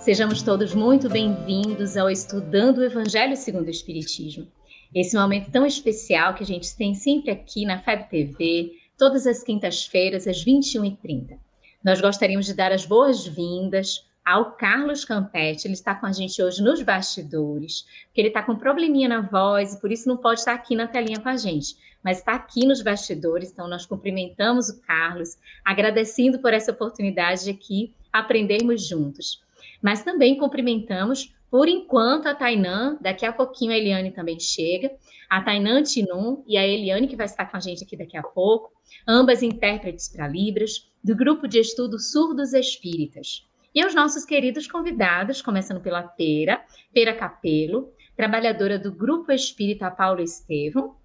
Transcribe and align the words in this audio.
Sejamos 0.00 0.40
todos 0.40 0.74
muito 0.74 1.10
bem-vindos 1.10 1.94
ao 1.94 2.08
Estudando 2.08 2.78
o 2.78 2.84
Evangelho 2.84 3.36
segundo 3.36 3.66
o 3.66 3.70
Espiritismo. 3.70 4.48
Esse 4.94 5.14
momento 5.14 5.50
tão 5.50 5.66
especial 5.66 6.32
que 6.32 6.42
a 6.42 6.46
gente 6.46 6.74
tem 6.74 6.94
sempre 6.94 7.30
aqui 7.30 7.66
na 7.66 7.78
FEB 7.78 8.08
TV, 8.08 8.72
todas 8.96 9.26
as 9.26 9.42
quintas-feiras, 9.42 10.26
às 10.26 10.42
21h30. 10.42 11.38
Nós 11.84 12.00
gostaríamos 12.00 12.46
de 12.46 12.54
dar 12.54 12.72
as 12.72 12.86
boas-vindas 12.86 14.08
ao 14.24 14.52
Carlos 14.52 15.04
Campetti. 15.04 15.66
Ele 15.66 15.74
está 15.74 15.94
com 15.94 16.06
a 16.06 16.12
gente 16.12 16.42
hoje 16.42 16.62
nos 16.62 16.80
bastidores, 16.82 17.82
porque 18.06 18.22
ele 18.22 18.28
está 18.28 18.42
com 18.42 18.52
um 18.52 18.58
probleminha 18.58 19.06
na 19.06 19.20
voz 19.20 19.74
e 19.74 19.80
por 19.82 19.92
isso 19.92 20.08
não 20.08 20.16
pode 20.16 20.40
estar 20.40 20.54
aqui 20.54 20.74
na 20.74 20.86
telinha 20.86 21.20
com 21.20 21.28
a 21.28 21.36
gente, 21.36 21.76
mas 22.02 22.20
está 22.20 22.32
aqui 22.34 22.66
nos 22.66 22.80
bastidores. 22.80 23.52
Então, 23.52 23.68
nós 23.68 23.84
cumprimentamos 23.84 24.70
o 24.70 24.80
Carlos, 24.80 25.36
agradecendo 25.62 26.38
por 26.38 26.54
essa 26.54 26.72
oportunidade 26.72 27.44
de 27.44 27.50
aqui 27.50 27.92
aprendermos 28.10 28.88
juntos. 28.88 29.42
Mas 29.82 30.02
também 30.02 30.36
cumprimentamos, 30.36 31.34
por 31.50 31.68
enquanto, 31.68 32.26
a 32.26 32.34
Tainã, 32.34 32.96
daqui 33.00 33.26
a 33.26 33.32
pouquinho 33.32 33.72
a 33.72 33.76
Eliane 33.76 34.12
também 34.12 34.38
chega, 34.38 34.92
a 35.28 35.42
Tainã 35.42 35.82
Tinum 35.82 36.44
e 36.46 36.56
a 36.56 36.66
Eliane, 36.66 37.08
que 37.08 37.16
vai 37.16 37.26
estar 37.26 37.46
com 37.50 37.56
a 37.56 37.60
gente 37.60 37.82
aqui 37.82 37.96
daqui 37.96 38.16
a 38.16 38.22
pouco, 38.22 38.72
ambas 39.06 39.42
intérpretes 39.42 40.08
para 40.08 40.28
Libras, 40.28 40.88
do 41.02 41.16
grupo 41.16 41.48
de 41.48 41.58
estudo 41.58 41.98
Surdos 41.98 42.52
Espíritas. 42.52 43.48
E 43.74 43.84
os 43.84 43.94
nossos 43.94 44.24
queridos 44.24 44.66
convidados, 44.66 45.42
começando 45.42 45.80
pela 45.80 46.02
Pera, 46.02 46.64
Pera 46.92 47.14
Capelo, 47.14 47.92
trabalhadora 48.16 48.78
do 48.78 48.92
Grupo 48.92 49.32
Espírita 49.32 49.90
Paulo 49.90 50.20
Estevam, 50.20 50.96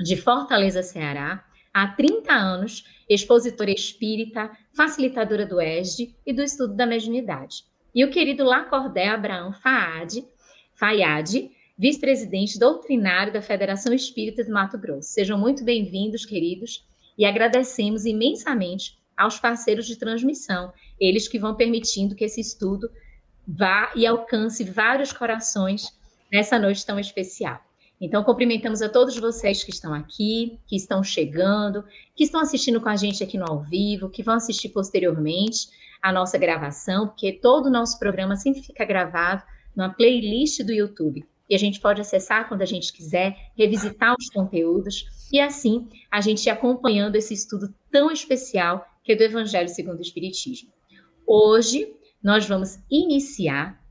de 0.00 0.16
Fortaleza, 0.16 0.82
Ceará, 0.82 1.44
há 1.72 1.88
30 1.88 2.32
anos, 2.32 2.84
expositora 3.08 3.70
espírita, 3.70 4.50
facilitadora 4.76 5.46
do 5.46 5.60
ESD 5.60 6.16
e 6.26 6.32
do 6.32 6.42
estudo 6.42 6.74
da 6.74 6.86
mediunidade 6.86 7.64
e 7.94 8.04
o 8.04 8.10
querido 8.10 8.42
Lacordé 8.42 9.08
Abraão 9.08 9.52
Fayad, 9.52 11.50
vice-presidente 11.78 12.58
doutrinário 12.58 13.32
da 13.32 13.40
Federação 13.40 13.92
Espírita 13.94 14.42
de 14.42 14.50
Mato 14.50 14.76
Grosso. 14.76 15.10
Sejam 15.10 15.38
muito 15.38 15.62
bem-vindos, 15.62 16.26
queridos, 16.26 16.84
e 17.16 17.24
agradecemos 17.24 18.04
imensamente 18.04 18.98
aos 19.16 19.38
parceiros 19.38 19.86
de 19.86 19.94
transmissão, 19.94 20.72
eles 20.98 21.28
que 21.28 21.38
vão 21.38 21.54
permitindo 21.54 22.16
que 22.16 22.24
esse 22.24 22.40
estudo 22.40 22.90
vá 23.46 23.92
e 23.94 24.04
alcance 24.04 24.64
vários 24.64 25.12
corações 25.12 25.96
nessa 26.32 26.58
noite 26.58 26.84
tão 26.84 26.98
especial. 26.98 27.60
Então, 28.00 28.24
cumprimentamos 28.24 28.82
a 28.82 28.88
todos 28.88 29.16
vocês 29.16 29.62
que 29.62 29.70
estão 29.70 29.94
aqui, 29.94 30.58
que 30.66 30.74
estão 30.74 31.04
chegando, 31.04 31.84
que 32.16 32.24
estão 32.24 32.40
assistindo 32.40 32.80
com 32.80 32.88
a 32.88 32.96
gente 32.96 33.22
aqui 33.22 33.38
no 33.38 33.48
ao 33.48 33.62
vivo, 33.62 34.10
que 34.10 34.22
vão 34.22 34.34
assistir 34.34 34.70
posteriormente 34.70 35.68
a 36.04 36.12
nossa 36.12 36.36
gravação, 36.36 37.08
porque 37.08 37.32
todo 37.32 37.64
o 37.64 37.70
nosso 37.70 37.98
programa 37.98 38.36
sempre 38.36 38.60
fica 38.60 38.84
gravado 38.84 39.42
numa 39.74 39.88
playlist 39.88 40.62
do 40.62 40.70
YouTube. 40.70 41.26
E 41.48 41.54
a 41.54 41.58
gente 41.58 41.80
pode 41.80 41.98
acessar 41.98 42.46
quando 42.46 42.60
a 42.60 42.66
gente 42.66 42.92
quiser, 42.92 43.34
revisitar 43.56 44.14
os 44.14 44.28
conteúdos 44.28 45.06
e 45.32 45.40
assim 45.40 45.88
a 46.10 46.20
gente 46.20 46.44
ir 46.44 46.50
acompanhando 46.50 47.16
esse 47.16 47.32
estudo 47.32 47.74
tão 47.90 48.10
especial 48.10 48.86
que 49.02 49.12
é 49.12 49.16
do 49.16 49.22
Evangelho 49.22 49.68
segundo 49.70 49.98
o 49.98 50.02
Espiritismo. 50.02 50.70
Hoje 51.26 51.90
nós 52.22 52.46
vamos 52.46 52.78
iniciar 52.90 53.82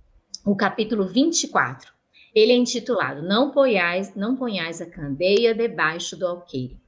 o 0.45 0.55
capítulo 0.55 1.07
24. 1.07 1.91
Ele 2.35 2.51
é 2.51 2.55
intitulado 2.55 3.23
Não 3.23 3.49
ponhais, 3.49 4.13
não 4.15 4.35
ponhais 4.35 4.81
a 4.81 4.85
candeia 4.85 5.55
debaixo 5.55 6.15
do 6.15 6.27
alqueire. 6.27 6.79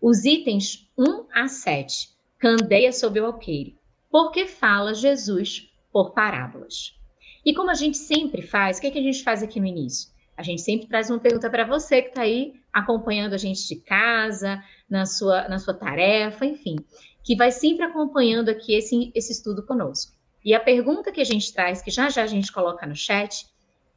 Os 0.00 0.24
itens 0.24 0.90
1 0.96 1.26
a 1.34 1.48
7, 1.48 2.08
candeia 2.38 2.92
sob 2.92 3.20
o 3.20 3.26
alqueire 3.26 3.78
porque 4.10 4.46
fala 4.46 4.92
Jesus 4.92 5.70
por 5.92 6.12
parábolas. 6.12 6.98
E 7.44 7.54
como 7.54 7.70
a 7.70 7.74
gente 7.74 7.96
sempre 7.96 8.42
faz, 8.42 8.78
o 8.78 8.80
que, 8.80 8.88
é 8.88 8.90
que 8.90 8.98
a 8.98 9.02
gente 9.02 9.22
faz 9.22 9.42
aqui 9.42 9.60
no 9.60 9.66
início? 9.66 10.10
A 10.36 10.42
gente 10.42 10.62
sempre 10.62 10.88
traz 10.88 11.10
uma 11.10 11.18
pergunta 11.18 11.50
para 11.50 11.66
você 11.66 12.02
que 12.02 12.08
está 12.08 12.22
aí 12.22 12.54
acompanhando 12.72 13.34
a 13.34 13.38
gente 13.38 13.66
de 13.68 13.76
casa, 13.76 14.62
na 14.88 15.06
sua, 15.06 15.48
na 15.48 15.58
sua 15.58 15.74
tarefa, 15.74 16.44
enfim, 16.44 16.76
que 17.22 17.36
vai 17.36 17.50
sempre 17.50 17.84
acompanhando 17.84 18.48
aqui 18.48 18.74
esse, 18.74 19.12
esse 19.14 19.32
estudo 19.32 19.64
conosco. 19.64 20.12
E 20.44 20.54
a 20.54 20.60
pergunta 20.60 21.12
que 21.12 21.20
a 21.20 21.24
gente 21.24 21.52
traz, 21.52 21.82
que 21.82 21.90
já 21.90 22.08
já 22.08 22.22
a 22.22 22.26
gente 22.26 22.50
coloca 22.50 22.86
no 22.86 22.96
chat, 22.96 23.46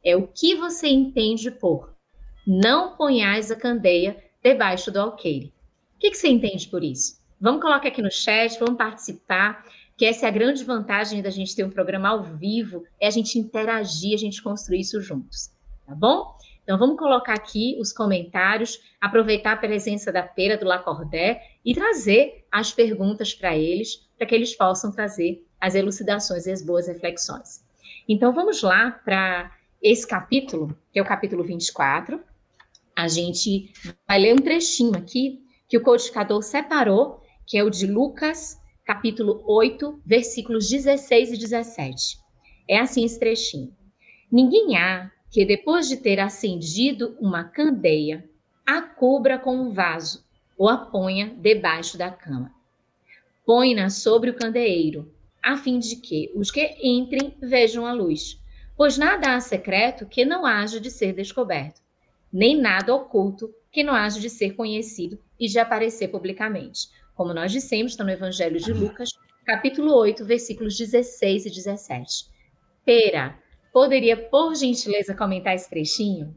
é 0.04 0.14
o 0.14 0.28
que 0.28 0.54
você 0.54 0.88
entende 0.88 1.50
por 1.50 1.94
não 2.46 2.94
ponhais 2.94 3.50
a 3.50 3.56
candeia 3.56 4.22
debaixo 4.42 4.90
do 4.90 5.00
alqueire. 5.00 5.52
O 5.96 5.98
que, 5.98 6.10
que 6.10 6.16
você 6.16 6.28
entende 6.28 6.68
por 6.68 6.84
isso? 6.84 7.18
Vamos 7.40 7.62
colocar 7.62 7.88
aqui 7.88 8.02
no 8.02 8.10
chat, 8.10 8.58
vamos 8.58 8.76
participar 8.76 9.64
que 9.96 10.04
essa 10.04 10.26
é 10.26 10.28
a 10.28 10.32
grande 10.32 10.64
vantagem 10.64 11.22
da 11.22 11.30
gente 11.30 11.54
ter 11.54 11.64
um 11.64 11.70
programa 11.70 12.08
ao 12.08 12.22
vivo, 12.22 12.84
é 13.00 13.06
a 13.06 13.10
gente 13.10 13.38
interagir, 13.38 14.14
a 14.14 14.18
gente 14.18 14.42
construir 14.42 14.80
isso 14.80 15.00
juntos, 15.00 15.52
tá 15.86 15.94
bom? 15.94 16.36
Então 16.62 16.78
vamos 16.78 16.98
colocar 16.98 17.34
aqui 17.34 17.76
os 17.78 17.92
comentários, 17.92 18.80
aproveitar 19.00 19.52
a 19.52 19.56
presença 19.56 20.10
da 20.10 20.22
Pera 20.22 20.56
do 20.56 20.64
Lacordé 20.64 21.42
e 21.64 21.74
trazer 21.74 22.44
as 22.50 22.72
perguntas 22.72 23.34
para 23.34 23.56
eles, 23.56 24.08
para 24.16 24.26
que 24.26 24.34
eles 24.34 24.56
possam 24.56 24.90
trazer 24.90 25.46
as 25.60 25.74
elucidações 25.74 26.46
e 26.46 26.50
as 26.50 26.62
boas 26.62 26.88
reflexões. 26.88 27.62
Então 28.08 28.32
vamos 28.32 28.62
lá 28.62 28.90
para 29.04 29.52
esse 29.82 30.06
capítulo, 30.06 30.76
que 30.90 30.98
é 30.98 31.02
o 31.02 31.06
capítulo 31.06 31.44
24. 31.44 32.18
A 32.96 33.08
gente 33.08 33.70
vai 34.08 34.18
ler 34.18 34.34
um 34.34 34.42
trechinho 34.42 34.96
aqui 34.96 35.42
que 35.68 35.76
o 35.76 35.82
codificador 35.82 36.42
separou, 36.42 37.22
que 37.46 37.58
é 37.58 37.62
o 37.62 37.68
de 37.68 37.86
Lucas 37.86 38.58
capítulo 38.84 39.42
8, 39.46 40.02
versículos 40.04 40.68
16 40.68 41.32
e 41.32 41.38
17. 41.38 42.18
É 42.68 42.78
assim 42.78 43.02
esse 43.04 43.18
trechinho. 43.18 43.74
Ninguém 44.30 44.76
há 44.76 45.10
que, 45.30 45.44
depois 45.46 45.88
de 45.88 45.96
ter 45.96 46.20
acendido 46.20 47.16
uma 47.18 47.44
candeia, 47.44 48.28
a 48.66 48.82
cubra 48.82 49.38
com 49.38 49.56
um 49.56 49.72
vaso 49.72 50.22
ou 50.56 50.68
a 50.68 50.76
ponha 50.76 51.34
debaixo 51.40 51.96
da 51.96 52.10
cama. 52.10 52.54
Põe-na 53.46 53.88
sobre 53.88 54.30
o 54.30 54.34
candeeiro, 54.34 55.10
a 55.42 55.56
fim 55.56 55.78
de 55.78 55.96
que 55.96 56.30
os 56.34 56.50
que 56.50 56.76
entrem 56.82 57.34
vejam 57.40 57.86
a 57.86 57.92
luz. 57.92 58.38
Pois 58.76 58.98
nada 58.98 59.34
há 59.34 59.40
secreto 59.40 60.06
que 60.06 60.24
não 60.24 60.44
haja 60.44 60.78
de 60.78 60.90
ser 60.90 61.14
descoberto, 61.14 61.80
nem 62.32 62.56
nada 62.56 62.94
oculto 62.94 63.50
que 63.72 63.82
não 63.82 63.94
haja 63.94 64.20
de 64.20 64.28
ser 64.28 64.54
conhecido 64.54 65.18
e 65.40 65.46
de 65.46 65.58
aparecer 65.58 66.08
publicamente 66.08 66.88
como 67.14 67.32
nós 67.32 67.52
dissemos, 67.52 67.92
está 67.92 68.04
no 68.04 68.10
Evangelho 68.10 68.60
de 68.60 68.72
Lucas, 68.72 69.10
capítulo 69.46 69.94
8, 69.94 70.24
versículos 70.24 70.76
16 70.76 71.46
e 71.46 71.50
17. 71.50 72.26
Pera, 72.84 73.38
poderia, 73.72 74.16
por 74.16 74.54
gentileza, 74.54 75.14
comentar 75.14 75.54
esse 75.54 75.70
trechinho? 75.70 76.34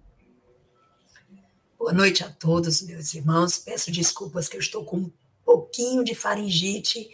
Boa 1.77 1.93
noite 1.93 2.23
a 2.23 2.29
todos, 2.29 2.81
meus 2.83 3.13
irmãos. 3.13 3.57
Peço 3.57 3.91
desculpas 3.91 4.47
que 4.47 4.55
eu 4.55 4.61
estou 4.61 4.83
com 4.85 4.97
um 4.97 5.11
pouquinho 5.43 6.03
de 6.03 6.13
faringite, 6.13 7.09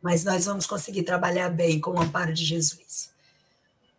mas 0.00 0.24
nós 0.24 0.46
vamos 0.46 0.66
conseguir 0.66 1.02
trabalhar 1.02 1.50
bem 1.50 1.80
com 1.80 1.92
o 1.92 2.00
amparo 2.00 2.32
de 2.32 2.44
Jesus. 2.44 3.12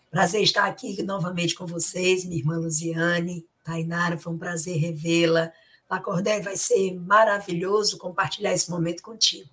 Prazer 0.10 0.42
estar 0.44 0.66
aqui 0.66 1.02
novamente 1.04 1.56
com 1.56 1.66
vocês, 1.66 2.26
minha 2.26 2.40
irmã 2.40 2.58
Luziane, 2.58 3.48
Tainara, 3.64 4.18
foi 4.18 4.34
um 4.34 4.38
prazer 4.38 4.78
revê-la 4.78 5.52
Lacordé, 5.94 6.42
vai 6.42 6.58
ser 6.58 6.94
maravilhoso 7.00 7.98
compartilhar 7.98 8.54
esse 8.54 8.70
momento 8.70 9.02
contigo. 9.02 9.50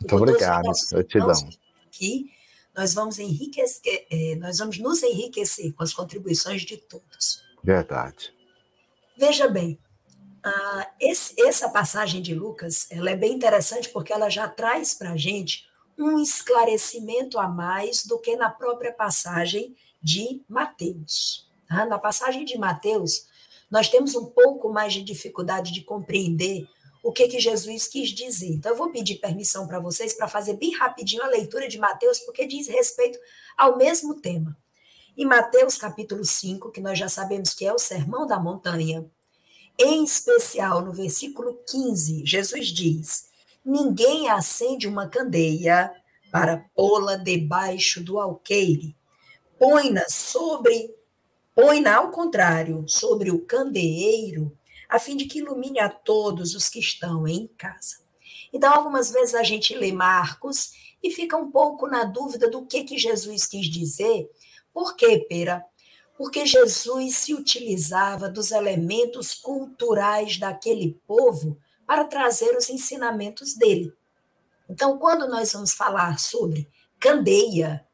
Muito 0.00 0.16
obrigado, 0.16 0.70
gratidão. 0.90 1.50
Aqui, 1.86 2.30
nós 2.74 2.94
vamos 2.94 3.18
enriquecer, 3.18 4.06
é, 4.10 4.34
nós 4.36 4.58
vamos 4.58 4.78
nos 4.78 5.02
enriquecer 5.02 5.72
com 5.74 5.82
as 5.82 5.92
contribuições 5.92 6.62
de 6.62 6.76
todos. 6.76 7.42
Verdade. 7.62 8.34
Veja 9.16 9.46
bem, 9.48 9.78
esse, 10.98 11.40
essa 11.40 11.68
passagem 11.68 12.20
de 12.20 12.34
Lucas, 12.34 12.86
ela 12.90 13.10
é 13.10 13.16
bem 13.16 13.34
interessante 13.34 13.88
porque 13.90 14.12
ela 14.12 14.28
já 14.28 14.48
traz 14.48 14.94
para 14.94 15.12
a 15.12 15.16
gente 15.16 15.68
um 15.98 16.18
esclarecimento 16.18 17.38
a 17.38 17.46
mais 17.46 18.04
do 18.04 18.18
que 18.18 18.34
na 18.34 18.50
própria 18.50 18.92
passagem 18.92 19.76
de 20.02 20.42
Mateus. 20.48 21.48
Tá? 21.68 21.86
Na 21.86 21.98
passagem 21.98 22.44
de 22.44 22.58
Mateus, 22.58 23.26
nós 23.72 23.88
temos 23.88 24.14
um 24.14 24.26
pouco 24.26 24.70
mais 24.70 24.92
de 24.92 25.02
dificuldade 25.02 25.72
de 25.72 25.80
compreender 25.80 26.68
o 27.02 27.10
que, 27.10 27.26
que 27.26 27.40
Jesus 27.40 27.88
quis 27.88 28.10
dizer. 28.10 28.50
Então, 28.50 28.72
eu 28.72 28.76
vou 28.76 28.92
pedir 28.92 29.14
permissão 29.14 29.66
para 29.66 29.80
vocês 29.80 30.12
para 30.12 30.28
fazer 30.28 30.58
bem 30.58 30.76
rapidinho 30.76 31.22
a 31.22 31.28
leitura 31.28 31.66
de 31.66 31.78
Mateus, 31.78 32.18
porque 32.18 32.46
diz 32.46 32.68
respeito 32.68 33.18
ao 33.56 33.78
mesmo 33.78 34.20
tema. 34.20 34.54
Em 35.16 35.24
Mateus 35.24 35.78
capítulo 35.78 36.22
5, 36.22 36.70
que 36.70 36.82
nós 36.82 36.98
já 36.98 37.08
sabemos 37.08 37.54
que 37.54 37.64
é 37.64 37.72
o 37.72 37.78
Sermão 37.78 38.26
da 38.26 38.38
Montanha, 38.38 39.10
em 39.78 40.04
especial 40.04 40.82
no 40.82 40.92
versículo 40.92 41.58
15, 41.66 42.26
Jesus 42.26 42.68
diz: 42.68 43.30
Ninguém 43.64 44.28
acende 44.28 44.86
uma 44.86 45.08
candeia 45.08 45.90
para 46.30 46.64
pô-la 46.74 47.16
debaixo 47.16 48.04
do 48.04 48.20
alqueire. 48.20 48.94
Põe-na 49.58 50.04
sobre, 50.10 50.94
põe-na 51.54 51.96
ao 51.96 52.10
contrário, 52.10 52.84
sobre 52.88 53.30
o 53.30 53.44
candeeiro, 53.44 54.56
a 54.88 54.98
fim 54.98 55.16
de 55.16 55.26
que 55.26 55.38
ilumine 55.38 55.80
a 55.80 55.88
todos 55.88 56.54
os 56.54 56.68
que 56.68 56.78
estão 56.78 57.26
em 57.26 57.46
casa. 57.46 57.96
Então, 58.52 58.72
algumas 58.72 59.10
vezes 59.10 59.34
a 59.34 59.42
gente 59.42 59.74
lê 59.74 59.92
Marcos 59.92 60.72
e 61.02 61.10
fica 61.10 61.36
um 61.36 61.50
pouco 61.50 61.86
na 61.86 62.04
dúvida 62.04 62.48
do 62.48 62.66
que, 62.66 62.84
que 62.84 62.98
Jesus 62.98 63.46
quis 63.46 63.66
dizer. 63.66 64.30
Por 64.72 64.94
quê, 64.94 65.18
Pera? 65.28 65.64
Porque 66.16 66.46
Jesus 66.46 67.16
se 67.16 67.34
utilizava 67.34 68.28
dos 68.28 68.52
elementos 68.52 69.34
culturais 69.34 70.38
daquele 70.38 71.00
povo 71.06 71.58
para 71.86 72.04
trazer 72.04 72.56
os 72.56 72.68
ensinamentos 72.70 73.54
dele. 73.54 73.92
Então, 74.68 74.98
quando 74.98 75.26
nós 75.26 75.52
vamos 75.52 75.72
falar 75.72 76.18
sobre 76.18 76.68
candeia, 77.00 77.84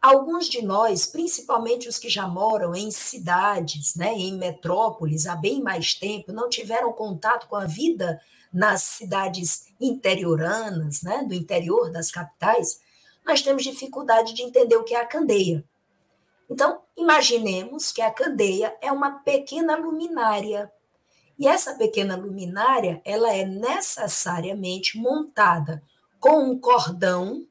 alguns 0.00 0.48
de 0.48 0.62
nós, 0.62 1.06
principalmente 1.06 1.88
os 1.88 1.98
que 1.98 2.08
já 2.08 2.26
moram 2.26 2.74
em 2.74 2.90
cidades, 2.90 3.94
né, 3.94 4.12
em 4.14 4.36
metrópoles 4.36 5.26
há 5.26 5.34
bem 5.34 5.62
mais 5.62 5.94
tempo, 5.94 6.32
não 6.32 6.48
tiveram 6.48 6.92
contato 6.92 7.46
com 7.48 7.56
a 7.56 7.64
vida 7.64 8.20
nas 8.52 8.82
cidades 8.82 9.66
interioranas, 9.80 11.02
né, 11.02 11.24
do 11.24 11.34
interior 11.34 11.90
das 11.90 12.10
capitais, 12.10 12.80
nós 13.26 13.42
temos 13.42 13.62
dificuldade 13.62 14.32
de 14.32 14.42
entender 14.42 14.76
o 14.76 14.84
que 14.84 14.94
é 14.94 15.00
a 15.00 15.06
candeia. 15.06 15.64
Então, 16.48 16.80
imaginemos 16.96 17.92
que 17.92 18.00
a 18.00 18.10
candeia 18.10 18.74
é 18.80 18.90
uma 18.90 19.18
pequena 19.18 19.76
luminária. 19.76 20.72
E 21.38 21.46
essa 21.46 21.74
pequena 21.74 22.16
luminária, 22.16 23.02
ela 23.04 23.32
é 23.32 23.44
necessariamente 23.44 24.96
montada 24.96 25.82
com 26.18 26.50
um 26.50 26.58
cordão. 26.58 27.46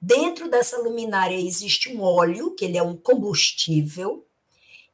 Dentro 0.00 0.48
dessa 0.48 0.78
luminária 0.78 1.36
existe 1.36 1.94
um 1.94 2.02
óleo, 2.02 2.54
que 2.54 2.64
ele 2.64 2.78
é 2.78 2.82
um 2.82 2.96
combustível, 2.96 4.26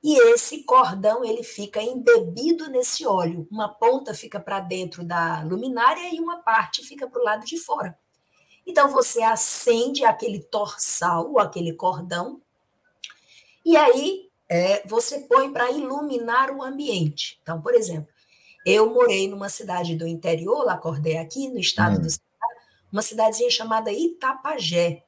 e 0.03 0.19
esse 0.33 0.65
cordão 0.65 1.25
ele 1.25 1.43
fica 1.43 1.81
embebido 1.81 2.69
nesse 2.69 3.07
óleo. 3.07 3.47
Uma 3.51 3.69
ponta 3.69 4.15
fica 4.15 4.41
para 4.41 4.61
dentro 4.61 5.05
da 5.05 5.43
luminária 5.43 6.13
e 6.13 6.21
uma 6.21 6.39
parte 6.39 6.83
fica 6.83 7.09
para 7.09 7.21
o 7.21 7.25
lado 7.25 7.45
de 7.45 7.57
fora. 7.57 7.97
Então 8.67 8.91
você 8.91 9.23
acende 9.23 10.05
aquele 10.05 10.41
torçal, 10.41 11.39
aquele 11.39 11.73
cordão, 11.73 12.43
e 13.65 13.77
aí 13.77 14.29
é, 14.49 14.87
você 14.87 15.21
põe 15.21 15.53
para 15.53 15.71
iluminar 15.71 16.51
o 16.51 16.63
ambiente. 16.63 17.39
Então, 17.43 17.61
por 17.61 17.75
exemplo, 17.75 18.09
eu 18.65 18.93
morei 18.93 19.29
numa 19.29 19.49
cidade 19.49 19.95
do 19.95 20.07
interior, 20.07 20.69
acordei 20.69 21.17
aqui 21.17 21.49
no 21.49 21.59
estado 21.59 21.99
hum. 21.99 22.03
do 22.03 22.09
uma 22.93 23.03
cidadezinha 23.03 23.51
chamada 23.51 23.93
Itapajé. 23.93 25.03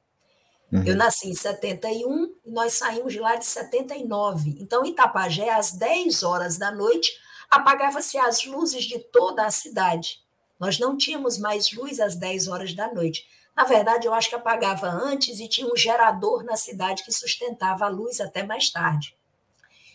Uhum. 0.71 0.83
Eu 0.85 0.95
nasci 0.95 1.29
em 1.29 1.35
71 1.35 2.35
e 2.45 2.51
nós 2.51 2.73
saímos 2.73 3.13
de 3.13 3.19
lá 3.19 3.35
de 3.35 3.45
79. 3.45 4.57
Então, 4.59 4.85
Itapajé, 4.85 5.49
às 5.49 5.71
10 5.71 6.23
horas 6.23 6.57
da 6.57 6.71
noite, 6.71 7.11
apagava-se 7.49 8.17
as 8.17 8.45
luzes 8.45 8.83
de 8.83 8.99
toda 8.99 9.45
a 9.45 9.51
cidade. 9.51 10.19
Nós 10.59 10.77
não 10.77 10.97
tínhamos 10.97 11.37
mais 11.37 11.71
luz 11.71 11.99
às 11.99 12.15
10 12.15 12.47
horas 12.47 12.73
da 12.73 12.93
noite. 12.93 13.25
Na 13.55 13.63
verdade, 13.63 14.07
eu 14.07 14.13
acho 14.13 14.29
que 14.29 14.35
apagava 14.35 14.87
antes 14.87 15.39
e 15.39 15.47
tinha 15.47 15.67
um 15.67 15.75
gerador 15.75 16.43
na 16.43 16.55
cidade 16.55 17.03
que 17.03 17.11
sustentava 17.11 17.85
a 17.85 17.89
luz 17.89 18.21
até 18.21 18.43
mais 18.43 18.69
tarde. 18.69 19.17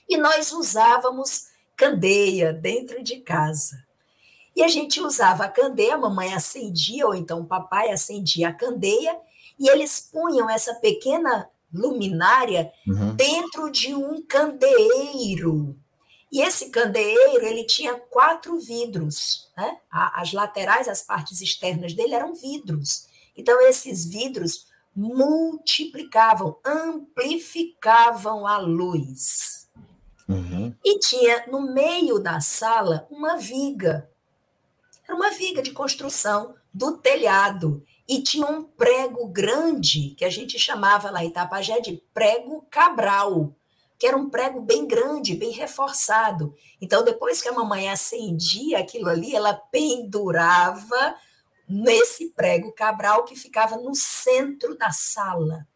E 0.08 0.16
nós 0.16 0.52
usávamos 0.52 1.46
candeia 1.76 2.52
dentro 2.52 3.02
de 3.02 3.20
casa. 3.20 3.84
E 4.54 4.62
a 4.62 4.68
gente 4.68 5.00
usava 5.00 5.44
a 5.44 5.48
candeia, 5.48 5.94
a 5.94 5.98
mamãe 5.98 6.32
acendia, 6.32 7.06
ou 7.06 7.14
então 7.14 7.40
o 7.40 7.46
papai 7.46 7.90
acendia 7.90 8.48
a 8.48 8.52
candeia, 8.52 9.16
e 9.58 9.68
eles 9.68 10.08
punham 10.12 10.48
essa 10.48 10.74
pequena 10.74 11.48
luminária 11.72 12.72
uhum. 12.86 13.14
dentro 13.16 13.70
de 13.70 13.94
um 13.94 14.22
candeeiro. 14.22 15.76
E 16.30 16.40
esse 16.40 16.70
candeeiro, 16.70 17.44
ele 17.44 17.64
tinha 17.64 17.94
quatro 17.94 18.58
vidros, 18.58 19.50
né? 19.56 19.78
As 19.90 20.32
laterais, 20.32 20.88
as 20.88 21.02
partes 21.02 21.40
externas 21.40 21.94
dele 21.94 22.14
eram 22.14 22.34
vidros. 22.34 23.06
Então, 23.36 23.60
esses 23.62 24.04
vidros 24.04 24.66
multiplicavam, 24.94 26.56
amplificavam 26.64 28.46
a 28.46 28.58
luz. 28.58 29.68
Uhum. 30.28 30.74
E 30.84 30.98
tinha 30.98 31.46
no 31.48 31.72
meio 31.72 32.18
da 32.18 32.40
sala 32.40 33.06
uma 33.10 33.36
viga 33.36 34.08
era 35.06 35.14
uma 35.14 35.30
viga 35.30 35.62
de 35.62 35.70
construção 35.72 36.54
do 36.72 36.98
telhado. 36.98 37.84
E 38.06 38.22
tinha 38.22 38.46
um 38.46 38.64
prego 38.64 39.26
grande, 39.28 40.14
que 40.16 40.24
a 40.24 40.30
gente 40.30 40.58
chamava 40.58 41.10
lá 41.10 41.24
em 41.24 41.28
Itapajé 41.28 41.80
de 41.80 42.02
prego 42.12 42.66
cabral, 42.70 43.54
que 43.98 44.06
era 44.06 44.16
um 44.16 44.28
prego 44.28 44.60
bem 44.60 44.86
grande, 44.86 45.36
bem 45.36 45.50
reforçado. 45.50 46.54
Então, 46.80 47.04
depois 47.04 47.40
que 47.40 47.48
a 47.48 47.52
mamãe 47.52 47.88
acendia 47.88 48.78
aquilo 48.78 49.08
ali, 49.08 49.34
ela 49.34 49.54
pendurava 49.54 51.16
nesse 51.68 52.30
prego 52.30 52.72
cabral 52.72 53.24
que 53.24 53.36
ficava 53.36 53.76
no 53.76 53.94
centro 53.94 54.76
da 54.76 54.90
sala. 54.90 55.66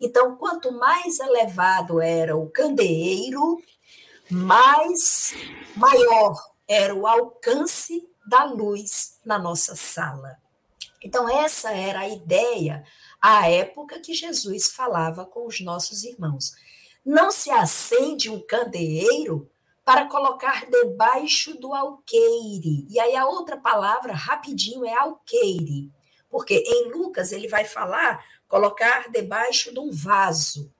Então, 0.00 0.36
quanto 0.36 0.72
mais 0.72 1.20
elevado 1.20 2.00
era 2.00 2.36
o 2.36 2.48
candeeiro, 2.50 3.60
mais 4.30 5.34
maior 5.76 6.34
era 6.66 6.94
o 6.94 7.06
alcance 7.06 8.08
da 8.28 8.44
luz 8.44 9.18
na 9.24 9.38
nossa 9.38 9.74
sala. 9.74 10.36
Então, 11.02 11.28
essa 11.28 11.70
era 11.70 12.00
a 12.00 12.08
ideia 12.08 12.84
à 13.20 13.48
época 13.48 14.00
que 14.00 14.12
Jesus 14.12 14.70
falava 14.70 15.24
com 15.24 15.46
os 15.46 15.60
nossos 15.60 16.04
irmãos. 16.04 16.52
Não 17.04 17.30
se 17.30 17.50
acende 17.50 18.28
um 18.28 18.40
candeeiro 18.40 19.50
para 19.84 20.06
colocar 20.06 20.68
debaixo 20.68 21.58
do 21.58 21.72
alqueire. 21.72 22.86
E 22.90 23.00
aí 23.00 23.16
a 23.16 23.26
outra 23.26 23.56
palavra, 23.56 24.12
rapidinho, 24.12 24.84
é 24.84 24.92
alqueire. 24.92 25.90
Porque 26.28 26.62
em 26.66 26.92
Lucas 26.92 27.32
ele 27.32 27.48
vai 27.48 27.64
falar 27.64 28.22
colocar 28.46 29.10
debaixo 29.10 29.72
de 29.72 29.78
um 29.78 29.90
vaso. 29.90 30.72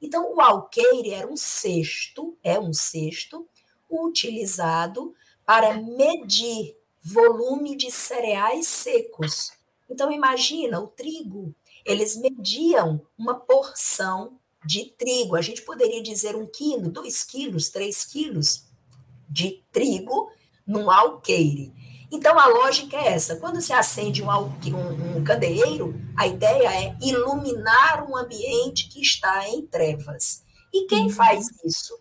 Então, 0.00 0.34
o 0.34 0.40
alqueire 0.40 1.12
era 1.12 1.26
um 1.26 1.36
cesto, 1.36 2.36
é 2.42 2.58
um 2.58 2.72
cesto 2.72 3.48
utilizado 3.90 5.14
para 5.44 5.74
medir 5.74 6.77
volume 7.02 7.76
de 7.76 7.90
cereais 7.90 8.66
secos. 8.66 9.52
Então, 9.88 10.12
imagina 10.12 10.80
o 10.80 10.88
trigo. 10.88 11.54
Eles 11.84 12.16
mediam 12.16 13.00
uma 13.16 13.34
porção 13.34 14.38
de 14.64 14.86
trigo. 14.98 15.36
A 15.36 15.42
gente 15.42 15.62
poderia 15.62 16.02
dizer 16.02 16.36
um 16.36 16.46
quilo, 16.46 16.90
dois 16.90 17.24
quilos, 17.24 17.70
três 17.70 18.04
quilos 18.04 18.64
de 19.28 19.62
trigo 19.72 20.30
num 20.66 20.90
alqueire. 20.90 21.72
Então, 22.10 22.38
a 22.38 22.46
lógica 22.46 22.96
é 22.96 23.08
essa. 23.08 23.36
Quando 23.36 23.60
se 23.60 23.72
acende 23.72 24.22
um, 24.22 24.30
um, 24.30 25.18
um 25.18 25.24
candeeiro, 25.24 25.94
a 26.16 26.26
ideia 26.26 26.86
é 26.86 26.96
iluminar 27.02 28.08
um 28.08 28.16
ambiente 28.16 28.88
que 28.88 29.00
está 29.00 29.46
em 29.48 29.66
trevas. 29.66 30.42
E 30.72 30.86
quem 30.86 31.04
uhum. 31.04 31.10
faz 31.10 31.46
isso? 31.64 31.98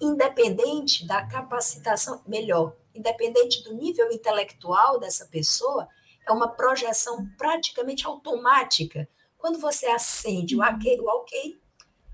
Independente 0.00 1.06
da 1.06 1.24
capacitação, 1.26 2.20
melhor, 2.26 2.74
independente 2.98 3.62
do 3.62 3.74
nível 3.74 4.10
intelectual 4.12 4.98
dessa 4.98 5.26
pessoa, 5.26 5.88
é 6.26 6.32
uma 6.32 6.48
projeção 6.48 7.26
praticamente 7.38 8.06
automática. 8.06 9.08
Quando 9.38 9.58
você 9.58 9.86
acende 9.86 10.56
o 10.56 10.62
alqueire, 10.62 11.00
o 11.00 11.08
alqueire 11.08 11.60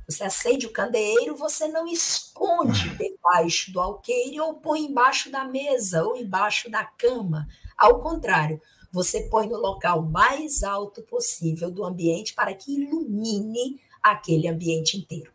você 0.06 0.24
acende 0.24 0.66
o 0.66 0.72
candeeiro, 0.72 1.34
você 1.34 1.66
não 1.66 1.86
esconde 1.86 2.90
debaixo 2.96 3.72
do 3.72 3.80
alqueire 3.80 4.38
ou 4.38 4.54
põe 4.54 4.82
embaixo 4.82 5.30
da 5.30 5.44
mesa 5.44 6.04
ou 6.04 6.14
embaixo 6.16 6.70
da 6.70 6.84
cama. 6.84 7.48
Ao 7.76 7.98
contrário, 8.00 8.60
você 8.92 9.22
põe 9.22 9.48
no 9.48 9.56
local 9.56 10.02
mais 10.02 10.62
alto 10.62 11.02
possível 11.02 11.70
do 11.70 11.84
ambiente 11.84 12.34
para 12.34 12.54
que 12.54 12.74
ilumine 12.74 13.80
aquele 14.02 14.46
ambiente 14.46 14.98
inteiro. 14.98 15.33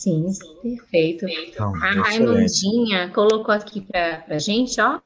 Sim, 0.00 0.32
perfeito. 0.62 1.28
Então, 1.28 1.74
a 1.74 1.90
Raimundinha 1.90 3.10
colocou 3.10 3.54
aqui 3.54 3.82
para 3.82 4.24
a 4.30 4.38
gente, 4.38 4.80
ó, 4.80 4.98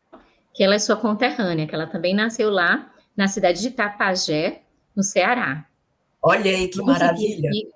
que 0.55 0.63
ela 0.63 0.77
é 0.77 0.79
sua 0.79 0.95
conterrânea, 0.95 1.67
que 1.67 1.75
ela 1.75 1.89
também 1.89 2.15
nasceu 2.15 2.49
lá 2.49 2.93
na 3.17 3.27
cidade 3.27 3.61
de 3.61 3.73
Tapajé, 3.73 4.63
no 4.95 5.03
Ceará. 5.03 5.67
Olha 6.23 6.49
aí 6.49 6.69
que 6.69 6.77
vamos 6.77 6.93
maravilha. 6.93 7.51
Seguir, 7.51 7.73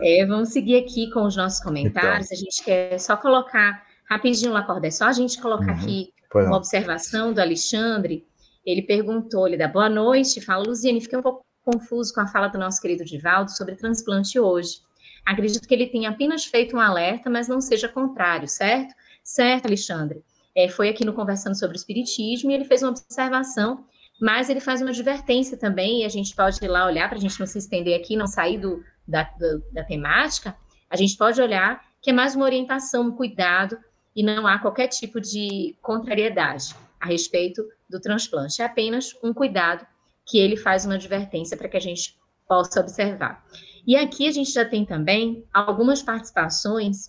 é, 0.00 0.24
vamos 0.24 0.48
seguir 0.48 0.76
aqui 0.78 1.10
com 1.10 1.26
os 1.26 1.36
nossos 1.36 1.60
comentários. 1.60 2.32
Então. 2.32 2.38
A 2.38 2.40
gente 2.40 2.64
quer 2.64 2.98
só 2.98 3.14
colocar 3.14 3.84
rapidinho, 4.08 4.50
Lacorda, 4.50 4.86
é 4.86 4.90
só 4.90 5.04
a 5.04 5.12
gente 5.12 5.38
colocar 5.42 5.74
uhum, 5.74 5.82
aqui 5.82 6.14
uma 6.34 6.56
observação 6.56 7.30
do 7.30 7.42
Alexandre. 7.42 8.26
Ele 8.64 8.80
perguntou, 8.80 9.46
ele 9.46 9.58
dá 9.58 9.68
boa 9.68 9.90
noite, 9.90 10.40
fala, 10.40 10.64
Luziane, 10.66 11.02
fiquei 11.02 11.18
um 11.18 11.22
pouco 11.22 11.44
confuso 11.62 12.14
com 12.14 12.22
a 12.22 12.26
fala 12.26 12.48
do 12.48 12.56
nosso 12.56 12.80
querido 12.80 13.04
Divaldo 13.04 13.50
sobre 13.50 13.76
transplante 13.76 14.40
hoje. 14.40 14.87
Acredito 15.28 15.68
que 15.68 15.74
ele 15.74 15.86
tenha 15.86 16.10
apenas 16.10 16.46
feito 16.46 16.74
um 16.76 16.80
alerta, 16.80 17.28
mas 17.28 17.48
não 17.48 17.60
seja 17.60 17.88
contrário, 17.88 18.48
certo? 18.48 18.94
Certo, 19.22 19.66
Alexandre. 19.66 20.22
É, 20.56 20.68
foi 20.68 20.88
aqui 20.88 21.04
no 21.04 21.12
Conversando 21.12 21.54
sobre 21.54 21.76
o 21.76 21.78
Espiritismo 21.78 22.50
e 22.50 22.54
ele 22.54 22.64
fez 22.64 22.82
uma 22.82 22.90
observação, 22.90 23.84
mas 24.20 24.48
ele 24.48 24.58
faz 24.58 24.80
uma 24.80 24.90
advertência 24.90 25.56
também, 25.56 26.00
e 26.00 26.04
a 26.04 26.08
gente 26.08 26.34
pode 26.34 26.64
ir 26.64 26.68
lá 26.68 26.86
olhar, 26.86 27.08
para 27.08 27.18
a 27.18 27.20
gente 27.20 27.38
não 27.38 27.46
se 27.46 27.58
estender 27.58 28.00
aqui, 28.00 28.16
não 28.16 28.26
sair 28.26 28.58
do, 28.58 28.82
da, 29.06 29.30
da 29.72 29.84
temática, 29.84 30.56
a 30.90 30.96
gente 30.96 31.16
pode 31.16 31.40
olhar 31.40 31.86
que 32.00 32.10
é 32.10 32.12
mais 32.12 32.34
uma 32.34 32.44
orientação, 32.44 33.08
um 33.08 33.12
cuidado, 33.12 33.78
e 34.16 34.22
não 34.22 34.46
há 34.46 34.58
qualquer 34.58 34.88
tipo 34.88 35.20
de 35.20 35.76
contrariedade 35.82 36.74
a 36.98 37.06
respeito 37.06 37.62
do 37.88 38.00
transplante. 38.00 38.62
É 38.62 38.64
apenas 38.64 39.14
um 39.22 39.32
cuidado 39.32 39.86
que 40.26 40.38
ele 40.38 40.56
faz 40.56 40.84
uma 40.84 40.94
advertência 40.94 41.56
para 41.56 41.68
que 41.68 41.76
a 41.76 41.80
gente 41.80 42.18
possa 42.48 42.80
observar. 42.80 43.44
E 43.88 43.96
aqui 43.96 44.28
a 44.28 44.30
gente 44.30 44.52
já 44.52 44.66
tem 44.66 44.84
também 44.84 45.46
algumas 45.50 46.02
participações 46.02 47.08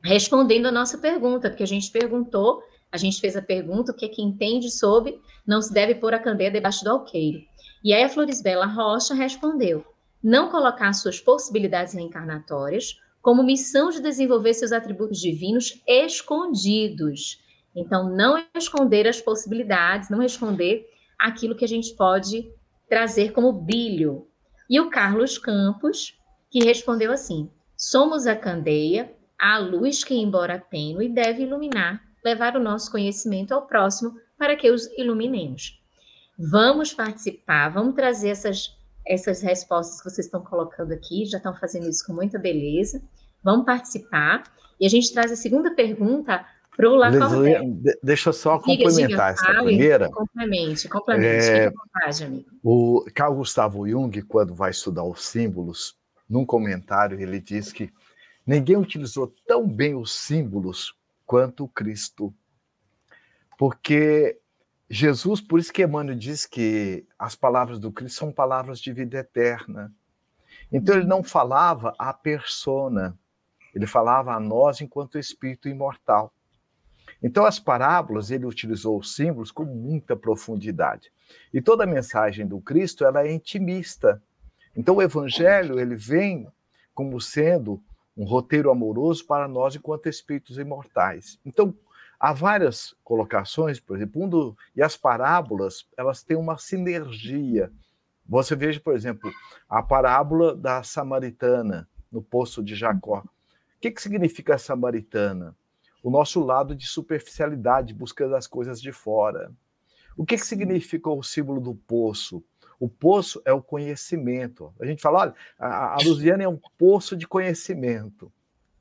respondendo 0.00 0.66
a 0.66 0.70
nossa 0.70 0.96
pergunta, 0.96 1.50
porque 1.50 1.64
a 1.64 1.66
gente 1.66 1.90
perguntou, 1.90 2.62
a 2.92 2.96
gente 2.96 3.20
fez 3.20 3.36
a 3.36 3.42
pergunta, 3.42 3.90
o 3.90 3.94
que 3.96 4.04
é 4.04 4.08
que 4.08 4.22
entende 4.22 4.70
sobre 4.70 5.20
não 5.44 5.60
se 5.60 5.74
deve 5.74 5.96
pôr 5.96 6.14
a 6.14 6.20
candeia 6.20 6.52
debaixo 6.52 6.84
do 6.84 6.90
alqueiro. 6.90 7.40
E 7.82 7.92
aí 7.92 8.04
a 8.04 8.08
Florisbela 8.08 8.64
Rocha 8.64 9.12
respondeu, 9.12 9.84
não 10.22 10.50
colocar 10.50 10.92
suas 10.92 11.18
possibilidades 11.18 11.94
reencarnatórias 11.94 12.96
como 13.20 13.42
missão 13.42 13.90
de 13.90 14.00
desenvolver 14.00 14.54
seus 14.54 14.70
atributos 14.70 15.18
divinos 15.18 15.82
escondidos. 15.84 17.42
Então, 17.74 18.08
não 18.08 18.40
esconder 18.54 19.08
as 19.08 19.20
possibilidades, 19.20 20.10
não 20.10 20.22
esconder 20.22 20.88
aquilo 21.18 21.56
que 21.56 21.64
a 21.64 21.68
gente 21.68 21.92
pode 21.96 22.48
trazer 22.88 23.32
como 23.32 23.52
brilho. 23.52 24.28
E 24.68 24.80
o 24.80 24.90
Carlos 24.90 25.38
Campos, 25.38 26.18
que 26.50 26.64
respondeu 26.64 27.12
assim: 27.12 27.50
somos 27.76 28.26
a 28.26 28.34
candeia, 28.34 29.12
a 29.38 29.58
luz 29.58 30.02
que, 30.02 30.14
embora 30.14 30.58
tênue, 30.58 31.08
deve 31.08 31.42
iluminar, 31.42 32.02
levar 32.24 32.56
o 32.56 32.62
nosso 32.62 32.90
conhecimento 32.90 33.52
ao 33.52 33.66
próximo 33.66 34.14
para 34.38 34.56
que 34.56 34.70
os 34.70 34.86
iluminemos. 34.98 35.80
Vamos 36.38 36.92
participar, 36.92 37.68
vamos 37.68 37.94
trazer 37.94 38.30
essas, 38.30 38.76
essas 39.06 39.42
respostas 39.42 39.98
que 39.98 40.10
vocês 40.10 40.26
estão 40.26 40.42
colocando 40.42 40.92
aqui, 40.92 41.24
já 41.26 41.38
estão 41.38 41.54
fazendo 41.54 41.88
isso 41.88 42.04
com 42.06 42.12
muita 42.12 42.38
beleza. 42.38 43.02
Vamos 43.42 43.66
participar. 43.66 44.42
E 44.80 44.86
a 44.86 44.88
gente 44.88 45.12
traz 45.12 45.30
a 45.30 45.36
segunda 45.36 45.74
pergunta 45.74 46.44
para 46.76 46.90
o 46.90 46.96
Lacordaire. 46.96 47.80
Deixa 48.02 48.30
eu 48.30 48.32
só 48.32 48.58
diga, 48.58 48.64
complementar 48.84 49.32
diga, 49.34 49.42
essa 49.42 49.44
fale, 49.46 49.64
primeira. 49.64 50.10
Complemente, 50.10 50.88
complemente. 50.88 51.46
É, 51.46 51.70
vontade. 51.70 52.46
O 52.62 53.04
Carl 53.14 53.34
Gustavo 53.36 53.88
Jung, 53.88 54.22
quando 54.22 54.54
vai 54.54 54.70
estudar 54.70 55.04
os 55.04 55.24
símbolos, 55.24 55.96
num 56.28 56.44
comentário 56.44 57.20
ele 57.20 57.40
diz 57.40 57.72
que 57.72 57.92
ninguém 58.46 58.76
utilizou 58.76 59.32
tão 59.46 59.68
bem 59.68 59.94
os 59.94 60.12
símbolos 60.12 60.94
quanto 61.24 61.68
Cristo. 61.68 62.34
Porque 63.56 64.40
Jesus, 64.90 65.40
por 65.40 65.60
isso 65.60 65.72
que 65.72 65.82
Emmanuel 65.82 66.18
diz 66.18 66.44
que 66.44 67.06
as 67.18 67.36
palavras 67.36 67.78
do 67.78 67.92
Cristo 67.92 68.18
são 68.18 68.32
palavras 68.32 68.80
de 68.80 68.92
vida 68.92 69.18
eterna. 69.18 69.92
Então 70.72 70.96
ele 70.96 71.06
não 71.06 71.22
falava 71.22 71.94
a 71.98 72.12
persona, 72.12 73.16
ele 73.72 73.86
falava 73.86 74.34
a 74.34 74.40
nós 74.40 74.80
enquanto 74.80 75.18
espírito 75.18 75.68
imortal. 75.68 76.33
Então, 77.26 77.46
as 77.46 77.58
parábolas, 77.58 78.30
ele 78.30 78.44
utilizou 78.44 78.98
os 78.98 79.14
símbolos 79.14 79.50
com 79.50 79.64
muita 79.64 80.14
profundidade. 80.14 81.10
E 81.54 81.62
toda 81.62 81.84
a 81.84 81.86
mensagem 81.86 82.46
do 82.46 82.60
Cristo, 82.60 83.02
ela 83.02 83.26
é 83.26 83.32
intimista. 83.32 84.22
Então, 84.76 84.96
o 84.96 85.02
evangelho, 85.02 85.80
ele 85.80 85.96
vem 85.96 86.46
como 86.94 87.18
sendo 87.18 87.82
um 88.14 88.26
roteiro 88.26 88.70
amoroso 88.70 89.26
para 89.26 89.48
nós 89.48 89.74
enquanto 89.74 90.06
espíritos 90.06 90.58
imortais. 90.58 91.40
Então, 91.46 91.74
há 92.20 92.34
várias 92.34 92.94
colocações, 93.02 93.80
por 93.80 93.96
exemplo, 93.96 94.22
um 94.22 94.28
do, 94.28 94.54
e 94.76 94.82
as 94.82 94.94
parábolas, 94.94 95.86
elas 95.96 96.22
têm 96.22 96.36
uma 96.36 96.58
sinergia. 96.58 97.72
Você 98.28 98.54
veja, 98.54 98.78
por 98.78 98.94
exemplo, 98.94 99.32
a 99.66 99.82
parábola 99.82 100.54
da 100.54 100.82
samaritana 100.82 101.88
no 102.12 102.20
poço 102.20 102.62
de 102.62 102.74
Jacó. 102.74 103.20
O 103.20 103.80
que, 103.80 103.90
que 103.90 104.02
significa 104.02 104.56
a 104.56 104.58
samaritana? 104.58 105.56
O 106.04 106.10
nosso 106.10 106.44
lado 106.44 106.76
de 106.76 106.86
superficialidade, 106.86 107.94
busca 107.94 108.28
das 108.28 108.46
coisas 108.46 108.78
de 108.78 108.92
fora. 108.92 109.50
O 110.14 110.26
que, 110.26 110.36
que 110.36 110.46
significa 110.46 111.08
o 111.08 111.22
símbolo 111.22 111.62
do 111.62 111.74
poço? 111.74 112.44
O 112.78 112.90
poço 112.90 113.40
é 113.42 113.54
o 113.54 113.62
conhecimento. 113.62 114.70
A 114.78 114.84
gente 114.84 115.00
fala, 115.00 115.20
olha, 115.20 115.34
a, 115.58 115.94
a 115.94 115.96
Luziana 116.04 116.42
é 116.42 116.48
um 116.48 116.60
poço 116.76 117.16
de 117.16 117.26
conhecimento, 117.26 118.30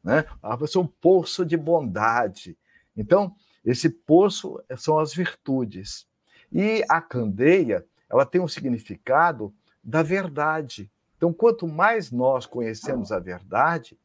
né? 0.03 0.25
A 0.42 0.58
pessoa 0.58 0.84
é 0.84 0.86
um 0.86 0.92
poço 1.00 1.46
de 1.46 1.56
bondade. 1.56 2.58
Então, 2.96 3.34
esse 3.63 3.89
poço 3.89 4.62
são 4.75 5.00
as 5.00 5.13
virtudes. 5.13 6.06
E 6.51 6.84
a 6.89 7.00
candeia, 7.00 7.86
ela 8.10 8.25
tem 8.25 8.42
um 8.42 8.50
significado 8.50 9.53
da 9.82 10.03
verdade. 10.03 10.92
Então, 11.15 11.32
quanto 11.32 11.70
mais 11.70 12.12
nós 12.12 12.46
conhecemos 12.46 13.13
a 13.13 13.20
verdade, 13.20 13.98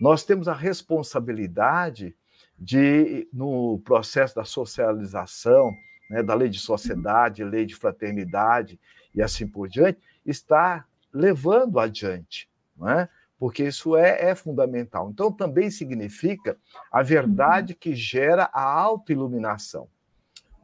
nós 0.00 0.24
temos 0.24 0.48
a 0.48 0.52
responsabilidade 0.52 2.16
de, 2.60 3.26
no 3.32 3.78
processo 3.78 4.34
da 4.34 4.44
socialização, 4.44 5.72
né, 6.10 6.22
da 6.22 6.34
lei 6.34 6.50
de 6.50 6.58
sociedade, 6.58 7.42
lei 7.42 7.64
de 7.64 7.74
fraternidade 7.74 8.78
e 9.14 9.22
assim 9.22 9.46
por 9.46 9.66
diante, 9.66 9.98
está 10.26 10.84
levando 11.12 11.80
adiante, 11.80 12.48
é? 12.86 13.08
porque 13.38 13.64
isso 13.64 13.96
é, 13.96 14.30
é 14.30 14.34
fundamental. 14.34 15.08
Então, 15.10 15.32
também 15.32 15.70
significa 15.70 16.58
a 16.92 17.02
verdade 17.02 17.74
que 17.74 17.94
gera 17.94 18.50
a 18.52 18.62
autoiluminação. 18.62 19.88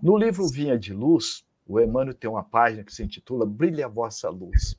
No 0.03 0.17
livro 0.17 0.47
Vinha 0.47 0.79
de 0.79 0.93
Luz, 0.93 1.47
o 1.67 1.81
Emmanuel 1.81 2.15
tem 2.15 2.29
uma 2.29 2.45
página 2.45 2.85
que 2.85 2.93
se 2.93 3.03
intitula 3.03 3.47
Brilha 3.47 3.87
a 3.87 3.89
Vossa 3.89 4.29
Luz. 4.29 4.79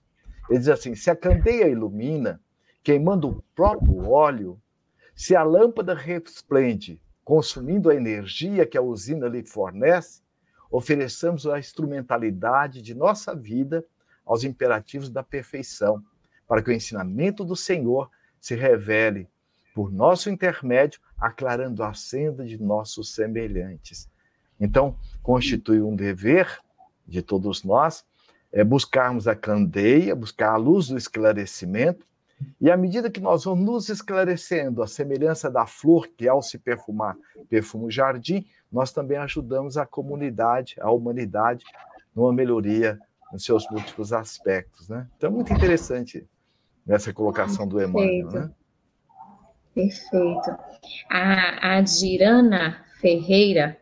Ele 0.49 0.59
diz 0.59 0.69
assim: 0.69 0.93
se 0.93 1.09
a 1.09 1.15
candeia 1.15 1.67
ilumina, 1.67 2.39
queimando 2.83 3.27
o 3.27 3.43
próprio 3.55 4.09
óleo, 4.09 4.61
se 5.15 5.35
a 5.35 5.43
lâmpada 5.43 5.95
resplende, 5.95 7.01
consumindo 7.27 7.89
a 7.89 7.93
energia 7.93 8.65
que 8.65 8.77
a 8.77 8.81
usina 8.81 9.27
lhe 9.27 9.43
fornece, 9.43 10.21
ofereçamos 10.71 11.45
a 11.45 11.59
instrumentalidade 11.59 12.81
de 12.81 12.95
nossa 12.95 13.35
vida 13.35 13.85
aos 14.25 14.45
imperativos 14.45 15.09
da 15.09 15.21
perfeição, 15.21 16.01
para 16.47 16.61
que 16.61 16.69
o 16.69 16.73
ensinamento 16.73 17.43
do 17.43 17.53
Senhor 17.53 18.09
se 18.39 18.55
revele 18.55 19.27
por 19.75 19.91
nosso 19.91 20.29
intermédio, 20.29 21.01
aclarando 21.17 21.83
a 21.83 21.93
senda 21.93 22.45
de 22.45 22.57
nossos 22.57 23.13
semelhantes. 23.13 24.09
Então, 24.57 24.97
constitui 25.21 25.81
um 25.81 25.97
dever 25.97 26.61
de 27.05 27.21
todos 27.21 27.61
nós 27.61 28.05
é 28.53 28.63
buscarmos 28.63 29.27
a 29.27 29.35
candeia, 29.35 30.15
buscar 30.15 30.51
a 30.51 30.55
luz 30.55 30.87
do 30.87 30.97
esclarecimento, 30.97 32.07
e 32.59 32.69
à 32.69 32.77
medida 32.77 33.09
que 33.09 33.19
nós 33.19 33.43
vamos 33.43 33.65
nos 33.65 33.89
esclarecendo, 33.89 34.83
a 34.83 34.87
semelhança 34.87 35.49
da 35.49 35.65
flor 35.65 36.07
que, 36.07 36.27
ao 36.27 36.41
se 36.41 36.57
perfumar, 36.57 37.15
perfuma 37.49 37.85
o 37.85 37.91
jardim, 37.91 38.45
nós 38.71 38.91
também 38.91 39.17
ajudamos 39.17 39.77
a 39.77 39.85
comunidade, 39.85 40.75
a 40.79 40.91
humanidade, 40.91 41.65
numa 42.15 42.33
melhoria 42.33 42.99
nos 43.31 43.43
seus 43.43 43.67
múltiplos 43.69 44.13
aspectos. 44.13 44.89
Né? 44.89 45.07
Então, 45.17 45.29
é 45.29 45.33
muito 45.33 45.53
interessante 45.53 46.25
essa 46.87 47.13
colocação 47.13 47.67
do 47.67 47.81
Emmanuel. 47.81 48.31
Né? 48.31 48.51
Perfeito. 49.73 50.57
A, 51.09 51.77
a 51.77 51.81
Dirana 51.81 52.83
Ferreira 52.99 53.77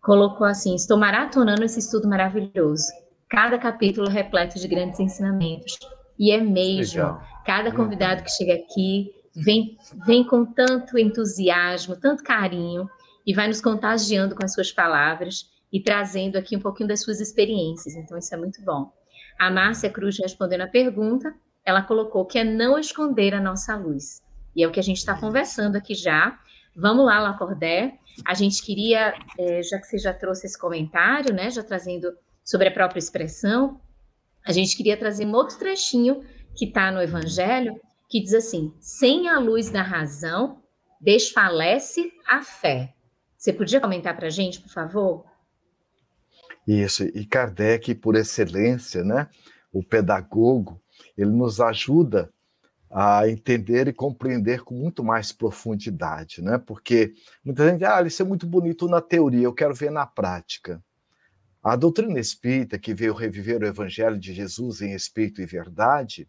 colocou 0.00 0.46
assim: 0.46 0.74
estou 0.74 0.96
maratonando 0.96 1.64
esse 1.64 1.80
estudo 1.80 2.08
maravilhoso. 2.08 2.86
Cada 3.28 3.58
capítulo 3.58 4.08
repleto 4.08 4.58
de 4.58 4.68
grandes 4.68 5.00
ensinamentos. 5.00 5.78
E 6.18 6.30
é 6.30 6.40
mesmo. 6.40 7.02
Legal. 7.02 7.29
Cada 7.44 7.72
convidado 7.72 8.22
que 8.22 8.30
chega 8.30 8.54
aqui 8.54 9.12
vem, 9.34 9.76
vem 10.06 10.24
com 10.24 10.44
tanto 10.44 10.98
entusiasmo, 10.98 11.96
tanto 11.96 12.22
carinho, 12.22 12.88
e 13.26 13.34
vai 13.34 13.48
nos 13.48 13.60
contagiando 13.60 14.34
com 14.34 14.44
as 14.44 14.52
suas 14.52 14.72
palavras 14.72 15.50
e 15.72 15.80
trazendo 15.80 16.36
aqui 16.36 16.56
um 16.56 16.60
pouquinho 16.60 16.88
das 16.88 17.02
suas 17.02 17.20
experiências. 17.20 17.94
Então, 17.94 18.18
isso 18.18 18.34
é 18.34 18.38
muito 18.38 18.62
bom. 18.62 18.92
A 19.38 19.50
Márcia 19.50 19.90
Cruz, 19.90 20.18
respondendo 20.18 20.62
a 20.62 20.66
pergunta, 20.66 21.34
ela 21.64 21.82
colocou 21.82 22.26
que 22.26 22.38
é 22.38 22.44
não 22.44 22.78
esconder 22.78 23.34
a 23.34 23.40
nossa 23.40 23.76
luz. 23.76 24.20
E 24.54 24.62
é 24.62 24.66
o 24.66 24.72
que 24.72 24.80
a 24.80 24.82
gente 24.82 24.98
está 24.98 25.18
conversando 25.18 25.76
aqui 25.76 25.94
já. 25.94 26.38
Vamos 26.74 27.06
lá, 27.06 27.20
Lacordé. 27.20 27.98
A 28.26 28.34
gente 28.34 28.62
queria, 28.62 29.14
é, 29.38 29.62
já 29.62 29.78
que 29.78 29.86
você 29.86 29.98
já 29.98 30.12
trouxe 30.12 30.46
esse 30.46 30.58
comentário, 30.58 31.32
né, 31.32 31.50
já 31.50 31.62
trazendo 31.62 32.12
sobre 32.44 32.68
a 32.68 32.72
própria 32.72 32.98
expressão, 32.98 33.80
a 34.44 34.52
gente 34.52 34.76
queria 34.76 34.96
trazer 34.96 35.24
um 35.26 35.32
outro 35.32 35.58
trechinho 35.58 36.24
que 36.60 36.66
está 36.66 36.92
no 36.92 37.00
Evangelho, 37.00 37.80
que 38.06 38.20
diz 38.20 38.34
assim: 38.34 38.74
sem 38.78 39.30
a 39.30 39.38
luz 39.38 39.70
da 39.70 39.80
razão, 39.80 40.62
desfalece 41.00 42.12
a 42.28 42.42
fé. 42.42 42.92
Você 43.34 43.50
podia 43.50 43.80
comentar 43.80 44.14
para 44.14 44.26
a 44.26 44.30
gente, 44.30 44.60
por 44.60 44.68
favor? 44.68 45.24
Isso, 46.68 47.04
e 47.04 47.24
Kardec, 47.24 47.94
por 47.94 48.14
excelência, 48.14 49.02
né, 49.02 49.26
o 49.72 49.82
pedagogo, 49.82 50.78
ele 51.16 51.30
nos 51.30 51.62
ajuda 51.62 52.30
a 52.90 53.26
entender 53.26 53.88
e 53.88 53.92
compreender 53.94 54.62
com 54.62 54.74
muito 54.74 55.02
mais 55.02 55.32
profundidade, 55.32 56.42
né? 56.42 56.58
Porque 56.58 57.14
muita 57.42 57.70
gente, 57.70 57.86
ah, 57.86 58.02
isso 58.02 58.20
é 58.20 58.24
muito 58.24 58.46
bonito 58.46 58.86
na 58.86 59.00
teoria, 59.00 59.44
eu 59.44 59.54
quero 59.54 59.74
ver 59.74 59.90
na 59.90 60.04
prática. 60.04 60.82
A 61.62 61.74
doutrina 61.74 62.20
espírita, 62.20 62.78
que 62.78 62.92
veio 62.92 63.14
reviver 63.14 63.62
o 63.62 63.66
evangelho 63.66 64.18
de 64.18 64.34
Jesus 64.34 64.82
em 64.82 64.92
espírito 64.92 65.40
e 65.40 65.46
verdade, 65.46 66.28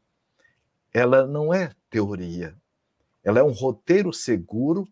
ela 0.93 1.25
não 1.25 1.53
é 1.53 1.71
teoria. 1.89 2.55
Ela 3.24 3.39
é 3.39 3.43
um 3.43 3.51
roteiro 3.51 4.12
seguro 4.12 4.88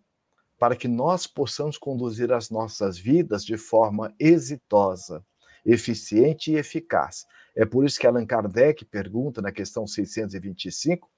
para 0.58 0.76
que 0.76 0.88
nós 0.88 1.26
possamos 1.26 1.78
conduzir 1.78 2.32
as 2.32 2.50
nossas 2.50 2.98
vidas 2.98 3.46
de 3.46 3.58
forma 3.58 4.14
exitosa, 4.20 5.26
eficiente 5.66 6.52
e 6.52 6.56
eficaz. 6.56 7.26
É 7.56 7.66
por 7.66 7.86
isso 7.86 8.00
que 8.00 8.06
Allan 8.06 8.26
Kardec 8.26 8.86
pergunta 8.86 9.42
na 9.42 9.52
questão 9.52 9.88
625 9.88 11.10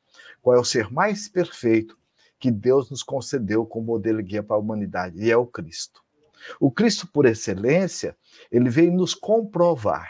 qual 0.42 0.56
é 0.56 0.60
o 0.60 0.66
ser 0.66 0.92
mais 0.92 1.28
perfeito 1.28 1.98
que 2.40 2.52
Deus 2.52 2.90
nos 2.90 3.04
concedeu 3.04 3.66
como 3.66 3.86
modelo 3.86 4.22
guia 4.22 4.42
para 4.42 4.56
a 4.56 4.60
humanidade, 4.60 5.24
e 5.24 5.30
é 5.30 5.38
o 5.38 5.46
Cristo. 5.46 6.02
O 6.60 6.72
Cristo, 6.72 7.08
por 7.08 7.28
excelência, 7.28 8.18
ele 8.52 8.68
veio 8.68 8.92
nos 8.92 9.14
comprovar. 9.14 10.10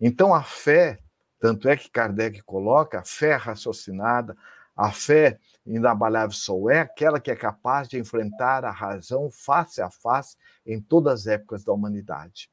Então, 0.00 0.32
a 0.32 0.42
fé, 0.44 1.00
tanto 1.44 1.68
é 1.68 1.76
que 1.76 1.90
Kardec 1.90 2.42
coloca, 2.44 3.00
a 3.00 3.04
fé 3.04 3.36
raciocinada, 3.36 4.34
a 4.74 4.90
fé 4.90 5.38
inabalável 5.66 6.34
só 6.34 6.70
é 6.70 6.80
aquela 6.80 7.20
que 7.20 7.30
é 7.30 7.36
capaz 7.36 7.86
de 7.86 7.98
enfrentar 7.98 8.64
a 8.64 8.70
razão 8.70 9.30
face 9.30 9.82
a 9.82 9.90
face 9.90 10.38
em 10.66 10.80
todas 10.80 11.20
as 11.20 11.26
épocas 11.26 11.62
da 11.62 11.70
humanidade. 11.70 12.48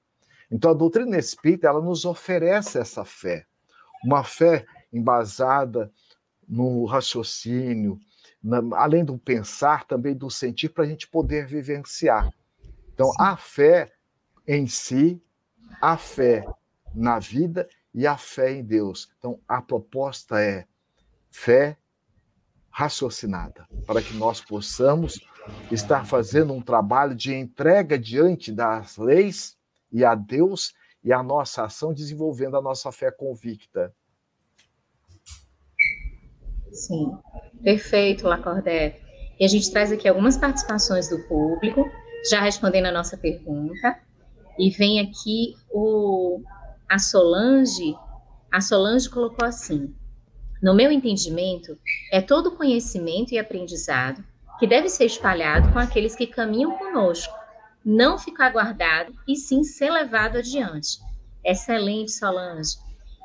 Então, 0.51 0.71
a 0.71 0.74
doutrina 0.74 1.17
espírita, 1.17 1.67
ela 1.67 1.79
nos 1.79 2.03
oferece 2.03 2.79
essa 2.79 3.05
fé, 3.05 3.45
uma 4.03 4.25
fé 4.25 4.65
embasada 4.91 5.89
no 6.45 6.83
raciocínio, 6.83 7.98
na, 8.43 8.62
além 8.77 9.05
do 9.05 9.17
pensar, 9.17 9.88
também 9.88 10.13
do 10.13 10.29
sentir, 10.29 10.67
para 10.67 10.83
a 10.83 10.88
gente 10.88 11.07
poder 11.07 11.48
vivenciar. 11.48 12.29
Então, 12.93 13.07
Sim. 13.07 13.17
a 13.19 13.38
fé 13.38 13.93
em 14.45 14.67
si, 14.67 15.24
a 15.81 15.95
fé 15.95 16.45
na 16.93 17.19
vida 17.19 17.69
e 17.93 18.07
a 18.07 18.17
fé 18.17 18.53
em 18.53 18.63
Deus. 18.63 19.10
Então, 19.17 19.39
a 19.48 19.62
proposta 19.62 20.41
é 20.41 20.65
fé 21.29 21.77
raciocinada, 22.69 23.67
para 23.86 24.01
que 24.01 24.13
nós 24.15 24.39
possamos 24.39 25.19
estar 25.69 26.05
fazendo 26.05 26.53
um 26.53 26.62
trabalho 26.62 27.13
de 27.15 27.33
entrega 27.33 27.98
diante 28.00 28.51
das 28.51 28.98
leis 28.98 29.57
e 29.91 30.05
a 30.05 30.15
Deus 30.15 30.74
e 31.03 31.12
a 31.12 31.21
nossa 31.21 31.65
ação, 31.65 31.93
desenvolvendo 31.93 32.55
a 32.55 32.62
nossa 32.62 32.91
fé 32.91 33.12
convicta. 33.12 33.93
Sim, 36.71 37.12
perfeito, 37.62 38.27
Lacordé. 38.27 39.01
E 39.39 39.43
a 39.43 39.48
gente 39.48 39.71
traz 39.71 39.91
aqui 39.91 40.07
algumas 40.07 40.38
participações 40.38 41.10
do 41.10 41.19
público, 41.27 41.89
já 42.29 42.41
respondendo 42.41 42.86
a 42.86 42.91
nossa 42.91 43.17
pergunta. 43.17 44.00
E 44.57 44.69
vem 44.69 45.00
aqui 45.00 45.55
o 45.69 46.41
a 46.91 47.00
Solange. 47.00 47.95
A 48.51 48.60
Solange 48.60 49.10
colocou 49.10 49.48
assim: 49.48 49.95
No 50.62 50.74
meu 50.74 50.91
entendimento, 50.91 51.79
é 52.12 52.21
todo 52.21 52.51
conhecimento 52.51 53.33
e 53.33 53.39
aprendizado 53.39 54.21
que 54.60 54.67
deve 54.67 54.89
ser 54.89 55.05
espalhado 55.05 55.71
com 55.71 55.79
aqueles 55.79 56.15
que 56.15 56.27
caminham 56.27 56.77
conosco, 56.77 57.33
não 57.83 58.19
ficar 58.19 58.51
guardado 58.51 59.13
e 59.25 59.38
sim 59.38 59.63
ser 59.63 59.89
levado 59.89 60.38
adiante. 60.38 61.00
Excelente, 61.45 62.12
Solange. 62.12 62.75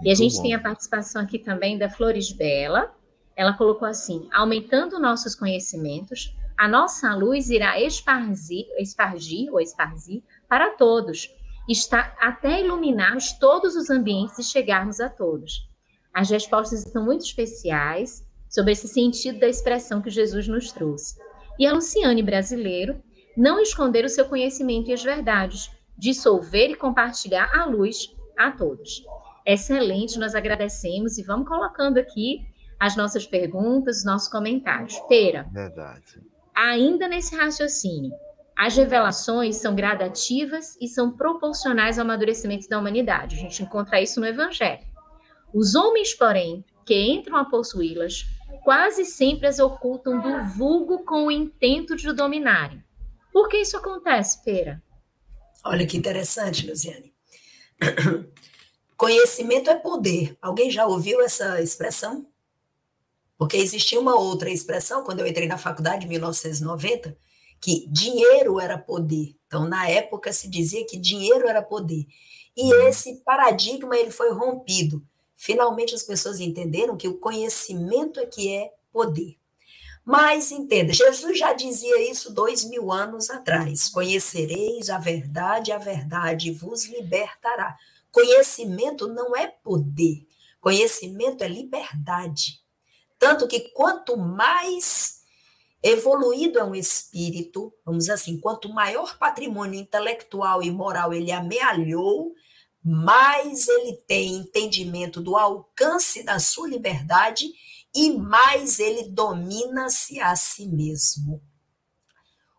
E 0.00 0.12
a 0.12 0.14
gente 0.14 0.36
bom. 0.36 0.42
tem 0.42 0.54
a 0.54 0.60
participação 0.60 1.20
aqui 1.20 1.36
também 1.36 1.76
da 1.76 1.90
Flores 1.90 2.30
Bela, 2.30 2.94
ela 3.34 3.52
colocou 3.52 3.88
assim: 3.88 4.28
aumentando 4.32 5.00
nossos 5.00 5.34
conhecimentos, 5.34 6.32
a 6.56 6.68
nossa 6.68 7.12
luz 7.16 7.50
irá 7.50 7.80
espargir, 7.80 8.66
espargir 8.78 9.52
ou 9.52 9.60
esparzir 9.60 10.22
para 10.48 10.70
todos, 10.70 11.28
está 11.68 12.14
até 12.20 12.60
iluminarmos 12.60 13.32
todos 13.32 13.74
os 13.74 13.90
ambientes 13.90 14.38
e 14.38 14.42
chegarmos 14.42 15.00
a 15.00 15.08
todos. 15.08 15.68
As 16.14 16.30
respostas 16.30 16.84
estão 16.84 17.04
muito 17.04 17.24
especiais 17.24 18.24
sobre 18.48 18.72
esse 18.72 18.88
sentido 18.88 19.38
da 19.38 19.48
expressão 19.48 20.00
que 20.00 20.10
Jesus 20.10 20.48
nos 20.48 20.72
trouxe. 20.72 21.16
E 21.58 21.66
a 21.66 21.72
Luciane 21.72 22.22
Brasileiro 22.22 23.02
não 23.36 23.60
esconder 23.60 24.04
o 24.04 24.08
seu 24.08 24.24
conhecimento 24.24 24.88
e 24.88 24.94
as 24.94 25.02
verdades, 25.02 25.70
dissolver 25.98 26.70
e 26.70 26.76
compartilhar 26.76 27.50
a 27.54 27.64
luz 27.66 28.14
a 28.38 28.50
todos. 28.50 29.04
Excelente, 29.44 30.18
nós 30.18 30.34
agradecemos 30.34 31.18
e 31.18 31.22
vamos 31.22 31.48
colocando 31.48 31.98
aqui 31.98 32.46
as 32.78 32.96
nossas 32.96 33.26
perguntas, 33.26 33.98
os 33.98 34.04
nossos 34.04 34.28
comentários. 34.28 34.98
Pera. 35.08 35.46
Verdade. 35.52 36.20
Ainda 36.54 37.08
nesse 37.08 37.36
raciocínio, 37.36 38.12
as 38.56 38.74
revelações 38.74 39.56
são 39.56 39.74
gradativas 39.74 40.78
e 40.80 40.88
são 40.88 41.10
proporcionais 41.10 41.98
ao 41.98 42.04
amadurecimento 42.04 42.66
da 42.68 42.78
humanidade. 42.78 43.36
A 43.36 43.38
gente 43.38 43.62
encontra 43.62 44.00
isso 44.00 44.18
no 44.18 44.26
Evangelho. 44.26 44.82
Os 45.52 45.74
homens, 45.74 46.14
porém, 46.14 46.64
que 46.86 46.98
entram 46.98 47.36
a 47.36 47.44
possuí-las, 47.44 48.24
quase 48.64 49.04
sempre 49.04 49.46
as 49.46 49.58
ocultam 49.58 50.20
do 50.20 50.44
vulgo 50.56 51.04
com 51.04 51.26
o 51.26 51.30
intento 51.30 51.94
de 51.94 52.08
o 52.08 52.14
dominarem. 52.14 52.82
Por 53.30 53.48
que 53.48 53.58
isso 53.58 53.76
acontece, 53.76 54.42
Pera? 54.42 54.82
Olha 55.62 55.86
que 55.86 55.96
interessante, 55.96 56.66
Luciane. 56.66 57.12
Conhecimento 58.96 59.68
é 59.68 59.74
poder. 59.74 60.36
Alguém 60.40 60.70
já 60.70 60.86
ouviu 60.86 61.20
essa 61.20 61.60
expressão? 61.60 62.26
Porque 63.36 63.58
existia 63.58 64.00
uma 64.00 64.18
outra 64.18 64.48
expressão, 64.48 65.04
quando 65.04 65.20
eu 65.20 65.26
entrei 65.26 65.46
na 65.46 65.58
faculdade 65.58 66.06
em 66.06 66.08
1990, 66.08 67.14
que 67.60 67.86
dinheiro 67.88 68.60
era 68.60 68.78
poder. 68.78 69.36
Então, 69.46 69.68
na 69.68 69.88
época, 69.88 70.32
se 70.32 70.48
dizia 70.48 70.86
que 70.86 70.96
dinheiro 70.96 71.48
era 71.48 71.62
poder. 71.62 72.06
E 72.56 72.72
esse 72.86 73.16
paradigma 73.16 73.96
ele 73.96 74.10
foi 74.10 74.32
rompido. 74.32 75.04
Finalmente, 75.34 75.94
as 75.94 76.02
pessoas 76.02 76.40
entenderam 76.40 76.96
que 76.96 77.08
o 77.08 77.18
conhecimento 77.18 78.18
é 78.18 78.26
que 78.26 78.52
é 78.52 78.72
poder. 78.92 79.36
Mas 80.06 80.52
entenda, 80.52 80.92
Jesus 80.92 81.36
já 81.36 81.52
dizia 81.52 82.08
isso 82.08 82.32
dois 82.32 82.64
mil 82.64 82.92
anos 82.92 83.28
atrás: 83.28 83.88
conhecereis 83.88 84.88
a 84.88 84.98
verdade, 84.98 85.72
a 85.72 85.78
verdade 85.78 86.52
vos 86.52 86.84
libertará. 86.84 87.76
Conhecimento 88.12 89.08
não 89.08 89.36
é 89.36 89.48
poder, 89.48 90.24
conhecimento 90.60 91.42
é 91.42 91.48
liberdade. 91.48 92.60
Tanto 93.18 93.48
que 93.48 93.72
quanto 93.72 94.16
mais 94.16 95.15
evoluído 95.88 96.58
é 96.58 96.64
um 96.64 96.74
espírito, 96.74 97.72
vamos 97.84 98.04
dizer 98.04 98.12
assim, 98.12 98.40
quanto 98.40 98.68
maior 98.68 99.16
patrimônio 99.18 99.78
intelectual 99.78 100.62
e 100.62 100.70
moral 100.70 101.12
ele 101.12 101.30
amealhou, 101.30 102.34
mais 102.82 103.68
ele 103.68 103.96
tem 104.06 104.34
entendimento 104.34 105.20
do 105.20 105.36
alcance 105.36 106.22
da 106.22 106.38
sua 106.38 106.68
liberdade 106.68 107.46
e 107.94 108.10
mais 108.10 108.78
ele 108.78 109.08
domina-se 109.08 110.20
a 110.20 110.34
si 110.36 110.66
mesmo. 110.66 111.42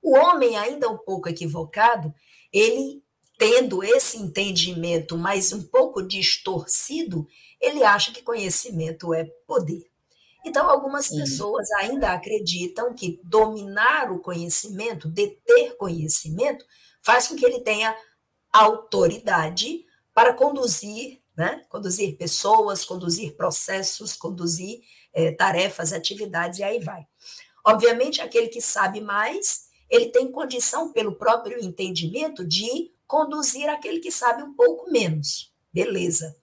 O 0.01 0.15
homem, 0.15 0.57
ainda 0.57 0.89
um 0.89 0.97
pouco 0.97 1.27
equivocado, 1.27 2.13
ele 2.51 3.03
tendo 3.37 3.83
esse 3.83 4.17
entendimento 4.17 5.17
mais 5.17 5.53
um 5.53 5.63
pouco 5.63 6.01
distorcido, 6.01 7.27
ele 7.61 7.83
acha 7.83 8.11
que 8.11 8.23
conhecimento 8.23 9.13
é 9.13 9.25
poder. 9.45 9.83
Então, 10.47 10.69
algumas 10.69 11.07
Sim. 11.07 11.19
pessoas 11.19 11.69
ainda 11.71 12.11
acreditam 12.11 12.93
que 12.93 13.19
dominar 13.23 14.11
o 14.11 14.19
conhecimento, 14.19 15.09
deter 15.09 15.75
conhecimento, 15.75 16.65
faz 17.03 17.27
com 17.27 17.35
que 17.35 17.45
ele 17.45 17.59
tenha 17.59 17.95
autoridade 18.51 19.85
para 20.13 20.33
conduzir, 20.33 21.21
né? 21.35 21.65
conduzir 21.69 22.17
pessoas, 22.17 22.85
conduzir 22.85 23.35
processos, 23.35 24.15
conduzir 24.15 24.81
é, 25.13 25.31
tarefas, 25.31 25.91
atividades, 25.91 26.59
e 26.59 26.63
aí 26.63 26.79
vai. 26.79 27.05
Obviamente, 27.65 28.21
aquele 28.21 28.47
que 28.47 28.61
sabe 28.61 29.01
mais, 29.01 29.67
ele 29.89 30.07
tem 30.07 30.31
condição, 30.31 30.93
pelo 30.93 31.15
próprio 31.15 31.63
entendimento, 31.63 32.45
de 32.45 32.91
conduzir 33.05 33.69
aquele 33.69 33.99
que 33.99 34.11
sabe 34.11 34.43
um 34.43 34.53
pouco 34.53 34.89
menos. 34.89 35.53
Beleza. 35.73 36.35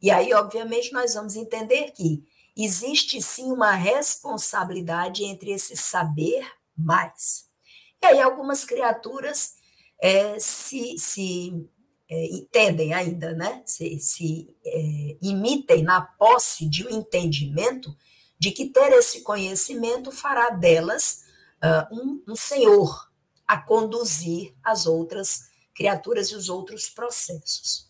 E 0.00 0.10
aí, 0.10 0.34
obviamente, 0.34 0.92
nós 0.92 1.14
vamos 1.14 1.36
entender 1.36 1.92
que 1.92 2.24
existe 2.56 3.20
sim 3.22 3.50
uma 3.50 3.72
responsabilidade 3.72 5.24
entre 5.24 5.52
esse 5.52 5.76
saber 5.76 6.46
mais. 6.76 7.46
E 8.02 8.06
aí 8.06 8.20
algumas 8.20 8.64
criaturas 8.64 9.54
é, 10.00 10.38
se, 10.38 10.98
se 10.98 11.70
é, 12.08 12.26
entendem 12.26 12.92
ainda, 12.92 13.32
né? 13.32 13.62
se, 13.64 13.98
se 13.98 14.54
é, 14.64 15.16
imitem 15.22 15.82
na 15.82 16.02
posse 16.02 16.68
de 16.68 16.86
um 16.86 16.90
entendimento 16.90 17.96
de 18.38 18.50
que 18.50 18.66
ter 18.66 18.92
esse 18.92 19.22
conhecimento 19.22 20.10
fará 20.10 20.50
delas 20.50 21.22
uh, 21.62 21.94
um, 21.94 22.24
um 22.26 22.34
senhor 22.34 23.08
a 23.46 23.56
conduzir 23.56 24.52
as 24.64 24.84
outras 24.84 25.48
criaturas 25.72 26.28
e 26.30 26.34
os 26.34 26.48
outros 26.48 26.88
processos. 26.88 27.88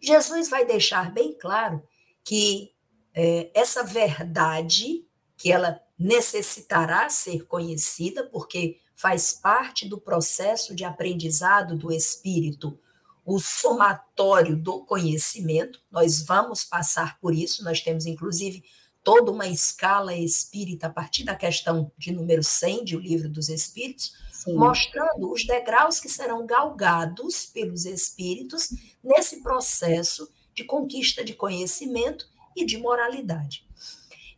Jesus 0.00 0.50
vai 0.50 0.66
deixar 0.66 1.10
bem 1.10 1.32
claro 1.32 1.82
que 2.22 2.75
é, 3.16 3.50
essa 3.54 3.82
verdade 3.82 5.06
que 5.38 5.50
ela 5.50 5.80
necessitará 5.98 7.08
ser 7.08 7.46
conhecida, 7.46 8.24
porque 8.24 8.78
faz 8.94 9.32
parte 9.32 9.88
do 9.88 9.98
processo 9.98 10.74
de 10.74 10.84
aprendizado 10.84 11.74
do 11.74 11.90
espírito, 11.90 12.78
o 13.24 13.40
somatório 13.40 14.54
do 14.54 14.84
conhecimento. 14.84 15.80
Nós 15.90 16.22
vamos 16.22 16.62
passar 16.62 17.18
por 17.18 17.34
isso, 17.34 17.64
nós 17.64 17.80
temos 17.80 18.04
inclusive 18.04 18.62
toda 19.02 19.32
uma 19.32 19.46
escala 19.46 20.14
espírita 20.14 20.88
a 20.88 20.90
partir 20.90 21.24
da 21.24 21.34
questão 21.34 21.90
de 21.96 22.12
número 22.12 22.42
100 22.42 22.84
de 22.84 22.96
O 22.96 23.00
Livro 23.00 23.30
dos 23.30 23.48
Espíritos, 23.48 24.12
Sim. 24.32 24.54
mostrando 24.54 25.32
os 25.32 25.46
degraus 25.46 26.00
que 26.00 26.08
serão 26.08 26.44
galgados 26.44 27.46
pelos 27.46 27.86
espíritos 27.86 28.68
nesse 29.02 29.42
processo 29.42 30.28
de 30.54 30.64
conquista 30.64 31.24
de 31.24 31.34
conhecimento 31.34 32.26
e 32.56 32.64
de 32.64 32.78
moralidade. 32.78 33.66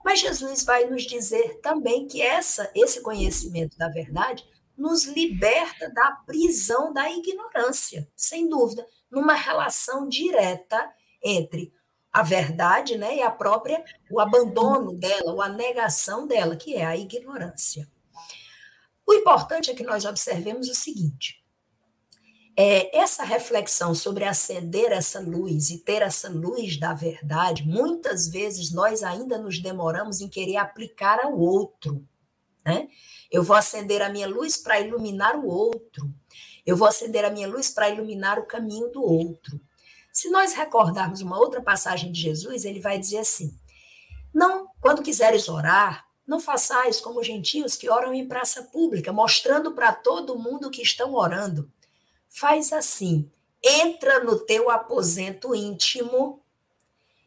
Mas 0.05 0.21
Jesus 0.21 0.65
vai 0.65 0.87
nos 0.87 1.05
dizer 1.05 1.61
também 1.61 2.07
que 2.07 2.21
essa, 2.21 2.71
esse 2.75 3.01
conhecimento 3.01 3.77
da 3.79 3.89
verdade 3.89 4.45
nos 4.77 5.05
liberta 5.05 5.91
da 5.91 6.13
prisão 6.27 6.93
da 6.93 7.11
ignorância, 7.11 8.09
sem 8.17 8.49
dúvida, 8.49 8.87
numa 9.11 9.35
relação 9.35 10.09
direta 10.09 10.93
entre 11.23 11.73
a 12.13 12.23
verdade, 12.23 12.97
né, 12.97 13.17
e 13.17 13.23
a 13.23 13.31
própria 13.31 13.85
o 14.11 14.21
abandono 14.21 14.95
dela, 14.95 15.33
ou 15.33 15.43
a 15.43 15.49
negação 15.49 16.27
dela, 16.27 16.57
que 16.57 16.75
é 16.75 16.85
a 16.85 16.97
ignorância. 16.97 17.89
O 19.07 19.13
importante 19.13 19.71
é 19.71 19.75
que 19.75 19.83
nós 19.83 20.05
observemos 20.05 20.69
o 20.69 20.75
seguinte: 20.75 21.38
é, 22.61 22.99
essa 22.99 23.23
reflexão 23.23 23.95
sobre 23.95 24.25
acender 24.25 24.91
essa 24.91 25.21
luz 25.21 25.71
e 25.71 25.79
ter 25.79 26.03
essa 26.03 26.29
luz 26.29 26.77
da 26.77 26.93
verdade, 26.93 27.63
muitas 27.63 28.27
vezes 28.27 28.73
nós 28.73 29.05
ainda 29.05 29.39
nos 29.39 29.61
demoramos 29.61 30.21
em 30.21 30.29
querer 30.29 30.57
aplicar 30.57 31.25
ao 31.25 31.39
outro. 31.39 32.05
Né? 32.67 32.89
Eu 33.31 33.45
vou 33.45 33.55
acender 33.55 34.03
a 34.03 34.09
minha 34.09 34.27
luz 34.27 34.57
para 34.57 34.81
iluminar 34.81 35.37
o 35.37 35.47
outro. 35.47 36.13
Eu 36.67 36.77
vou 36.77 36.89
acender 36.89 37.25
a 37.25 37.31
minha 37.31 37.47
luz 37.47 37.71
para 37.71 37.91
iluminar 37.91 38.41
o 38.41 38.47
caminho 38.47 38.89
do 38.89 39.05
outro. 39.05 39.61
Se 40.13 40.29
nós 40.29 40.53
recordarmos 40.53 41.21
uma 41.21 41.39
outra 41.39 41.63
passagem 41.63 42.11
de 42.11 42.21
Jesus, 42.21 42.65
ele 42.65 42.81
vai 42.81 42.99
dizer 42.99 43.19
assim: 43.19 43.57
Não, 44.35 44.69
quando 44.81 45.01
quiseres 45.01 45.49
orar, 45.49 46.09
não 46.27 46.41
façais 46.41 47.01
como 47.01 47.23
gentios 47.23 47.77
que 47.77 47.89
oram 47.89 48.13
em 48.13 48.27
praça 48.27 48.65
pública, 48.65 49.13
mostrando 49.13 49.71
para 49.75 49.93
todo 49.93 50.37
mundo 50.37 50.71
que 50.73 50.83
estão 50.83 51.15
orando. 51.15 51.71
Faz 52.29 52.73
assim: 52.73 53.31
entra 53.63 54.23
no 54.23 54.39
teu 54.39 54.71
aposento 54.71 55.55
íntimo 55.55 56.43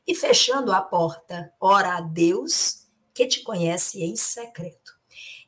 e 0.07 0.15
fechando 0.15 0.71
a 0.71 0.81
porta, 0.81 1.53
ora 1.59 1.97
a 1.97 2.01
Deus 2.01 2.87
que 3.13 3.25
te 3.25 3.41
conhece 3.41 4.01
em 4.01 4.15
secreto. 4.15 4.99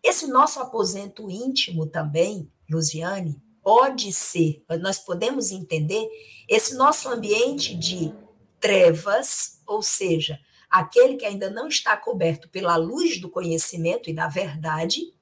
Esse 0.02 0.28
nosso 0.28 0.60
aposento 0.60 1.30
íntimo 1.30 1.88
também, 1.88 2.52
Luciane, 2.70 3.42
pode 3.62 4.12
ser, 4.12 4.62
nós 4.82 5.00
podemos 5.00 5.52
entender 5.52 6.08
esse 6.48 6.76
nosso 6.76 7.08
ambiente 7.08 7.74
de 7.74 8.14
trevas, 8.60 9.62
ou 9.66 9.82
seja, 9.82 10.40
aquele 10.70 11.16
que 11.16 11.26
ainda 11.26 11.50
não 11.50 11.68
está 11.68 11.96
coberto 11.96 12.50
pela 12.50 12.76
luz 12.76 13.20
do 13.20 13.30
conhecimento 13.30 14.10
e 14.10 14.14
da 14.14 14.28
verdade, 14.28 15.14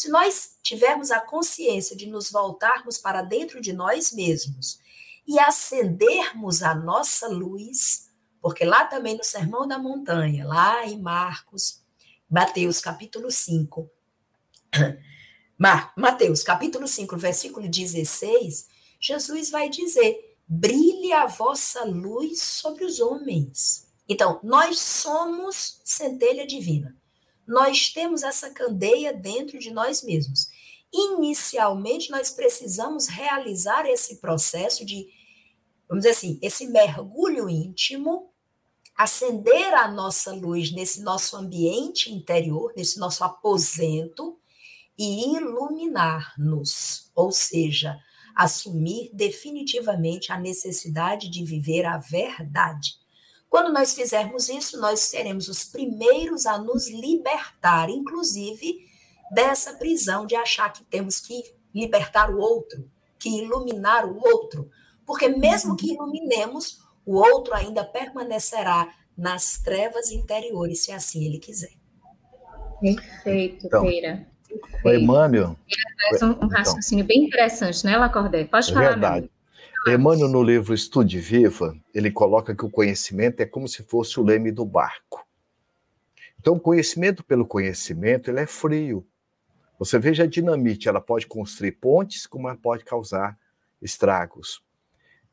se 0.00 0.08
nós 0.08 0.56
tivermos 0.62 1.10
a 1.10 1.20
consciência 1.20 1.94
de 1.94 2.06
nos 2.06 2.30
voltarmos 2.30 2.96
para 2.96 3.20
dentro 3.20 3.60
de 3.60 3.70
nós 3.70 4.12
mesmos 4.12 4.78
e 5.26 5.38
acendermos 5.38 6.62
a 6.62 6.74
nossa 6.74 7.28
luz, 7.28 8.08
porque 8.40 8.64
lá 8.64 8.86
também 8.86 9.14
no 9.14 9.22
Sermão 9.22 9.68
da 9.68 9.78
Montanha, 9.78 10.46
lá 10.46 10.86
em 10.86 10.98
Marcos, 10.98 11.82
Mateus 12.30 12.80
capítulo 12.80 13.30
5, 13.30 13.90
Mateus, 15.94 16.42
capítulo 16.42 16.88
5, 16.88 17.18
versículo 17.18 17.68
16, 17.68 18.68
Jesus 18.98 19.50
vai 19.50 19.68
dizer: 19.68 20.38
brilhe 20.48 21.12
a 21.12 21.26
vossa 21.26 21.84
luz 21.84 22.40
sobre 22.40 22.86
os 22.86 23.00
homens. 23.00 23.86
Então, 24.08 24.40
nós 24.42 24.78
somos 24.78 25.82
centelha 25.84 26.46
divina. 26.46 26.99
Nós 27.50 27.92
temos 27.92 28.22
essa 28.22 28.48
candeia 28.50 29.12
dentro 29.12 29.58
de 29.58 29.72
nós 29.72 30.04
mesmos. 30.04 30.48
Inicialmente, 30.92 32.08
nós 32.08 32.30
precisamos 32.30 33.08
realizar 33.08 33.86
esse 33.86 34.20
processo 34.20 34.86
de, 34.86 35.08
vamos 35.88 36.04
dizer 36.04 36.10
assim, 36.10 36.38
esse 36.40 36.68
mergulho 36.68 37.50
íntimo, 37.50 38.32
acender 38.96 39.74
a 39.74 39.90
nossa 39.90 40.32
luz 40.32 40.70
nesse 40.70 41.02
nosso 41.02 41.36
ambiente 41.36 42.12
interior, 42.12 42.72
nesse 42.76 43.00
nosso 43.00 43.24
aposento, 43.24 44.38
e 44.96 45.34
iluminar-nos, 45.34 47.10
ou 47.16 47.32
seja, 47.32 47.98
assumir 48.36 49.10
definitivamente 49.12 50.30
a 50.30 50.38
necessidade 50.38 51.28
de 51.28 51.44
viver 51.44 51.84
a 51.84 51.98
verdade. 51.98 52.99
Quando 53.50 53.72
nós 53.72 53.92
fizermos 53.92 54.48
isso, 54.48 54.80
nós 54.80 55.00
seremos 55.00 55.48
os 55.48 55.64
primeiros 55.64 56.46
a 56.46 56.56
nos 56.56 56.88
libertar, 56.88 57.90
inclusive 57.90 58.88
dessa 59.32 59.74
prisão 59.74 60.24
de 60.24 60.36
achar 60.36 60.72
que 60.72 60.84
temos 60.84 61.18
que 61.18 61.42
libertar 61.74 62.30
o 62.30 62.38
outro, 62.38 62.88
que 63.18 63.28
iluminar 63.28 64.06
o 64.06 64.16
outro, 64.24 64.70
porque 65.04 65.28
mesmo 65.28 65.76
que 65.76 65.92
iluminemos, 65.92 66.78
o 67.04 67.16
outro 67.16 67.52
ainda 67.52 67.84
permanecerá 67.84 68.94
nas 69.18 69.58
trevas 69.58 70.12
interiores, 70.12 70.84
se 70.84 70.92
assim 70.92 71.26
ele 71.26 71.38
quiser. 71.38 71.72
Perfeito, 72.80 73.66
então, 73.66 73.82
Feira. 73.82 74.28
O 74.84 74.90
Emmanuel. 74.90 75.56
Ele 76.12 76.24
um, 76.24 76.44
um 76.44 76.48
raciocínio 76.48 77.04
então, 77.04 77.16
bem 77.16 77.26
interessante, 77.26 77.84
né, 77.84 77.96
Lacordé? 77.96 78.44
Pode 78.44 78.70
é 78.70 78.74
falar. 78.74 78.90
Verdade. 78.90 79.30
Emmanuel, 79.86 80.28
no 80.28 80.42
livro 80.42 80.74
Estude 80.74 81.18
Viva, 81.18 81.74
ele 81.94 82.10
coloca 82.10 82.54
que 82.54 82.66
o 82.66 82.70
conhecimento 82.70 83.40
é 83.40 83.46
como 83.46 83.66
se 83.66 83.82
fosse 83.82 84.20
o 84.20 84.22
leme 84.22 84.52
do 84.52 84.62
barco. 84.62 85.26
Então, 86.38 86.56
o 86.56 86.60
conhecimento 86.60 87.24
pelo 87.24 87.46
conhecimento, 87.46 88.30
ele 88.30 88.40
é 88.40 88.46
frio. 88.46 89.06
Você 89.78 89.98
veja 89.98 90.24
a 90.24 90.26
dinamite, 90.26 90.86
ela 90.86 91.00
pode 91.00 91.26
construir 91.26 91.72
pontes, 91.72 92.26
como 92.26 92.46
ela 92.46 92.58
pode 92.58 92.84
causar 92.84 93.38
estragos. 93.80 94.62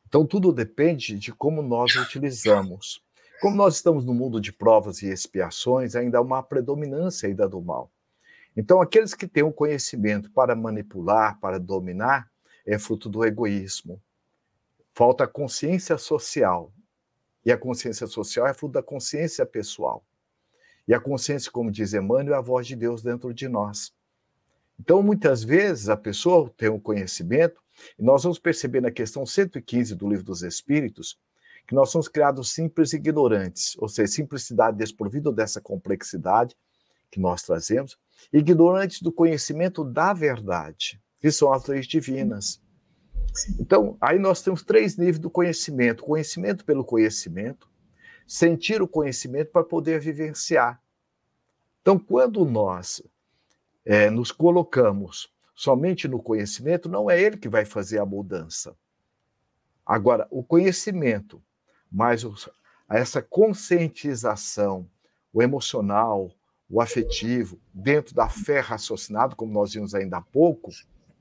Então, 0.08 0.26
tudo 0.26 0.54
depende 0.54 1.20
de 1.20 1.34
como 1.34 1.62
nós 1.62 1.94
utilizamos. 2.00 3.04
Como 3.42 3.54
nós 3.56 3.76
estamos 3.76 4.06
no 4.06 4.14
mundo 4.14 4.40
de 4.40 4.54
provas 4.54 5.02
e 5.02 5.08
expiações, 5.08 5.94
ainda 5.94 6.20
há 6.20 6.22
uma 6.22 6.42
predominância 6.42 7.28
ainda 7.28 7.50
do 7.50 7.62
mal. 7.62 7.92
Então, 8.56 8.82
aqueles 8.82 9.14
que 9.14 9.28
têm 9.28 9.44
o 9.44 9.52
conhecimento 9.52 10.32
para 10.32 10.56
manipular, 10.56 11.38
para 11.42 11.60
dominar, 11.60 12.32
é 12.66 12.80
fruto 12.80 13.10
do 13.10 13.26
egoísmo. 13.26 14.02
Falta 14.98 15.28
consciência 15.28 15.96
social. 15.96 16.74
E 17.46 17.52
a 17.52 17.58
consciência 17.58 18.08
social 18.08 18.48
é 18.48 18.54
fruto 18.56 18.74
da 18.74 18.82
consciência 18.82 19.46
pessoal. 19.46 20.04
E 20.88 20.94
a 20.96 21.00
consciência, 21.00 21.52
como 21.52 21.70
diz 21.70 21.94
Emmanuel, 21.94 22.34
é 22.34 22.38
a 22.40 22.42
voz 22.42 22.66
de 22.66 22.76
Deus 22.76 23.04
dentro 23.04 23.32
de 23.32 23.48
nós. 23.48 23.94
Então, 24.80 25.04
muitas 25.04 25.44
vezes, 25.44 25.88
a 25.88 25.96
pessoa 25.96 26.52
tem 26.58 26.70
um 26.70 26.80
conhecimento, 26.80 27.62
e 28.00 28.02
nós 28.02 28.24
vamos 28.24 28.40
perceber 28.40 28.82
na 28.82 28.90
questão 28.90 29.24
115 29.24 29.94
do 29.94 30.10
Livro 30.10 30.26
dos 30.26 30.42
Espíritos, 30.42 31.16
que 31.68 31.76
nós 31.76 31.92
somos 31.92 32.08
criados 32.08 32.52
simples 32.52 32.92
e 32.92 32.96
ignorantes, 32.96 33.76
ou 33.78 33.88
seja, 33.88 34.12
simplicidade 34.12 34.78
desprovida 34.78 35.32
dessa 35.32 35.62
complexidade 35.62 36.58
que 37.12 37.20
nós 37.20 37.44
trazemos, 37.44 38.00
ignorantes 38.34 39.04
do 39.04 39.12
conhecimento 39.12 39.84
da 39.84 40.12
verdade, 40.12 41.00
que 41.20 41.30
são 41.30 41.54
as 41.54 41.68
leis 41.68 41.86
divinas. 41.86 42.60
Então, 43.60 43.98
aí 44.02 44.18
nós 44.18 44.42
temos 44.42 44.64
três 44.64 44.98
níveis 44.98 45.20
do 45.20 45.30
conhecimento: 45.30 46.04
conhecimento 46.04 46.66
pelo 46.66 46.84
conhecimento, 46.84 47.70
sentir 48.26 48.82
o 48.82 48.88
conhecimento 48.88 49.52
para 49.52 49.64
poder 49.64 50.00
vivenciar. 50.00 50.82
Então, 51.82 51.98
quando 51.98 52.44
nós 52.46 53.02
é, 53.86 54.10
nos 54.10 54.32
colocamos 54.32 55.32
somente 55.56 56.08
no 56.08 56.22
conhecimento, 56.22 56.90
não 56.90 57.10
é 57.10 57.22
ele 57.22 57.38
que 57.38 57.50
vai 57.50 57.66
fazer 57.66 58.00
a 58.00 58.06
mudança. 58.06 58.76
Agora, 59.86 60.28
o 60.30 60.44
conhecimento, 60.44 61.42
mais 61.90 62.26
essa 62.90 63.22
conscientização, 63.22 64.88
o 65.32 65.42
emocional, 65.42 66.32
o 66.70 66.82
afetivo, 66.82 67.60
dentro 67.74 68.14
da 68.14 68.28
fé 68.28 68.60
raciocinada, 68.60 69.36
como 69.36 69.54
nós 69.54 69.74
vimos 69.74 69.96
ainda 69.96 70.18
há 70.18 70.22
pouco, 70.22 70.70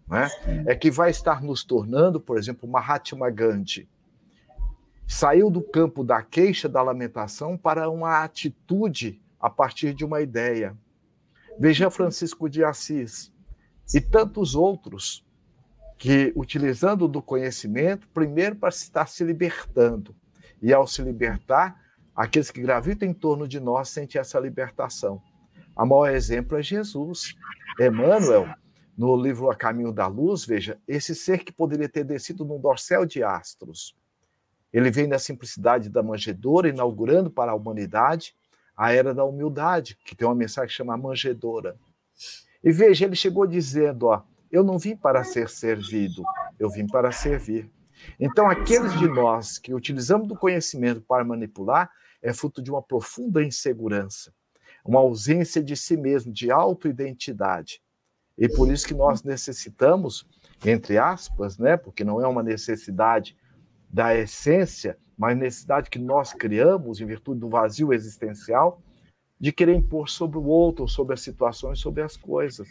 né, 0.09 0.29
é 0.67 0.75
que 0.75 0.91
vai 0.91 1.11
estar 1.11 1.43
nos 1.43 1.65
tornando, 1.65 2.21
por 2.21 2.39
exemplo, 2.39 2.69
Mahatma 2.69 3.31
Gandhi. 3.31 3.89
Saiu 5.07 5.51
do 5.51 5.63
campo 5.63 6.03
da 6.03 6.23
queixa, 6.23 6.69
da 6.69 6.83
lamentação, 6.83 7.57
para 7.57 7.89
uma 7.91 8.23
atitude 8.23 9.21
a 9.41 9.49
partir 9.49 9.95
de 9.95 10.05
uma 10.05 10.21
ideia. 10.21 10.77
Veja 11.59 11.91
Francisco 11.91 12.49
de 12.49 12.65
Assis 12.65 13.33
e 13.95 14.01
tantos 14.01 14.55
outros 14.55 15.25
que, 15.97 16.33
utilizando 16.37 17.09
do 17.09 17.23
conhecimento, 17.23 18.09
primeiro 18.09 18.57
para 18.57 18.69
estar 18.69 19.07
se 19.07 19.25
libertando, 19.25 20.15
e 20.61 20.73
ao 20.73 20.87
se 20.87 21.03
libertar, 21.03 21.81
aqueles 22.15 22.51
que 22.51 22.61
gravitam 22.61 23.09
em 23.09 23.15
torno 23.15 23.47
de 23.47 23.61
nós 23.61 23.91
sentem 23.91 24.19
essa 24.19 24.41
libertação 24.41 25.23
A 25.75 25.85
maior 25.85 26.11
exemplo 26.11 26.59
é 26.59 26.63
Jesus. 26.63 27.35
Emmanuel, 27.79 28.49
no 28.97 29.15
livro 29.15 29.51
A 29.51 29.55
Caminho 29.55 29.93
da 29.93 30.07
Luz, 30.07 30.45
veja, 30.45 30.81
esse 30.89 31.15
ser 31.15 31.45
que 31.45 31.53
poderia 31.53 31.89
ter 31.89 32.05
descido 32.05 32.45
num 32.45 32.59
dorsal 32.59 33.05
de 33.05 33.23
astros. 33.23 33.95
Ele 34.73 34.91
vem 34.91 35.09
da 35.09 35.19
simplicidade 35.19 35.89
da 35.89 36.03
manjedoura, 36.03 36.69
inaugurando 36.69 37.31
para 37.31 37.53
a 37.53 37.55
humanidade 37.55 38.35
a 38.77 38.93
era 38.93 39.15
da 39.15 39.25
humildade, 39.25 39.99
que 40.05 40.15
tem 40.15 40.27
uma 40.27 40.35
mensagem 40.35 40.69
que 40.69 40.75
chama 40.75 40.97
manjedora. 40.97 41.77
E 42.63 42.71
veja, 42.73 43.05
ele 43.05 43.17
chegou 43.17 43.47
dizendo, 43.47 44.07
ó, 44.07 44.23
eu 44.51 44.63
não 44.63 44.79
vim 44.79 44.97
para 44.97 45.25
ser 45.25 45.49
servido, 45.49 46.23
eu 46.59 46.69
vim 46.71 46.87
para 46.87 47.11
servir. 47.13 47.71
Então, 48.21 48.49
aqueles 48.49 48.93
de 48.99 49.09
nós 49.09 49.59
que 49.59 49.75
utilizamos 49.75 50.29
do 50.29 50.37
conhecimento 50.37 51.01
para 51.01 51.25
manipular 51.25 51.91
é 52.23 52.33
fruto 52.33 52.63
de 52.63 52.71
uma 52.71 52.83
profunda 52.83 53.43
insegurança, 53.43 54.33
uma 54.85 55.01
ausência 55.01 55.63
de 55.63 55.77
si 55.77 55.97
mesmo, 55.97 56.33
de 56.33 56.51
autoidentidade. 56.51 57.81
E 58.39 58.49
por 58.49 58.71
isso 58.71 58.87
que 58.87 58.95
nós 58.95 59.23
necessitamos, 59.23 60.27
entre 60.65 60.99
aspas, 60.99 61.59
né, 61.59 61.77
porque 61.77 62.05
não 62.05 62.21
é 62.21 62.27
uma 62.27 62.43
necessidade 62.43 63.37
da 63.89 64.15
essência, 64.15 64.99
mas 65.17 65.37
necessidade 65.37 65.89
que 65.89 65.99
nós 65.99 66.33
criamos 66.33 67.01
em 67.01 67.07
virtude 67.07 67.41
do 67.41 67.49
vazio 67.49 67.93
existencial, 67.93 68.83
de 69.39 69.53
querer 69.53 69.75
impor 69.75 70.09
sobre 70.09 70.39
o 70.39 70.45
outro, 70.45 70.87
sobre 70.89 71.15
as 71.15 71.21
situações, 71.21 71.79
sobre 71.79 72.03
as 72.03 72.17
coisas. 72.17 72.69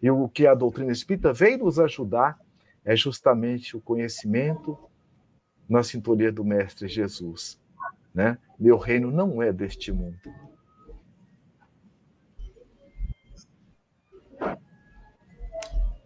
E 0.00 0.10
o 0.10 0.28
que 0.28 0.46
a 0.46 0.54
doutrina 0.54 0.92
espírita 0.92 1.32
vem 1.32 1.56
nos 1.56 1.78
ajudar 1.78 2.38
é 2.84 2.96
justamente 2.96 3.76
o 3.76 3.80
conhecimento 3.80 4.78
na 5.68 5.82
sintonia 5.82 6.32
do 6.32 6.44
Mestre 6.44 6.88
Jesus. 6.88 7.60
Né? 8.14 8.36
Meu 8.58 8.76
reino 8.76 9.10
não 9.10 9.42
é 9.42 9.52
deste 9.52 9.92
mundo. 9.92 10.18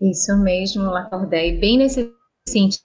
Isso 0.00 0.36
mesmo, 0.36 0.84
Lacordé. 0.84 1.52
bem 1.52 1.78
nesse 1.78 2.12
sentido 2.46 2.84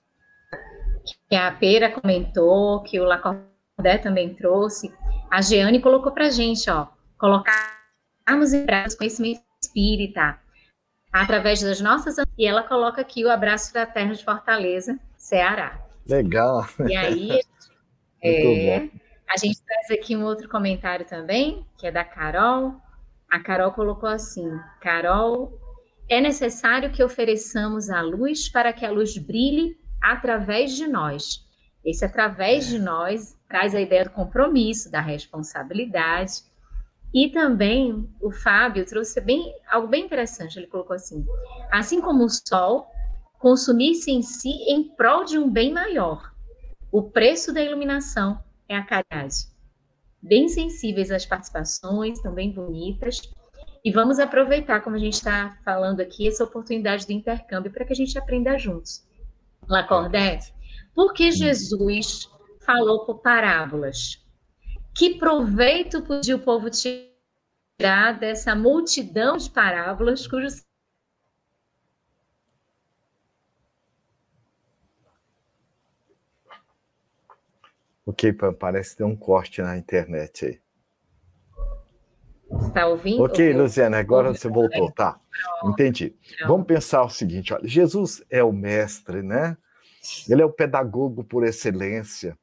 que 1.29 1.35
a 1.35 1.51
Pera 1.51 1.91
comentou, 1.91 2.81
que 2.83 2.99
o 2.99 3.03
Lacordé 3.03 3.97
também 4.01 4.33
trouxe, 4.33 4.93
a 5.29 5.41
Jeane 5.41 5.81
colocou 5.81 6.11
para 6.11 6.29
gente, 6.29 6.69
ó, 6.69 6.87
colocarmos 7.17 8.53
em 8.53 8.65
prática 8.65 8.95
o 8.95 8.97
conhecimento 8.99 9.41
espírita, 9.61 10.39
através 11.11 11.61
das 11.61 11.79
nossas. 11.81 12.17
E 12.37 12.45
ela 12.45 12.63
coloca 12.63 13.01
aqui 13.01 13.23
o 13.23 13.31
abraço 13.31 13.73
da 13.73 13.85
terra 13.85 14.13
de 14.13 14.23
Fortaleza, 14.23 14.99
Ceará. 15.17 15.79
Legal. 16.07 16.67
E 16.87 16.95
aí, 16.95 17.41
é, 18.23 18.89
a 19.29 19.37
gente 19.37 19.61
traz 19.61 19.91
aqui 19.91 20.15
um 20.15 20.23
outro 20.23 20.49
comentário 20.49 21.05
também, 21.05 21.65
que 21.77 21.87
é 21.87 21.91
da 21.91 22.03
Carol. 22.03 22.75
A 23.29 23.39
Carol 23.39 23.71
colocou 23.71 24.09
assim: 24.09 24.49
Carol, 24.81 25.60
é 26.11 26.19
necessário 26.19 26.91
que 26.91 27.01
ofereçamos 27.01 27.89
a 27.89 28.01
luz 28.01 28.49
para 28.49 28.73
que 28.73 28.85
a 28.85 28.91
luz 28.91 29.17
brilhe 29.17 29.79
através 30.01 30.75
de 30.75 30.85
nós. 30.85 31.47
Esse 31.85 32.03
através 32.03 32.67
de 32.67 32.77
nós 32.77 33.39
traz 33.47 33.73
a 33.73 33.79
ideia 33.79 34.03
do 34.03 34.09
compromisso, 34.09 34.91
da 34.91 34.99
responsabilidade 34.99 36.43
e 37.13 37.29
também 37.29 38.09
o 38.21 38.29
Fábio 38.29 38.85
trouxe 38.85 39.21
bem, 39.21 39.55
algo 39.69 39.87
bem 39.87 40.03
interessante. 40.03 40.59
Ele 40.59 40.67
colocou 40.67 40.97
assim: 40.97 41.25
assim 41.71 42.01
como 42.01 42.25
o 42.25 42.29
sol, 42.29 42.87
consumir-se 43.39 44.11
em 44.11 44.21
si 44.21 44.51
em 44.67 44.83
prol 44.83 45.23
de 45.23 45.39
um 45.39 45.49
bem 45.49 45.71
maior. 45.71 46.29
O 46.91 47.03
preço 47.03 47.53
da 47.53 47.63
iluminação 47.63 48.37
é 48.67 48.75
a 48.75 48.83
caridade. 48.83 49.47
Bem 50.21 50.49
sensíveis 50.49 51.09
às 51.09 51.25
participações, 51.25 52.19
também 52.19 52.51
bonitas. 52.51 53.21
E 53.83 53.91
vamos 53.91 54.19
aproveitar, 54.19 54.81
como 54.81 54.95
a 54.95 54.99
gente 54.99 55.13
está 55.13 55.57
falando 55.65 56.01
aqui, 56.01 56.27
essa 56.27 56.43
oportunidade 56.43 57.07
do 57.07 57.13
intercâmbio 57.13 57.71
para 57.71 57.83
que 57.83 57.93
a 57.93 57.95
gente 57.95 58.17
aprenda 58.17 58.57
juntos. 58.57 59.03
Lacordé, 59.67 60.39
por 60.93 61.13
que 61.13 61.31
Jesus 61.31 62.29
falou 62.63 63.05
por 63.05 63.19
parábolas? 63.21 64.23
Que 64.93 65.17
proveito 65.17 66.03
podia 66.03 66.35
o 66.35 66.39
povo 66.39 66.69
tirar 66.69 68.19
dessa 68.19 68.53
multidão 68.53 69.37
de 69.37 69.49
parábolas 69.49 70.27
cujos 70.27 70.63
Ok, 78.05 78.33
parece 78.59 78.97
ter 78.97 79.03
um 79.03 79.15
corte 79.15 79.61
na 79.61 79.77
internet 79.77 80.45
aí. 80.45 80.60
Está 82.67 82.87
ouvindo? 82.87 83.23
Ok, 83.23 83.53
Luciana, 83.53 83.97
agora 83.97 84.33
você 84.33 84.47
voltou, 84.47 84.91
tá? 84.91 85.19
Entendi. 85.63 86.15
Vamos 86.47 86.67
pensar 86.67 87.03
o 87.03 87.09
seguinte: 87.09 87.53
olha, 87.53 87.67
Jesus 87.67 88.23
é 88.29 88.43
o 88.43 88.51
mestre, 88.51 89.21
né? 89.21 89.57
Ele 90.27 90.41
é 90.41 90.45
o 90.45 90.51
pedagogo 90.51 91.23
por 91.23 91.45
excelência. 91.45 92.37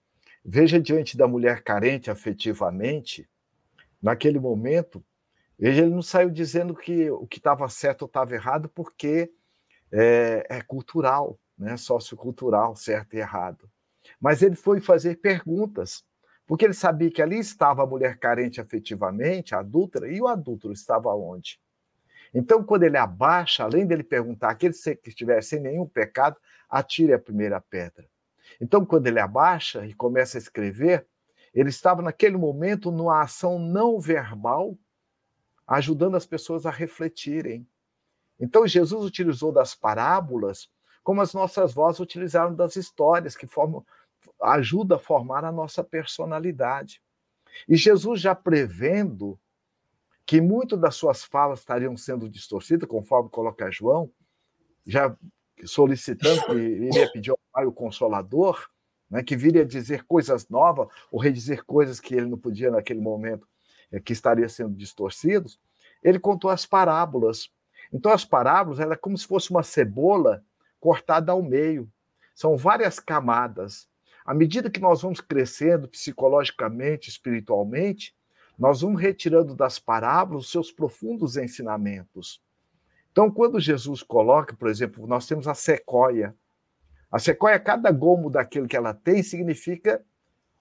Veja 0.44 0.81
diante 0.81 1.16
da 1.16 1.27
mulher 1.27 1.62
carente 1.62 2.11
afetivamente, 2.11 3.29
naquele 4.01 4.38
momento, 4.38 5.05
veja, 5.59 5.83
ele 5.83 5.90
não 5.94 6.03
saiu 6.03 6.31
dizendo 6.31 6.75
que 6.75 7.11
o 7.11 7.27
que 7.27 7.38
estava 7.38 7.68
certo 7.68 8.03
ou 8.03 8.07
estava 8.07 8.35
errado, 8.35 8.68
porque 8.68 9.31
é, 9.92 10.47
é 10.49 10.62
cultural, 10.62 11.38
né? 11.59 11.77
sociocultural, 11.77 12.77
certo 12.77 13.14
e 13.14 13.18
errado. 13.18 13.68
Mas 14.21 14.42
ele 14.42 14.57
foi 14.57 14.81
fazer 14.81 15.16
perguntas, 15.16 16.05
porque 16.49 16.65
ele 16.65 16.73
sabia 16.73 17.11
que 17.11 17.21
ali 17.21 17.39
estava 17.39 17.83
a 17.83 17.87
mulher 17.87 18.19
carente 18.19 18.59
afetivamente, 18.59 19.55
a 19.55 19.59
adúltera, 19.59 20.11
e 20.11 20.19
o 20.19 20.27
adúltero 20.27 20.73
estava 20.73 21.15
onde? 21.15 21.61
Então, 22.33 22.65
quando 22.65 22.85
ele 22.85 22.97
abaixa, 22.97 23.65
além 23.65 23.87
dele 23.87 24.03
perguntar 24.03 24.51
aquele 24.51 24.73
que 24.73 25.11
estiver 25.11 25.43
sem 25.43 25.61
nenhum 25.61 25.87
pecado, 25.87 26.39
atire 26.69 27.13
a 27.13 27.19
primeira 27.19 27.61
pedra. 27.61 28.09
Então, 28.59 28.85
quando 28.85 29.07
ele 29.07 29.21
abaixa 29.21 29.85
e 29.85 29.93
começa 29.93 30.39
a 30.39 30.41
escrever, 30.41 31.07
ele 31.53 31.69
estava 31.69 32.01
naquele 32.01 32.39
momento 32.39 32.91
numa 32.91 33.21
ação 33.21 33.59
não 33.59 34.01
verbal, 34.01 34.75
ajudando 35.67 36.17
as 36.17 36.25
pessoas 36.25 36.65
a 36.65 36.71
refletirem. 36.71 37.69
Então, 38.41 38.67
Jesus 38.67 39.05
utilizou 39.05 39.53
das 39.53 39.75
parábolas 39.75 40.71
como 41.05 41.21
as 41.21 41.35
nossas 41.35 41.75
vozes 41.75 42.01
utilizaram 42.01 42.55
das 42.55 42.77
histórias, 42.77 43.37
que 43.37 43.47
formam, 43.47 43.85
ajudam 44.43 44.97
a 44.97 45.01
formar 45.01 45.45
a 45.45 45.53
nossa 45.53 45.83
personalidade. 45.83 47.03
E 47.69 47.77
Jesus 47.77 48.21
já 48.21 48.35
prevendo 48.35 49.38
que 50.27 50.41
muito 50.41 50.77
das 50.77 50.95
suas 50.95 51.25
falas 51.25 51.61
estariam 51.61 51.97
sendo 51.97 52.29
distorcidas, 52.29 52.88
conforme 52.88 53.31
coloca 53.31 53.71
João, 53.71 54.11
já 54.87 55.17
solicitando 55.64 56.45
que 56.45 56.53
iria 56.53 57.11
pedir 57.11 57.31
ao 57.31 57.38
Pai 57.53 57.64
o 57.67 57.73
Consolador, 57.73 58.69
né, 59.11 59.23
que 59.23 59.37
viria 59.37 59.64
dizer 59.64 60.05
coisas 60.05 60.49
novas, 60.49 60.88
ou 61.11 61.21
redizer 61.21 61.64
coisas 61.64 61.99
que 61.99 62.14
ele 62.14 62.27
não 62.27 62.38
podia 62.38 62.71
naquele 62.71 63.01
momento, 63.01 63.49
é, 63.91 63.99
que 63.99 64.12
estaria 64.12 64.49
sendo 64.49 64.75
distorcidos, 64.75 65.59
ele 66.03 66.19
contou 66.19 66.51
as 66.51 66.67
parábolas. 66.67 67.51
Então, 67.93 68.12
as 68.12 68.25
parábolas 68.25 68.81
ela 68.81 68.95
é 68.95 68.97
como 68.97 69.17
se 69.17 69.27
fosse 69.27 69.51
uma 69.51 69.62
cebola 69.62 70.45
cortada 70.79 71.33
ao 71.33 71.43
meio. 71.43 71.91
São 72.35 72.57
várias 72.57 73.01
camadas. 73.01 73.88
À 74.29 74.35
medida 74.35 74.69
que 74.69 74.79
nós 74.79 75.01
vamos 75.01 75.23
crescendo 75.23 75.88
psicologicamente, 75.88 77.09
espiritualmente, 77.09 78.14
nós 78.59 78.83
vamos 78.83 79.01
retirando 79.01 79.55
das 79.55 79.79
parábolas 79.79 80.45
os 80.45 80.51
seus 80.51 80.71
profundos 80.71 81.38
ensinamentos. 81.38 82.38
Então, 83.11 83.31
quando 83.31 83.59
Jesus 83.59 84.03
coloca, 84.03 84.55
por 84.55 84.69
exemplo, 84.69 85.07
nós 85.07 85.27
temos 85.27 85.49
a 85.49 85.55
sequoia. 85.55 86.37
A 87.11 87.19
sequoia, 87.19 87.59
cada 87.59 87.91
gomo 87.91 88.29
daquilo 88.29 88.69
que 88.69 88.77
ela 88.77 88.93
tem, 88.93 89.23
significa 89.23 90.05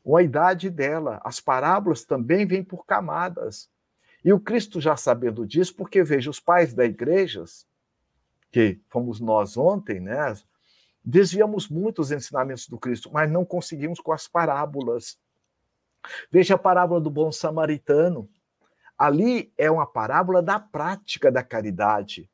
uma 0.02 0.24
idade 0.24 0.70
dela. 0.70 1.20
As 1.22 1.42
parábolas 1.42 2.06
também 2.06 2.46
vêm 2.46 2.64
por 2.64 2.86
camadas. 2.86 3.70
E 4.24 4.32
o 4.32 4.40
Cristo 4.40 4.80
já 4.80 4.96
sabendo 4.96 5.46
disso, 5.46 5.76
porque 5.76 6.02
veja, 6.04 6.30
os 6.30 6.40
pais 6.40 6.74
da 6.74 6.86
igreja, 6.86 7.44
que 8.50 8.80
fomos 8.88 9.20
nós 9.20 9.58
ontem, 9.58 10.00
né? 10.00 10.34
Desviamos 11.10 11.70
muito 11.70 12.02
os 12.02 12.12
ensinamentos 12.12 12.68
do 12.68 12.78
Cristo, 12.78 13.10
mas 13.14 13.32
não 13.32 13.46
conseguimos 13.46 14.02
com 14.02 14.12
as 14.12 14.28
parábolas. 14.28 15.18
Veja 16.30 16.56
a 16.56 16.58
parábola 16.58 17.00
do 17.00 17.10
bom 17.10 17.32
samaritano. 17.32 18.30
Ali 18.98 19.54
é 19.58 19.72
uma 19.72 19.88
parábola 19.88 20.44
da 20.44 20.60
prática 20.60 21.32
da 21.32 21.42
caridade. 21.42 22.30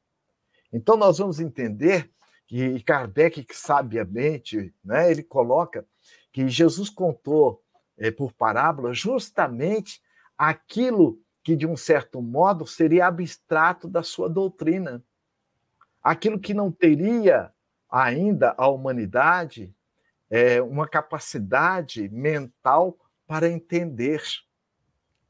Então, 0.71 0.97
nós 0.97 1.19
vamos 1.19 1.39
entender 1.39 2.09
que 2.47 2.81
Kardec, 2.81 3.45
sabiamente, 3.51 4.73
né, 4.83 5.11
ele 5.11 5.21
coloca 5.21 5.85
que 6.31 6.49
Jesus 6.49 6.89
contou 6.89 7.61
é, 7.95 8.09
por 8.09 8.33
parábola 8.33 8.91
justamente 8.91 10.01
aquilo 10.35 11.21
que, 11.43 11.55
de 11.55 11.67
um 11.67 11.77
certo 11.77 12.23
modo, 12.23 12.65
seria 12.65 13.05
abstrato 13.05 13.87
da 13.87 14.01
sua 14.01 14.27
doutrina. 14.27 15.03
Aquilo 16.01 16.39
que 16.39 16.55
não 16.55 16.71
teria 16.71 17.53
ainda 17.93 18.55
a 18.57 18.67
humanidade 18.67 19.71
é, 20.27 20.59
uma 20.59 20.87
capacidade 20.87 22.09
mental 22.09 22.97
para 23.27 23.47
entender. 23.47 24.19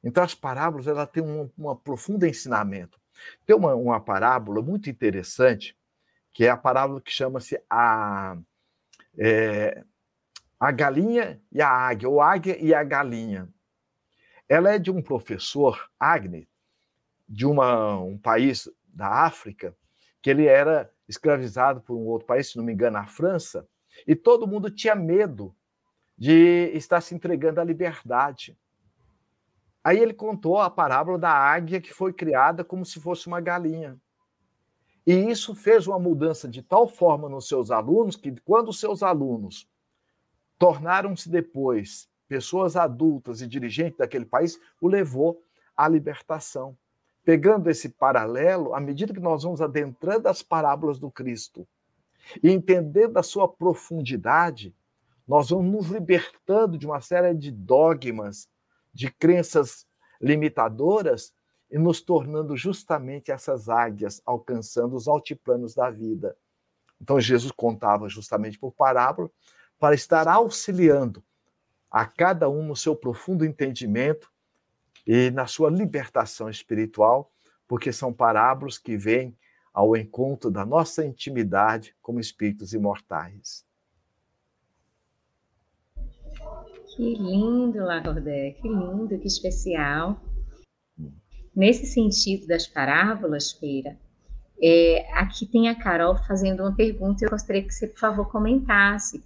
Então, 0.01 0.23
as 0.23 0.33
parábolas 0.33 0.87
ela 0.87 1.05
têm 1.05 1.21
um, 1.21 1.49
um 1.57 1.75
profundo 1.75 2.25
ensinamento. 2.25 2.97
Tem 3.45 3.53
uma, 3.53 3.75
uma 3.75 3.99
parábola 3.99 4.61
muito 4.61 4.89
interessante, 4.89 5.77
que 6.31 6.45
é 6.45 6.49
a 6.49 6.55
parábola 6.55 7.01
que 7.01 7.11
chama-se 7.11 7.61
a, 7.69 8.37
é, 9.17 9.83
a 10.57 10.71
galinha 10.71 11.41
e 11.51 11.61
a 11.61 11.69
águia, 11.69 12.07
ou 12.07 12.21
águia 12.21 12.57
e 12.57 12.73
a 12.73 12.81
galinha. 12.81 13.49
Ela 14.47 14.73
é 14.73 14.79
de 14.79 14.89
um 14.89 15.01
professor, 15.01 15.89
Agni, 15.99 16.47
de 17.27 17.45
uma, 17.45 17.99
um 17.99 18.17
país 18.17 18.69
da 18.87 19.25
África, 19.25 19.75
que 20.21 20.29
ele 20.29 20.45
era 20.45 20.89
escravizado 21.13 21.81
por 21.81 21.95
um 21.95 22.05
outro 22.05 22.27
país, 22.27 22.51
se 22.51 22.57
não 22.57 22.63
me 22.63 22.73
engano, 22.73 22.97
a 22.97 23.05
França, 23.05 23.67
e 24.07 24.15
todo 24.15 24.47
mundo 24.47 24.69
tinha 24.69 24.95
medo 24.95 25.55
de 26.17 26.71
estar 26.73 27.01
se 27.01 27.15
entregando 27.15 27.61
à 27.61 27.63
liberdade. 27.63 28.57
Aí 29.83 29.99
ele 29.99 30.13
contou 30.13 30.59
a 30.59 30.69
parábola 30.69 31.17
da 31.17 31.31
águia 31.31 31.81
que 31.81 31.93
foi 31.93 32.13
criada 32.13 32.63
como 32.63 32.85
se 32.85 32.99
fosse 32.99 33.27
uma 33.27 33.41
galinha. 33.41 33.99
E 35.05 35.13
isso 35.13 35.53
fez 35.53 35.85
uma 35.87 35.99
mudança 35.99 36.47
de 36.47 36.61
tal 36.61 36.87
forma 36.87 37.27
nos 37.27 37.47
seus 37.47 37.69
alunos 37.69 38.15
que, 38.15 38.33
quando 38.41 38.69
os 38.69 38.79
seus 38.79 39.03
alunos 39.03 39.69
tornaram-se 40.57 41.29
depois 41.29 42.09
pessoas 42.27 42.77
adultas 42.77 43.41
e 43.41 43.47
dirigentes 43.47 43.97
daquele 43.97 44.25
país, 44.25 44.57
o 44.79 44.87
levou 44.87 45.43
à 45.75 45.87
libertação. 45.87 46.77
Pegando 47.23 47.69
esse 47.69 47.89
paralelo, 47.89 48.75
à 48.75 48.79
medida 48.79 49.13
que 49.13 49.19
nós 49.19 49.43
vamos 49.43 49.61
adentrando 49.61 50.27
as 50.27 50.41
parábolas 50.41 50.99
do 50.99 51.09
Cristo 51.09 51.67
e 52.41 52.51
entendendo 52.51 53.17
a 53.17 53.23
sua 53.23 53.47
profundidade, 53.47 54.75
nós 55.27 55.49
vamos 55.49 55.71
nos 55.71 55.87
libertando 55.87 56.77
de 56.77 56.85
uma 56.85 56.99
série 56.99 57.33
de 57.33 57.49
dogmas, 57.49 58.49
de 58.93 59.09
crenças 59.09 59.87
limitadoras 60.19 61.33
e 61.71 61.77
nos 61.77 62.01
tornando 62.01 62.55
justamente 62.57 63.31
essas 63.31 63.69
águias, 63.69 64.21
alcançando 64.25 64.95
os 64.95 65.07
altiplanos 65.07 65.73
da 65.73 65.89
vida. 65.89 66.35
Então, 67.01 67.19
Jesus 67.19 67.51
contava 67.51 68.07
justamente 68.07 68.59
por 68.59 68.71
parábola 68.71 69.29
para 69.79 69.95
estar 69.95 70.27
auxiliando 70.27 71.23
a 71.89 72.05
cada 72.05 72.49
um 72.49 72.65
no 72.65 72.75
seu 72.75 72.95
profundo 72.95 73.45
entendimento 73.45 74.32
e 75.05 75.29
na 75.31 75.45
sua 75.45 75.69
libertação 75.69 76.49
espiritual, 76.49 77.31
porque 77.67 77.91
são 77.91 78.13
parábolas 78.13 78.77
que 78.77 78.95
vêm 78.97 79.37
ao 79.73 79.97
encontro 79.97 80.51
da 80.51 80.65
nossa 80.65 81.05
intimidade 81.05 81.95
como 82.01 82.19
espíritos 82.19 82.73
imortais. 82.73 83.65
Que 86.95 87.15
lindo, 87.15 87.83
Lagordé, 87.83 88.51
que 88.51 88.67
lindo, 88.67 89.17
que 89.17 89.27
especial. 89.27 90.21
Nesse 91.55 91.87
sentido 91.87 92.45
das 92.45 92.67
parábolas, 92.67 93.51
Feira, 93.51 93.97
é, 94.61 95.07
aqui 95.13 95.45
tem 95.45 95.69
a 95.69 95.75
Carol 95.75 96.15
fazendo 96.15 96.61
uma 96.61 96.75
pergunta 96.75 97.23
e 97.23 97.25
eu 97.25 97.31
gostaria 97.31 97.63
que 97.63 97.73
você, 97.73 97.87
por 97.87 97.99
favor, 97.99 98.31
comentasse, 98.31 99.23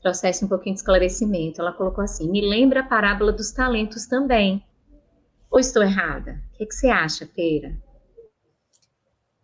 trouxesse 0.00 0.44
um 0.44 0.48
pouquinho 0.48 0.74
de 0.74 0.80
esclarecimento. 0.80 1.60
Ela 1.60 1.72
colocou 1.72 2.02
assim: 2.02 2.30
me 2.30 2.40
lembra 2.40 2.80
a 2.80 2.86
parábola 2.86 3.32
dos 3.32 3.52
talentos 3.52 4.06
também. 4.06 4.64
Ou 5.52 5.60
estou 5.60 5.82
errada? 5.82 6.42
O 6.54 6.56
que, 6.56 6.66
que 6.66 6.74
você 6.74 6.88
acha, 6.88 7.26
Feira? 7.26 7.76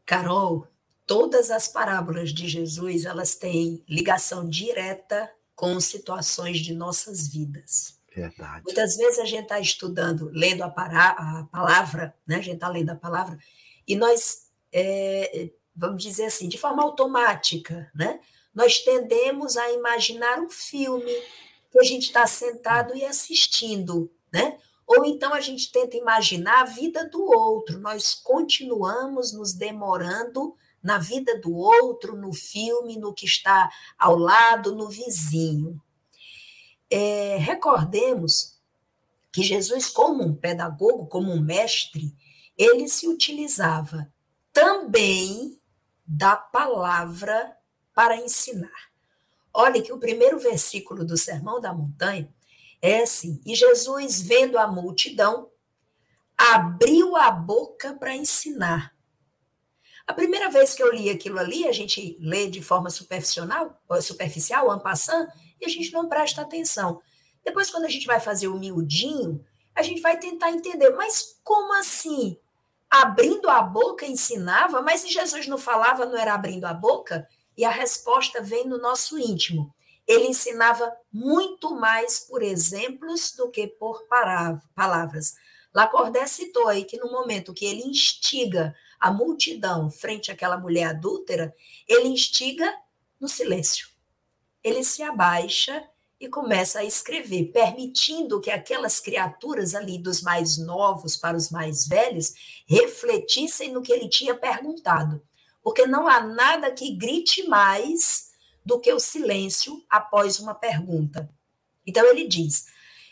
Carol, 0.06 0.66
todas 1.06 1.50
as 1.50 1.68
parábolas 1.68 2.30
de 2.30 2.48
Jesus, 2.48 3.04
elas 3.04 3.34
têm 3.34 3.84
ligação 3.86 4.48
direta 4.48 5.30
com 5.54 5.78
situações 5.78 6.60
de 6.60 6.72
nossas 6.72 7.28
vidas. 7.28 7.98
Verdade. 8.14 8.64
Muitas 8.64 8.96
vezes 8.96 9.18
a 9.18 9.26
gente 9.26 9.42
está 9.42 9.60
estudando, 9.60 10.30
lendo 10.32 10.62
a, 10.62 10.70
pará, 10.70 11.10
a, 11.10 11.44
palavra, 11.52 12.14
né? 12.26 12.36
a 12.36 12.40
gente 12.40 12.54
está 12.54 12.68
lendo 12.68 12.88
a 12.88 12.96
palavra, 12.96 13.38
e 13.86 13.94
nós, 13.94 14.48
é, 14.72 15.50
vamos 15.76 16.02
dizer 16.02 16.24
assim, 16.24 16.48
de 16.48 16.56
forma 16.56 16.82
automática, 16.82 17.90
né? 17.94 18.18
nós 18.54 18.78
tendemos 18.78 19.58
a 19.58 19.70
imaginar 19.72 20.40
um 20.40 20.48
filme 20.48 21.12
que 21.70 21.78
a 21.78 21.84
gente 21.84 22.04
está 22.04 22.26
sentado 22.26 22.96
e 22.96 23.04
assistindo, 23.04 24.10
né? 24.32 24.58
Ou 24.88 25.04
então 25.04 25.34
a 25.34 25.40
gente 25.40 25.70
tenta 25.70 25.98
imaginar 25.98 26.62
a 26.62 26.64
vida 26.64 27.06
do 27.06 27.22
outro, 27.22 27.78
nós 27.78 28.14
continuamos 28.14 29.34
nos 29.34 29.52
demorando 29.52 30.56
na 30.82 30.96
vida 30.96 31.38
do 31.38 31.54
outro, 31.54 32.16
no 32.16 32.32
filme, 32.32 32.96
no 32.96 33.12
que 33.12 33.26
está 33.26 33.70
ao 33.98 34.16
lado, 34.16 34.74
no 34.74 34.88
vizinho. 34.88 35.78
É, 36.88 37.36
recordemos 37.36 38.58
que 39.30 39.42
Jesus, 39.42 39.90
como 39.90 40.24
um 40.24 40.34
pedagogo, 40.34 41.06
como 41.06 41.32
um 41.32 41.40
mestre, 41.40 42.16
ele 42.56 42.88
se 42.88 43.06
utilizava 43.06 44.10
também 44.54 45.60
da 46.06 46.34
palavra 46.34 47.54
para 47.92 48.16
ensinar. 48.16 48.88
Olha 49.52 49.82
que 49.82 49.92
o 49.92 49.98
primeiro 49.98 50.38
versículo 50.38 51.04
do 51.04 51.18
Sermão 51.18 51.60
da 51.60 51.74
Montanha 51.74 52.32
é 52.80 53.02
assim: 53.02 53.40
E 53.44 53.54
Jesus, 53.54 54.20
vendo 54.20 54.58
a 54.58 54.66
multidão, 54.66 55.50
abriu 56.36 57.16
a 57.16 57.30
boca 57.30 57.94
para 57.94 58.14
ensinar 58.14 58.92
a 60.08 60.14
primeira 60.14 60.48
vez 60.48 60.74
que 60.74 60.82
eu 60.82 60.90
li 60.90 61.10
aquilo 61.10 61.38
ali, 61.38 61.68
a 61.68 61.72
gente 61.72 62.16
lê 62.18 62.48
de 62.48 62.62
forma 62.62 62.88
superficial, 62.88 63.78
superficial, 64.00 64.80
passant, 64.80 65.28
e 65.60 65.66
a 65.66 65.68
gente 65.68 65.92
não 65.92 66.08
presta 66.08 66.40
atenção. 66.40 67.02
Depois, 67.44 67.70
quando 67.70 67.84
a 67.84 67.90
gente 67.90 68.06
vai 68.06 68.18
fazer 68.18 68.48
o 68.48 68.58
miudinho, 68.58 69.44
a 69.74 69.82
gente 69.82 70.00
vai 70.00 70.18
tentar 70.18 70.50
entender, 70.50 70.88
mas 70.96 71.38
como 71.44 71.74
assim? 71.74 72.38
Abrindo 72.88 73.50
a 73.50 73.60
boca 73.60 74.06
ensinava, 74.06 74.80
mas 74.80 75.02
se 75.02 75.10
Jesus 75.10 75.46
não 75.46 75.58
falava, 75.58 76.06
não 76.06 76.16
era 76.16 76.32
abrindo 76.32 76.64
a 76.64 76.72
boca? 76.72 77.28
E 77.54 77.62
a 77.62 77.70
resposta 77.70 78.40
vem 78.40 78.66
no 78.66 78.78
nosso 78.78 79.18
íntimo. 79.18 79.74
Ele 80.08 80.28
ensinava 80.28 80.90
muito 81.12 81.74
mais 81.74 82.18
por 82.20 82.42
exemplos 82.42 83.32
do 83.36 83.50
que 83.50 83.66
por 83.66 84.08
palavras. 84.74 85.34
Lacordaire 85.74 86.28
citou 86.28 86.66
aí 86.66 86.84
que 86.84 86.96
no 86.96 87.12
momento 87.12 87.52
que 87.52 87.66
ele 87.66 87.82
instiga 87.82 88.74
a 88.98 89.12
multidão 89.12 89.90
frente 89.90 90.32
àquela 90.32 90.56
mulher 90.56 90.84
adúltera, 90.84 91.54
ele 91.86 92.08
instiga 92.08 92.74
no 93.20 93.28
silêncio. 93.28 93.86
Ele 94.64 94.82
se 94.82 95.02
abaixa 95.02 95.86
e 96.20 96.28
começa 96.28 96.80
a 96.80 96.84
escrever, 96.84 97.52
permitindo 97.52 98.40
que 98.40 98.50
aquelas 98.50 98.98
criaturas 98.98 99.74
ali, 99.74 99.98
dos 99.98 100.20
mais 100.20 100.58
novos 100.58 101.16
para 101.16 101.36
os 101.36 101.50
mais 101.50 101.86
velhos, 101.86 102.32
refletissem 102.66 103.72
no 103.72 103.82
que 103.82 103.92
ele 103.92 104.08
tinha 104.08 104.34
perguntado. 104.34 105.22
Porque 105.62 105.86
não 105.86 106.08
há 106.08 106.20
nada 106.20 106.72
que 106.72 106.96
grite 106.96 107.46
mais 107.46 108.27
do 108.68 108.78
que 108.78 108.92
o 108.92 109.00
silêncio 109.00 109.82
após 109.88 110.38
uma 110.38 110.54
pergunta. 110.54 111.30
Então 111.86 112.04
ele 112.04 112.28
diz: 112.28 112.66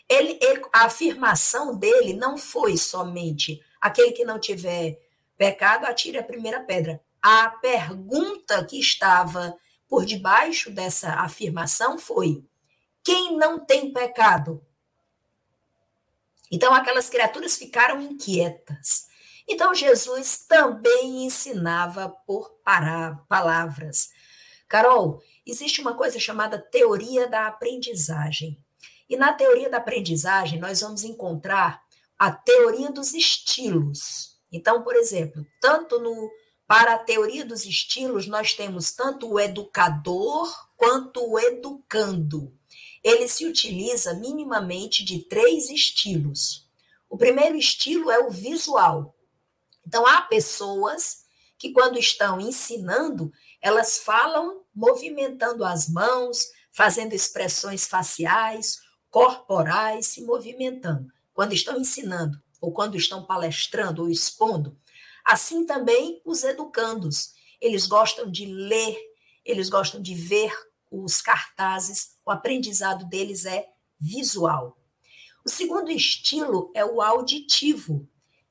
ele, 0.07 0.37
ele, 0.41 0.63
a 0.71 0.85
afirmação 0.85 1.75
dele 1.75 2.13
não 2.13 2.37
foi 2.37 2.77
somente 2.77 3.59
aquele 3.81 4.11
que 4.11 4.23
não 4.23 4.39
tiver 4.39 4.99
Pecado, 5.37 5.85
atire 5.85 6.17
a 6.17 6.23
primeira 6.23 6.61
pedra. 6.61 6.99
A 7.21 7.49
pergunta 7.49 8.65
que 8.65 8.79
estava 8.79 9.55
por 9.87 10.03
debaixo 10.03 10.71
dessa 10.71 11.13
afirmação 11.13 11.99
foi: 11.99 12.43
quem 13.03 13.37
não 13.37 13.59
tem 13.59 13.93
pecado? 13.93 14.65
Então 16.51 16.73
aquelas 16.73 17.07
criaturas 17.07 17.55
ficaram 17.55 18.01
inquietas. 18.01 19.07
Então 19.47 19.75
Jesus 19.75 20.45
também 20.47 21.25
ensinava 21.25 22.09
por 22.25 22.59
palavras. 23.29 24.09
Carol, 24.67 25.21
existe 25.49 25.81
uma 25.81 25.95
coisa 25.95 26.19
chamada 26.19 26.59
teoria 26.59 27.27
da 27.27 27.47
aprendizagem. 27.47 28.59
E 29.09 29.15
na 29.15 29.33
teoria 29.33 29.69
da 29.69 29.77
aprendizagem, 29.77 30.59
nós 30.59 30.81
vamos 30.81 31.03
encontrar 31.03 31.81
a 32.19 32.31
teoria 32.31 32.91
dos 32.91 33.13
estilos. 33.13 34.37
Então, 34.51 34.83
por 34.83 34.95
exemplo, 34.95 35.45
tanto 35.61 35.99
no 35.99 36.29
para 36.67 36.95
a 36.95 36.99
teoria 36.99 37.45
dos 37.45 37.65
estilos, 37.65 38.27
nós 38.27 38.53
temos 38.53 38.91
tanto 38.91 39.31
o 39.31 39.39
educador 39.39 40.53
quanto 40.75 41.25
o 41.25 41.39
educando. 41.39 42.53
Ele 43.01 43.25
se 43.29 43.45
utiliza 43.45 44.13
minimamente 44.15 45.05
de 45.05 45.19
três 45.19 45.69
estilos. 45.69 46.67
O 47.09 47.17
primeiro 47.17 47.55
estilo 47.55 48.11
é 48.11 48.19
o 48.19 48.29
visual. 48.29 49.15
Então, 49.85 50.05
há 50.05 50.21
pessoas 50.23 51.25
que, 51.57 51.71
quando 51.71 51.97
estão 51.97 52.39
ensinando, 52.39 53.31
elas 53.61 53.97
falam 53.99 54.63
movimentando 54.73 55.65
as 55.65 55.89
mãos, 55.89 56.47
fazendo 56.71 57.13
expressões 57.13 57.87
faciais, 57.87 58.79
corporais, 59.09 60.07
se 60.07 60.21
movimentando, 60.21 61.11
quando 61.33 61.53
estão 61.53 61.79
ensinando 61.79 62.41
ou 62.61 62.71
quando 62.71 62.95
estão 62.95 63.25
palestrando 63.25 64.03
ou 64.03 64.09
expondo. 64.09 64.77
Assim 65.25 65.65
também 65.65 66.21
os 66.23 66.43
educandos. 66.43 67.33
Eles 67.59 67.87
gostam 67.87 68.29
de 68.29 68.45
ler, 68.45 68.97
eles 69.43 69.69
gostam 69.69 70.01
de 70.01 70.13
ver 70.13 70.53
os 70.91 71.21
cartazes, 71.21 72.15
o 72.25 72.31
aprendizado 72.31 73.05
deles 73.05 73.45
é 73.45 73.67
visual. 73.99 74.77
O 75.45 75.49
segundo 75.49 75.89
estilo 75.89 76.71
é 76.75 76.85
o 76.85 77.01
auditivo. 77.01 78.07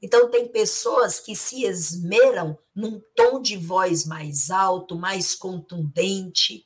Então, 0.07 0.31
tem 0.31 0.47
pessoas 0.47 1.19
que 1.19 1.35
se 1.35 1.65
esmeram 1.65 2.57
num 2.73 3.03
tom 3.17 3.43
de 3.43 3.57
voz 3.57 4.07
mais 4.07 4.53
alto, 4.53 4.95
mais 4.95 5.35
contundente, 5.35 6.65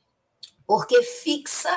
porque 0.66 1.02
fixa 1.02 1.70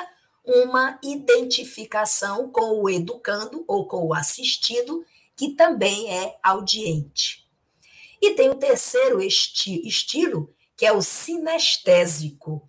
uma 0.44 1.00
identificação 1.02 2.50
com 2.50 2.82
o 2.82 2.90
educando 2.90 3.64
ou 3.66 3.88
com 3.88 4.06
o 4.06 4.12
assistido, 4.12 5.06
que 5.34 5.52
também 5.54 6.14
é 6.14 6.38
audiente. 6.42 7.48
E 8.20 8.34
tem 8.34 8.50
o 8.50 8.56
terceiro 8.56 9.22
esti 9.22 9.88
estilo, 9.88 10.54
que 10.76 10.84
é 10.84 10.92
o 10.92 11.00
sinestésico. 11.00 12.68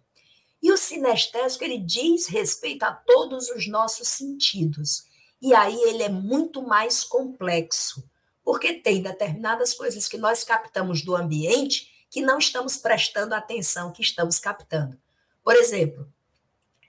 E 0.64 0.72
o 0.72 0.78
sinestésico 0.78 1.66
ele 1.66 1.80
diz 1.80 2.28
respeito 2.28 2.84
a 2.84 2.94
todos 2.94 3.50
os 3.50 3.68
nossos 3.68 4.08
sentidos. 4.08 5.04
E 5.42 5.54
aí 5.54 5.76
ele 5.84 6.04
é 6.04 6.10
muito 6.10 6.64
mais 6.64 7.04
complexo, 7.04 8.02
porque 8.46 8.74
tem 8.74 9.02
determinadas 9.02 9.74
coisas 9.74 10.08
que 10.08 10.20
nós 10.20 10.44
captamos 10.44 11.04
do 11.04 11.16
ambiente 11.16 12.06
que 12.12 12.22
não 12.22 12.38
estamos 12.38 12.78
prestando 12.78 13.34
atenção 13.34 13.92
que 13.92 14.04
estamos 14.04 14.38
captando. 14.40 14.98
Por 15.44 15.56
exemplo, 15.56 16.08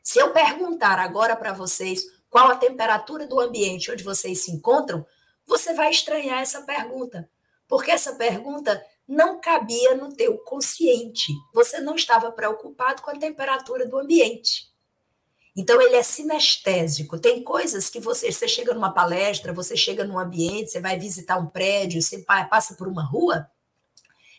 se 0.02 0.18
eu 0.18 0.32
perguntar 0.32 0.98
agora 0.98 1.34
para 1.34 1.54
vocês 1.54 2.04
qual 2.28 2.48
a 2.48 2.56
temperatura 2.56 3.26
do 3.26 3.40
ambiente 3.40 3.90
onde 3.90 4.04
vocês 4.04 4.44
se 4.44 4.52
encontram, 4.52 5.04
você 5.46 5.72
vai 5.72 5.90
estranhar 5.90 6.42
essa 6.42 6.60
pergunta, 6.62 7.28
porque 7.66 7.90
essa 7.90 8.14
pergunta 8.16 8.84
não 9.08 9.40
cabia 9.40 9.94
no 9.94 10.14
teu 10.14 10.36
consciente. 10.38 11.32
Você 11.54 11.80
não 11.80 11.94
estava 11.94 12.30
preocupado 12.30 13.00
com 13.00 13.10
a 13.10 13.18
temperatura 13.18 13.86
do 13.86 13.98
ambiente. 13.98 14.68
Então 15.56 15.80
ele 15.80 15.96
é 15.96 16.02
sinestésico. 16.02 17.18
Tem 17.18 17.42
coisas 17.42 17.88
que 17.88 17.98
você, 17.98 18.30
você 18.30 18.46
chega 18.46 18.74
numa 18.74 18.92
palestra, 18.92 19.52
você 19.52 19.76
chega 19.76 20.04
num 20.04 20.18
ambiente, 20.18 20.70
você 20.70 20.80
vai 20.80 20.98
visitar 20.98 21.38
um 21.38 21.46
prédio, 21.46 22.02
você 22.02 22.18
passa 22.18 22.74
por 22.74 22.86
uma 22.86 23.02
rua, 23.02 23.50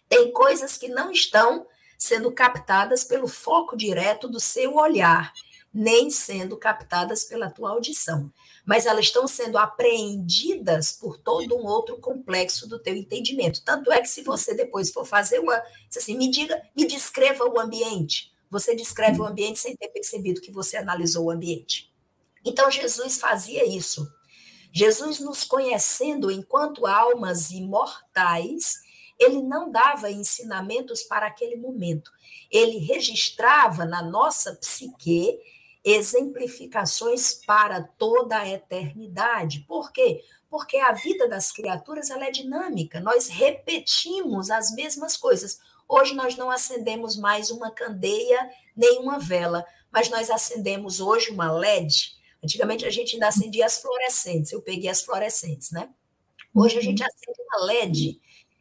tem 0.07 0.31
coisas 0.31 0.77
que 0.77 0.87
não 0.87 1.11
estão 1.11 1.65
sendo 1.97 2.31
captadas 2.31 3.03
pelo 3.03 3.27
foco 3.27 3.75
direto 3.75 4.27
do 4.27 4.39
seu 4.39 4.75
olhar, 4.75 5.33
nem 5.73 6.11
sendo 6.11 6.55
captadas 6.55 7.23
pela 7.23 7.49
tua 7.49 7.71
audição 7.71 8.31
mas 8.67 8.85
elas 8.85 9.05
estão 9.05 9.25
sendo 9.29 9.57
apreendidas 9.57 10.91
por 10.91 11.17
todo 11.17 11.55
um 11.55 11.65
outro 11.65 11.97
complexo 11.99 12.67
do 12.67 12.77
teu 12.77 12.93
entendimento. 12.97 13.61
Tanto 13.63 13.89
é 13.93 14.01
que 14.01 14.09
se 14.09 14.21
você 14.21 14.53
depois 14.53 14.91
for 14.91 15.05
fazer 15.05 15.39
uma, 15.39 15.55
assim, 15.95 16.17
me 16.17 16.29
diga, 16.29 16.61
me 16.75 16.85
descreva 16.85 17.45
o 17.45 17.57
ambiente. 17.57 18.29
Você 18.49 18.75
descreve 18.75 19.19
o 19.19 19.25
ambiente 19.25 19.59
sem 19.59 19.75
ter 19.75 19.89
percebido 19.89 20.41
que 20.41 20.51
você 20.51 20.77
analisou 20.77 21.25
o 21.25 21.31
ambiente. 21.31 21.91
Então 22.45 22.71
Jesus 22.71 23.19
fazia 23.19 23.65
isso. 23.65 24.07
Jesus 24.71 25.19
nos 25.19 25.43
conhecendo 25.43 26.29
enquanto 26.29 26.85
almas 26.85 27.51
imortais, 27.51 28.75
ele 29.19 29.41
não 29.41 29.71
dava 29.71 30.11
ensinamentos 30.11 31.03
para 31.03 31.27
aquele 31.27 31.55
momento. 31.55 32.11
Ele 32.51 32.77
registrava 32.77 33.85
na 33.85 34.01
nossa 34.01 34.55
psique 34.55 35.39
exemplificações 35.83 37.33
para 37.45 37.81
toda 37.81 38.37
a 38.37 38.47
eternidade. 38.47 39.61
Por 39.67 39.91
quê? 39.91 40.23
Porque 40.49 40.77
a 40.77 40.91
vida 40.91 41.27
das 41.27 41.51
criaturas 41.51 42.09
ela 42.09 42.25
é 42.25 42.31
dinâmica, 42.31 42.99
nós 42.99 43.27
repetimos 43.27 44.49
as 44.49 44.71
mesmas 44.71 45.17
coisas. 45.17 45.59
Hoje 45.87 46.13
nós 46.13 46.35
não 46.35 46.51
acendemos 46.51 47.15
mais 47.15 47.49
uma 47.49 47.71
candeia 47.71 48.49
nem 48.75 48.99
uma 48.99 49.17
vela, 49.17 49.65
mas 49.91 50.09
nós 50.09 50.29
acendemos 50.29 50.99
hoje 50.99 51.31
uma 51.31 51.51
LED. 51.51 52.15
Antigamente 52.43 52.85
a 52.85 52.89
gente 52.89 53.13
ainda 53.13 53.27
acendia 53.27 53.65
as 53.65 53.79
fluorescentes, 53.79 54.51
eu 54.51 54.61
peguei 54.61 54.89
as 54.89 55.01
fluorescentes, 55.01 55.71
né? 55.71 55.89
Hoje 56.53 56.77
a 56.77 56.81
gente 56.81 57.03
acende 57.03 57.41
uma 57.41 57.65
LED. 57.65 58.19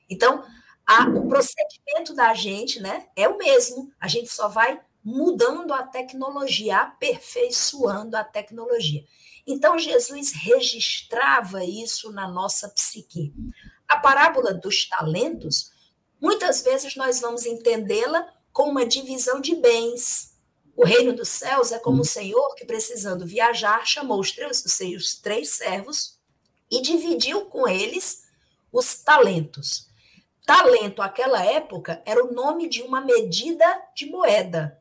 Então, 0.08 0.44
a, 0.86 1.08
o 1.08 1.26
procedimento 1.28 2.14
da 2.14 2.32
gente 2.32 2.80
né, 2.80 3.08
é 3.16 3.28
o 3.28 3.36
mesmo, 3.36 3.90
a 4.00 4.06
gente 4.06 4.28
só 4.32 4.48
vai 4.48 4.80
mudando 5.02 5.72
a 5.72 5.82
tecnologia, 5.82 6.78
aperfeiçoando 6.78 8.16
a 8.16 8.24
tecnologia. 8.24 9.04
Então, 9.46 9.78
Jesus 9.78 10.32
registrava 10.32 11.64
isso 11.64 12.10
na 12.12 12.28
nossa 12.28 12.68
psique. 12.68 13.32
A 13.88 13.98
parábola 13.98 14.52
dos 14.52 14.88
talentos, 14.88 15.70
muitas 16.20 16.62
vezes 16.62 16.96
nós 16.96 17.20
vamos 17.20 17.46
entendê-la 17.46 18.32
como 18.52 18.70
uma 18.70 18.86
divisão 18.86 19.40
de 19.40 19.54
bens. 19.54 20.34
O 20.74 20.84
reino 20.84 21.14
dos 21.14 21.28
céus 21.28 21.72
é 21.72 21.78
como 21.78 22.02
o 22.02 22.06
Senhor 22.06 22.54
que, 22.54 22.64
precisando 22.64 23.26
viajar, 23.26 23.86
chamou 23.86 24.20
os 24.20 24.32
três, 24.32 24.64
os 24.64 24.72
seus 24.72 25.16
três 25.16 25.50
servos 25.50 26.18
e 26.70 26.82
dividiu 26.82 27.46
com 27.46 27.66
eles 27.68 28.24
os 28.72 28.94
talentos. 28.96 29.88
Talento, 30.44 30.98
naquela 30.98 31.44
época, 31.44 32.02
era 32.04 32.24
o 32.24 32.32
nome 32.32 32.68
de 32.68 32.82
uma 32.82 33.00
medida 33.00 33.64
de 33.94 34.06
moeda. 34.06 34.80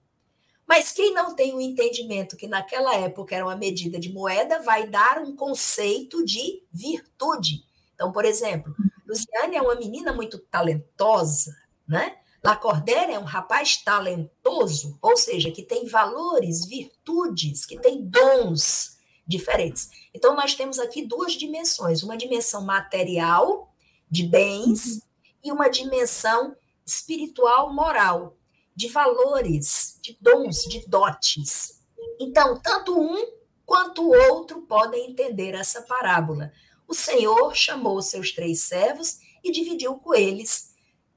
Mas 0.68 0.92
quem 0.92 1.14
não 1.14 1.36
tem 1.36 1.54
o 1.54 1.62
entendimento 1.62 2.36
que 2.36 2.48
naquela 2.48 2.96
época 2.96 3.36
era 3.36 3.46
uma 3.46 3.56
medida 3.56 4.00
de 4.00 4.12
moeda, 4.12 4.62
vai 4.62 4.88
dar 4.88 5.20
um 5.20 5.36
conceito 5.36 6.24
de 6.26 6.64
virtude. 6.72 7.64
Então, 7.94 8.12
por 8.12 8.26
exemplo, 8.26 8.76
Luciane 9.08 9.56
é 9.56 9.62
uma 9.62 9.76
menina 9.76 10.12
muito 10.14 10.40
talentosa, 10.40 11.56
né? 11.88 12.18
Lacordaire 12.44 13.14
é 13.14 13.20
um 13.20 13.24
rapaz 13.24 13.78
talentoso, 13.78 14.98
ou 15.02 15.18
seja, 15.18 15.52
que 15.52 15.64
tem 15.64 15.88
valores, 15.88 16.66
virtudes, 16.66 17.66
que 17.66 17.80
tem 17.80 18.06
dons 18.06 18.98
diferentes. 19.26 19.90
Então, 20.14 20.36
nós 20.36 20.54
temos 20.54 20.78
aqui 20.78 21.06
duas 21.06 21.34
dimensões: 21.34 22.04
uma 22.04 22.16
dimensão 22.16 22.64
material, 22.64 23.74
de 24.10 24.24
bens, 24.24 25.02
e 25.44 25.52
uma 25.52 25.70
dimensão 25.70 26.56
espiritual, 26.86 27.74
moral 27.74 28.36
de 28.76 28.90
valores, 28.90 29.98
de 30.02 30.18
dons, 30.20 30.64
de 30.64 30.86
dotes. 30.88 31.82
Então, 32.20 32.60
tanto 32.60 33.00
um 33.00 33.32
quanto 33.66 34.04
o 34.04 34.32
outro 34.32 34.62
podem 34.64 35.10
entender 35.10 35.54
essa 35.56 35.82
parábola. 35.82 36.52
O 36.88 36.94
Senhor 36.94 37.56
chamou 37.56 38.02
seus 38.02 38.32
três 38.32 38.62
servos 38.62 39.20
e 39.44 39.52
dividiu 39.52 39.96
com 39.96 40.14
eles 40.14 40.74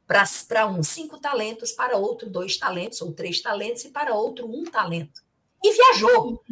para 0.06 0.66
um 0.66 0.82
cinco 0.82 1.18
talentos, 1.18 1.72
para 1.72 1.96
outro 1.96 2.30
dois 2.30 2.56
talentos, 2.56 3.02
ou 3.02 3.12
três 3.12 3.42
talentos, 3.42 3.84
e 3.84 3.90
para 3.90 4.14
outro 4.14 4.50
um 4.50 4.64
talento. 4.64 5.22
E 5.62 5.72
viajou. 5.72 6.42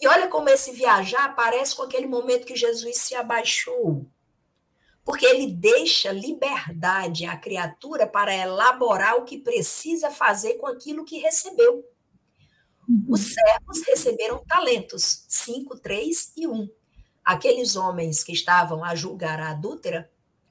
E 0.00 0.06
olha 0.06 0.28
como 0.28 0.48
esse 0.50 0.72
viajar 0.72 1.34
parece 1.34 1.74
com 1.74 1.82
aquele 1.82 2.06
momento 2.06 2.44
que 2.44 2.54
Jesus 2.54 2.98
se 2.98 3.14
abaixou 3.14 4.06
porque 5.06 5.24
ele 5.24 5.52
deixa 5.52 6.10
liberdade 6.10 7.26
à 7.26 7.36
criatura 7.36 8.08
para 8.08 8.34
elaborar 8.34 9.14
o 9.14 9.24
que 9.24 9.38
precisa 9.38 10.10
fazer 10.10 10.54
com 10.54 10.66
aquilo 10.66 11.04
que 11.04 11.20
recebeu. 11.20 11.88
Uhum. 12.88 13.04
Os 13.08 13.20
servos 13.20 13.86
receberam 13.86 14.44
talentos, 14.44 15.24
cinco, 15.28 15.78
três 15.78 16.32
e 16.36 16.48
um. 16.48 16.68
Aqueles 17.26 17.74
homens 17.74 18.22
que 18.22 18.30
estavam 18.30 18.84
a 18.84 18.94
julgar 18.94 19.40
a 19.40 19.50
adúltera 19.50 20.08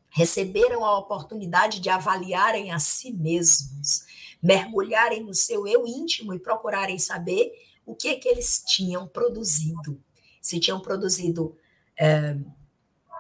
receberam 0.10 0.84
a 0.84 0.98
oportunidade 0.98 1.80
de 1.80 1.90
avaliarem 1.90 2.74
a 2.74 2.80
si 2.80 3.14
mesmos, 3.14 4.04
mergulharem 4.44 5.24
no 5.24 5.34
seu 5.34 5.66
eu 5.66 5.88
íntimo 5.88 6.34
e 6.34 6.40
procurarem 6.40 7.00
saber 7.00 7.54
o 7.86 7.96
que, 7.96 8.10
é 8.10 8.16
que 8.16 8.28
eles 8.28 8.62
tinham 8.68 9.08
produzido. 9.08 10.04
Se 10.42 10.60
tinham 10.60 10.82
produzido 10.82 11.58
é, 11.98 12.36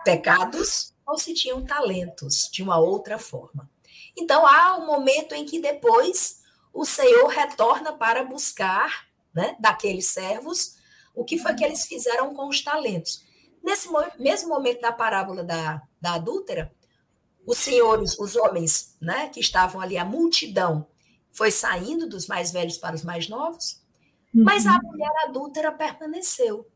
pecados 0.04 0.94
ou 1.08 1.18
se 1.18 1.34
tinham 1.34 1.64
talentos 1.64 2.50
de 2.52 2.62
uma 2.62 2.78
outra 2.78 3.18
forma. 3.18 3.70
Então 4.18 4.46
há 4.46 4.76
um 4.76 4.86
momento 4.86 5.34
em 5.34 5.46
que 5.46 5.62
depois 5.62 6.42
o 6.74 6.84
Senhor 6.84 7.28
retorna 7.30 7.94
para 7.94 8.26
buscar, 8.26 9.08
né, 9.34 9.56
daqueles 9.62 10.08
servos, 10.08 10.76
o 11.16 11.24
que 11.24 11.38
foi 11.38 11.54
que 11.56 11.64
eles 11.64 11.86
fizeram 11.86 12.36
com 12.36 12.50
os 12.50 12.62
talentos. 12.62 13.25
Nesse 13.66 13.90
mesmo 14.20 14.50
momento 14.50 14.80
da 14.80 14.92
parábola 14.92 15.44
da, 15.44 15.82
da 16.00 16.14
adúltera, 16.14 16.72
os 17.48 17.58
senhores, 17.58 18.18
os 18.20 18.36
homens, 18.36 18.96
né, 19.02 19.28
que 19.30 19.40
estavam 19.40 19.82
ali, 19.82 19.98
a 19.98 20.06
multidão, 20.06 20.88
foi 21.32 21.50
saindo 21.50 22.08
dos 22.08 22.28
mais 22.28 22.52
velhos 22.52 22.78
para 22.78 22.96
os 22.96 23.04
mais 23.04 23.28
novos, 23.28 23.84
uhum. 24.34 24.44
mas 24.44 24.68
a 24.68 24.80
mulher 24.80 25.12
adúltera 25.26 25.72
permaneceu. 25.72 26.70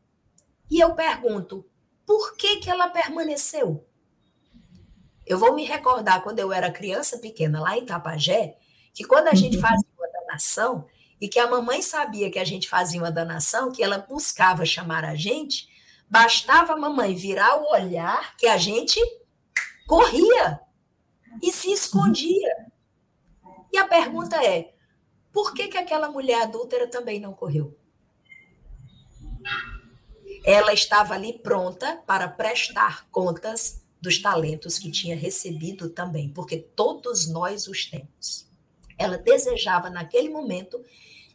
E 0.68 0.80
eu 0.80 0.94
pergunto, 0.96 1.64
por 2.04 2.36
que, 2.36 2.56
que 2.56 2.68
ela 2.68 2.88
permaneceu? 2.88 3.86
Eu 5.24 5.38
vou 5.38 5.54
me 5.54 5.64
recordar 5.64 6.24
quando 6.24 6.40
eu 6.40 6.52
era 6.52 6.72
criança 6.72 7.18
pequena, 7.18 7.60
lá 7.60 7.78
em 7.78 7.86
Tapajé, 7.86 8.58
que 8.92 9.04
quando 9.04 9.28
a 9.28 9.34
gente 9.34 9.56
uhum. 9.56 9.62
fazia 9.62 9.88
uma 9.96 10.08
danação, 10.08 10.86
e 11.20 11.28
que 11.28 11.38
a 11.38 11.48
mamãe 11.48 11.82
sabia 11.82 12.30
que 12.30 12.38
a 12.38 12.44
gente 12.44 12.68
fazia 12.68 13.00
uma 13.00 13.12
danação, 13.12 13.70
que 13.70 13.82
ela 13.82 13.98
buscava 13.98 14.64
chamar 14.64 15.04
a 15.04 15.14
gente, 15.14 15.68
bastava 16.10 16.72
a 16.72 16.76
mamãe 16.76 17.14
virar 17.14 17.56
o 17.62 17.70
olhar 17.72 18.36
que 18.36 18.46
a 18.46 18.58
gente 18.58 19.00
corria 19.86 20.60
e 21.42 21.52
se 21.52 21.72
escondia. 21.72 22.66
E 23.72 23.78
a 23.78 23.86
pergunta 23.86 24.44
é: 24.44 24.74
por 25.32 25.54
que, 25.54 25.68
que 25.68 25.78
aquela 25.78 26.10
mulher 26.10 26.42
adúltera 26.42 26.88
também 26.88 27.20
não 27.20 27.32
correu? 27.32 27.76
ela 30.44 30.72
estava 30.72 31.14
ali 31.14 31.38
pronta 31.38 32.02
para 32.06 32.28
prestar 32.28 33.06
contas 33.10 33.82
dos 34.00 34.18
talentos 34.18 34.78
que 34.78 34.90
tinha 34.90 35.14
recebido 35.14 35.90
também, 35.90 36.30
porque 36.30 36.56
todos 36.58 37.28
nós 37.28 37.66
os 37.66 37.84
temos. 37.84 38.48
Ela 38.96 39.18
desejava, 39.18 39.90
naquele 39.90 40.30
momento, 40.30 40.82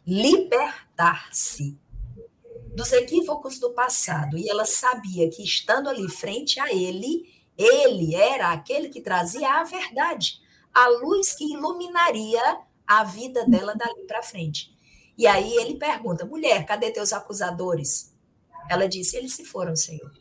libertar-se 0.06 1.78
dos 2.76 2.92
equívocos 2.92 3.58
do 3.58 3.72
passado, 3.72 4.36
e 4.36 4.50
ela 4.50 4.66
sabia 4.66 5.30
que, 5.30 5.42
estando 5.42 5.88
ali 5.88 6.06
frente 6.10 6.60
a 6.60 6.70
ele, 6.70 7.24
ele 7.56 8.14
era 8.14 8.52
aquele 8.52 8.90
que 8.90 9.00
trazia 9.00 9.48
a 9.48 9.64
verdade, 9.64 10.38
a 10.74 10.86
luz 10.86 11.32
que 11.32 11.50
iluminaria 11.54 12.60
a 12.86 13.02
vida 13.02 13.46
dela 13.46 13.74
dali 13.74 14.04
para 14.06 14.22
frente. 14.22 14.76
E 15.16 15.26
aí 15.26 15.56
ele 15.56 15.78
pergunta: 15.78 16.26
mulher, 16.26 16.66
cadê 16.66 16.90
teus 16.90 17.14
acusadores? 17.14 18.14
Ela 18.68 18.86
disse: 18.86 19.16
eles 19.16 19.32
se 19.32 19.46
foram, 19.46 19.74
Senhor. 19.74 20.12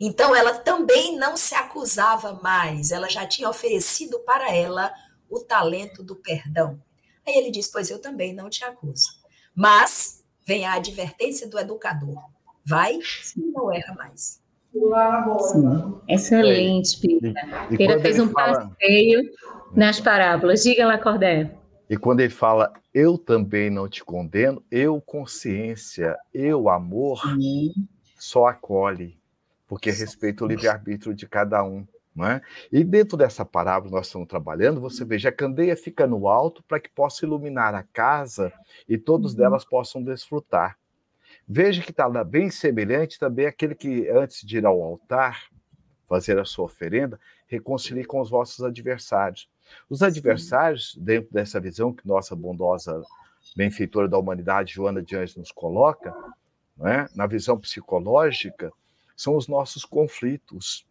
Então 0.00 0.36
ela 0.36 0.56
também 0.56 1.18
não 1.18 1.36
se 1.36 1.56
acusava 1.56 2.34
mais, 2.34 2.92
ela 2.92 3.08
já 3.10 3.26
tinha 3.26 3.50
oferecido 3.50 4.20
para 4.20 4.54
ela 4.54 4.94
o 5.28 5.40
talento 5.40 6.04
do 6.04 6.14
perdão. 6.14 6.80
Aí 7.26 7.34
ele 7.34 7.50
diz: 7.50 7.66
Pois 7.66 7.90
eu 7.90 8.00
também 8.00 8.32
não 8.32 8.48
te 8.48 8.62
acuso. 8.62 9.18
Mas 9.52 10.17
vem 10.48 10.64
a 10.64 10.72
advertência 10.72 11.46
do 11.46 11.58
educador: 11.58 12.18
vai 12.64 12.94
e 12.94 13.40
não 13.52 13.70
erra 13.70 13.94
mais. 13.94 14.42
Sim, 14.72 15.94
excelente, 16.08 16.98
Pira. 17.00 17.34
Pira 17.76 18.00
fez 18.00 18.18
um 18.18 18.30
fala... 18.30 18.70
passeio 18.70 19.30
nas 19.74 20.00
parábolas. 20.00 20.62
Diga 20.62 20.86
lá, 20.86 20.96
Cordé. 20.96 21.50
E 21.90 21.96
quando 21.96 22.20
ele 22.20 22.30
fala, 22.30 22.72
eu 22.94 23.18
também 23.18 23.70
não 23.70 23.88
te 23.88 24.04
condeno, 24.04 24.62
eu 24.70 25.00
consciência, 25.00 26.16
eu 26.32 26.68
amor, 26.68 27.20
Sim. 27.22 27.72
só 28.18 28.46
acolhe, 28.46 29.18
porque 29.66 29.90
respeita 29.90 30.44
o 30.44 30.48
livre-arbítrio 30.48 31.14
de 31.14 31.26
cada 31.26 31.62
um. 31.64 31.86
É? 32.20 32.40
E 32.72 32.82
dentro 32.82 33.16
dessa 33.16 33.44
parábola 33.44 33.96
nós 33.96 34.06
estamos 34.06 34.26
trabalhando, 34.26 34.80
você 34.80 35.04
veja, 35.04 35.28
a 35.28 35.32
candeia 35.32 35.76
fica 35.76 36.06
no 36.06 36.26
alto 36.28 36.62
para 36.64 36.80
que 36.80 36.88
possa 36.88 37.24
iluminar 37.24 37.74
a 37.74 37.82
casa 37.82 38.52
e 38.88 38.98
todos 38.98 39.32
uhum. 39.32 39.38
delas 39.38 39.64
possam 39.64 40.02
desfrutar. 40.02 40.76
Veja 41.46 41.82
que 41.82 41.90
está 41.90 42.08
bem 42.24 42.50
semelhante 42.50 43.18
também 43.18 43.46
aquele 43.46 43.74
que, 43.74 44.08
antes 44.08 44.46
de 44.46 44.58
ir 44.58 44.66
ao 44.66 44.82
altar, 44.82 45.48
fazer 46.08 46.38
a 46.38 46.44
sua 46.44 46.64
oferenda, 46.64 47.20
reconcilie 47.46 48.04
com 48.04 48.20
os 48.20 48.30
vossos 48.30 48.64
adversários. 48.64 49.48
Os 49.88 50.02
adversários, 50.02 50.96
dentro 51.00 51.32
dessa 51.32 51.60
visão 51.60 51.92
que 51.92 52.06
nossa 52.06 52.34
bondosa 52.34 53.02
benfeitora 53.56 54.08
da 54.08 54.18
humanidade, 54.18 54.74
Joana 54.74 55.02
de 55.02 55.16
Anjos, 55.16 55.36
nos 55.36 55.52
coloca, 55.52 56.14
né, 56.76 57.08
na 57.14 57.26
visão 57.26 57.58
psicológica, 57.58 58.72
são 59.16 59.36
os 59.36 59.48
nossos 59.48 59.84
conflitos. 59.84 60.86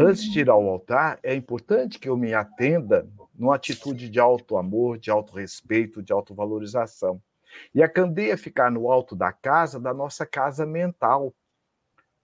Antes 0.00 0.30
de 0.30 0.38
ir 0.38 0.48
ao 0.48 0.64
altar, 0.68 1.18
é 1.24 1.34
importante 1.34 1.98
que 1.98 2.08
eu 2.08 2.16
me 2.16 2.32
atenda 2.32 3.04
numa 3.34 3.56
atitude 3.56 4.08
de 4.08 4.20
alto 4.20 4.56
amor, 4.56 4.96
de 4.96 5.10
alto 5.10 5.34
respeito, 5.34 6.00
de 6.00 6.12
autovalorização. 6.12 7.20
E 7.74 7.82
a 7.82 7.88
candeia 7.88 8.38
ficar 8.38 8.70
no 8.70 8.92
alto 8.92 9.16
da 9.16 9.32
casa, 9.32 9.80
da 9.80 9.92
nossa 9.92 10.24
casa 10.24 10.64
mental, 10.64 11.34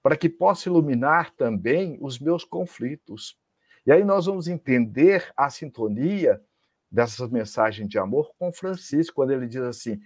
para 0.01 0.17
que 0.17 0.29
possa 0.29 0.69
iluminar 0.69 1.33
também 1.33 1.99
os 2.01 2.17
meus 2.21 2.45
conflitos. 2.45 3.37
E 3.85 3.91
aí 3.91 4.05
nós 4.05 4.27
vamos 4.27 4.47
entender 4.47 5.33
a 5.37 5.51
sintonia 5.51 6.41
dessas 6.89 7.29
mensagens 7.29 7.89
de 7.89 7.99
amor 7.99 8.31
com 8.39 8.53
Francisco, 8.53 9.17
quando 9.17 9.33
ele 9.33 9.49
diz 9.49 9.63
assim: 9.63 10.01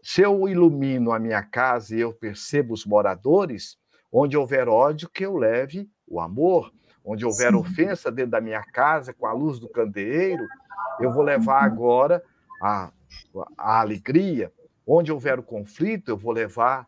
se 0.00 0.22
eu 0.22 0.48
ilumino 0.48 1.10
a 1.10 1.18
minha 1.18 1.42
casa 1.42 1.96
e 1.96 2.00
eu 2.00 2.12
percebo 2.12 2.74
os 2.74 2.86
moradores, 2.86 3.76
onde 4.12 4.36
houver 4.36 4.68
ódio, 4.68 5.10
que 5.10 5.26
eu 5.26 5.36
leve 5.36 5.90
o 6.06 6.20
amor. 6.20 6.72
Onde 7.10 7.24
houver 7.24 7.52
Sim. 7.52 7.56
ofensa 7.56 8.12
dentro 8.12 8.32
da 8.32 8.40
minha 8.40 8.62
casa, 8.62 9.14
com 9.14 9.26
a 9.26 9.32
luz 9.32 9.58
do 9.58 9.66
candeeiro, 9.66 10.46
eu 11.00 11.10
vou 11.10 11.22
levar 11.22 11.64
agora 11.64 12.22
a, 12.62 12.92
a 13.56 13.80
alegria. 13.80 14.52
Onde 14.86 15.10
houver 15.10 15.38
o 15.38 15.42
conflito, 15.42 16.10
eu 16.10 16.18
vou 16.18 16.32
levar 16.32 16.86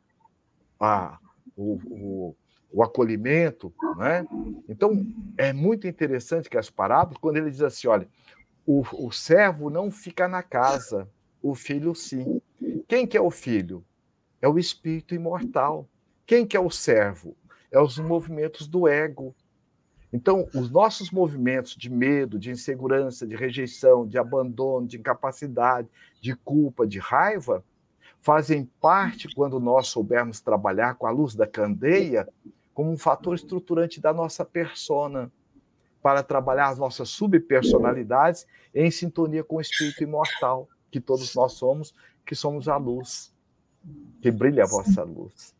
a, 0.79 1.18
o, 1.57 1.81
o, 1.91 2.37
o 2.71 2.83
acolhimento. 2.83 3.73
Né? 3.97 4.27
Então, 4.68 5.07
é 5.39 5.55
muito 5.55 5.87
interessante 5.87 6.51
que 6.51 6.59
as 6.59 6.68
parábolas, 6.68 7.16
quando 7.18 7.39
ele 7.39 7.51
diz 7.51 7.62
assim: 7.62 7.89
olha, 7.89 8.07
o, 8.66 8.83
o 9.07 9.11
servo 9.11 9.71
não 9.71 9.91
fica 9.91 10.29
na 10.29 10.43
casa, 10.43 11.09
o 11.43 11.55
filho 11.55 11.95
sim. 11.95 12.43
Quem 12.87 13.07
que 13.07 13.16
é 13.16 13.21
o 13.23 13.31
filho? 13.31 13.83
É 14.43 14.47
o 14.47 14.59
espírito 14.59 15.14
imortal. 15.14 15.89
Quem 16.27 16.47
que 16.47 16.59
é 16.59 16.61
o 16.61 16.71
servo? 16.71 17.35
É 17.73 17.81
os 17.81 17.99
movimentos 17.99 18.66
do 18.66 18.87
ego. 18.87 19.35
Então, 20.13 20.49
os 20.55 20.71
nossos 20.71 21.11
movimentos 21.11 21.77
de 21.77 21.89
medo, 21.89 22.39
de 22.39 22.51
insegurança, 22.51 23.27
de 23.27 23.37
rejeição, 23.37 24.07
de 24.07 24.19
abandono, 24.19 24.87
de 24.87 24.99
incapacidade, 24.99 25.89
de 26.21 26.35
culpa, 26.35 26.87
de 26.87 26.99
raiva, 26.99 27.65
fazem 28.21 28.69
parte, 28.81 29.33
quando 29.35 29.61
nós 29.61 29.89
soubermos 29.89 30.41
trabalhar 30.41 30.95
com 30.97 31.07
a 31.07 31.11
luz 31.11 31.35
da 31.35 31.47
candeia, 31.47 32.29
como 32.75 32.91
um 32.91 32.99
fator 32.99 33.35
estruturante 33.35 34.01
da 34.01 34.13
nossa 34.13 34.45
persona, 34.45 35.31
para 36.03 36.23
trabalhar 36.23 36.69
as 36.69 36.79
nossas 36.79 37.11
subpersonalidades 37.11 38.47
em 38.75 38.91
sintonia 38.91 39.45
com 39.45 39.57
o 39.57 39.61
espírito 39.61 40.03
imortal 40.03 40.69
que 40.91 41.01
todos 41.01 41.35
nós 41.35 41.53
somos, 41.53 41.95
que 42.25 42.35
somos 42.35 42.69
a 42.69 42.77
luz, 42.77 43.33
que 44.21 44.31
brilha 44.31 44.65
a 44.65 44.67
vossa 44.67 45.03
luz. 45.03 45.55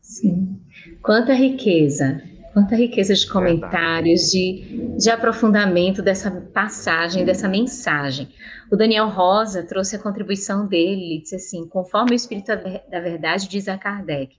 Sim. 0.00 0.60
Quanta 1.02 1.32
riqueza, 1.32 2.22
quanta 2.54 2.76
riqueza 2.76 3.12
de 3.12 3.28
comentários, 3.28 4.30
de, 4.30 4.96
de 4.96 5.10
aprofundamento 5.10 6.00
dessa 6.00 6.30
passagem, 6.30 7.24
dessa 7.24 7.48
mensagem. 7.48 8.28
O 8.70 8.76
Daniel 8.76 9.08
Rosa 9.08 9.64
trouxe 9.64 9.96
a 9.96 9.98
contribuição 9.98 10.64
dele, 10.64 11.02
ele 11.02 11.20
disse 11.20 11.34
assim: 11.34 11.68
conforme 11.68 12.12
o 12.12 12.14
Espírito 12.14 12.46
da 12.46 13.00
Verdade 13.00 13.48
diz 13.48 13.66
a 13.66 13.76
Kardec, 13.76 14.36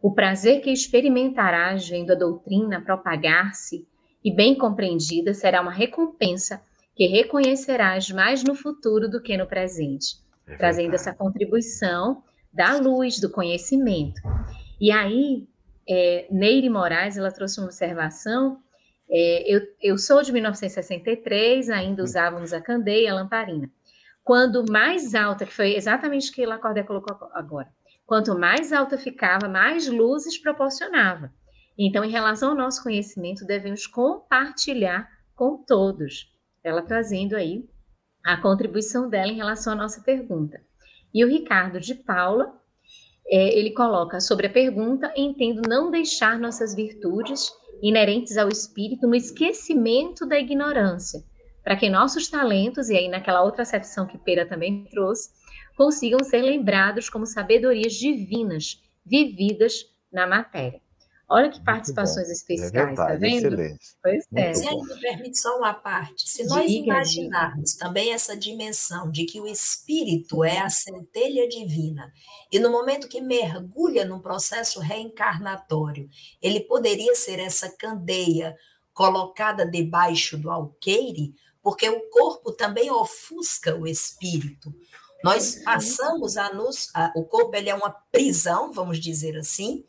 o 0.00 0.14
prazer 0.14 0.60
que 0.60 0.70
experimentarás 0.70 1.88
vendo 1.88 2.12
a 2.12 2.14
doutrina 2.14 2.80
propagar-se 2.80 3.84
e 4.24 4.32
bem 4.32 4.56
compreendida 4.56 5.34
será 5.34 5.60
uma 5.60 5.72
recompensa 5.72 6.62
que 6.94 7.06
reconhecerás 7.06 8.08
mais 8.10 8.44
no 8.44 8.54
futuro 8.54 9.08
do 9.08 9.20
que 9.20 9.36
no 9.36 9.46
presente, 9.46 10.16
é 10.46 10.56
trazendo 10.56 10.94
essa 10.94 11.12
contribuição 11.12 12.22
da 12.52 12.76
luz, 12.76 13.20
do 13.20 13.30
conhecimento. 13.30 14.20
E 14.80 14.92
aí, 14.92 15.48
é, 15.88 16.26
Neire 16.30 16.68
Moraes, 16.68 17.16
ela 17.16 17.32
trouxe 17.32 17.58
uma 17.58 17.66
observação. 17.66 18.60
É, 19.10 19.54
eu, 19.54 19.62
eu 19.80 19.96
sou 19.96 20.22
de 20.22 20.32
1963, 20.32 21.70
ainda 21.70 22.02
usávamos 22.02 22.52
a 22.52 22.60
candeia, 22.60 23.12
a 23.12 23.14
lamparina. 23.14 23.70
Quando 24.22 24.70
mais 24.70 25.14
alta, 25.14 25.46
que 25.46 25.54
foi 25.54 25.74
exatamente 25.74 26.30
o 26.30 26.34
que 26.34 26.44
Lacordaire 26.44 26.86
colocou 26.86 27.30
agora, 27.32 27.68
quanto 28.04 28.38
mais 28.38 28.72
alta 28.72 28.98
ficava, 28.98 29.48
mais 29.48 29.88
luzes 29.88 30.36
proporcionava. 30.36 31.32
Então, 31.78 32.04
em 32.04 32.10
relação 32.10 32.50
ao 32.50 32.56
nosso 32.56 32.82
conhecimento, 32.82 33.46
devemos 33.46 33.86
compartilhar 33.86 35.08
com 35.34 35.56
todos. 35.56 36.30
Ela 36.62 36.82
trazendo 36.82 37.36
aí 37.36 37.66
a 38.22 38.36
contribuição 38.36 39.08
dela 39.08 39.28
em 39.28 39.36
relação 39.36 39.72
à 39.72 39.76
nossa 39.76 40.02
pergunta. 40.02 40.60
E 41.14 41.24
o 41.24 41.28
Ricardo 41.28 41.80
de 41.80 41.94
Paula, 41.94 42.57
é, 43.30 43.58
ele 43.58 43.70
coloca 43.70 44.20
sobre 44.20 44.46
a 44.46 44.50
pergunta: 44.50 45.12
entendo 45.16 45.62
não 45.68 45.90
deixar 45.90 46.38
nossas 46.38 46.74
virtudes 46.74 47.50
inerentes 47.82 48.36
ao 48.36 48.48
espírito 48.48 49.06
no 49.06 49.14
esquecimento 49.14 50.26
da 50.26 50.38
ignorância, 50.38 51.22
para 51.62 51.76
que 51.76 51.88
nossos 51.88 52.28
talentos, 52.28 52.88
e 52.88 52.96
aí 52.96 53.08
naquela 53.08 53.42
outra 53.42 53.62
acepção 53.62 54.06
que 54.06 54.18
Pera 54.18 54.46
também 54.46 54.84
trouxe, 54.90 55.30
consigam 55.76 56.24
ser 56.24 56.42
lembrados 56.42 57.08
como 57.08 57.26
sabedorias 57.26 57.92
divinas 57.92 58.82
vividas 59.04 59.84
na 60.12 60.26
matéria. 60.26 60.80
Olha 61.30 61.50
que 61.50 61.62
participações 61.62 62.30
especiais, 62.30 62.72
é 62.72 62.86
verdade, 62.86 63.12
tá 63.12 63.14
vendo? 63.18 63.46
Excelente. 63.46 63.86
Pois 64.02 64.24
é. 64.34 64.54
Se 64.54 64.74
me 64.74 65.00
permite 65.00 65.38
só 65.38 65.58
uma 65.58 65.74
parte, 65.74 66.26
se 66.26 66.42
nós 66.44 66.66
diga, 66.70 66.86
imaginarmos 66.86 67.72
diga. 67.72 67.84
também 67.84 68.14
essa 68.14 68.34
dimensão 68.34 69.10
de 69.10 69.26
que 69.26 69.38
o 69.38 69.46
espírito 69.46 70.42
é 70.42 70.58
a 70.58 70.70
centelha 70.70 71.46
divina, 71.46 72.10
e 72.50 72.58
no 72.58 72.70
momento 72.70 73.08
que 73.08 73.20
mergulha 73.20 74.06
num 74.06 74.20
processo 74.20 74.80
reencarnatório, 74.80 76.08
ele 76.40 76.60
poderia 76.60 77.14
ser 77.14 77.38
essa 77.38 77.68
candeia 77.68 78.56
colocada 78.94 79.66
debaixo 79.66 80.38
do 80.38 80.50
alqueire, 80.50 81.34
porque 81.62 81.90
o 81.90 82.08
corpo 82.08 82.52
também 82.52 82.90
ofusca 82.90 83.76
o 83.76 83.86
espírito. 83.86 84.74
Nós 85.22 85.56
passamos 85.62 86.38
a 86.38 86.54
nos. 86.54 86.88
A, 86.94 87.12
o 87.14 87.24
corpo 87.24 87.54
ele 87.54 87.68
é 87.68 87.74
uma 87.74 87.90
prisão, 88.10 88.72
vamos 88.72 88.98
dizer 88.98 89.36
assim, 89.36 89.84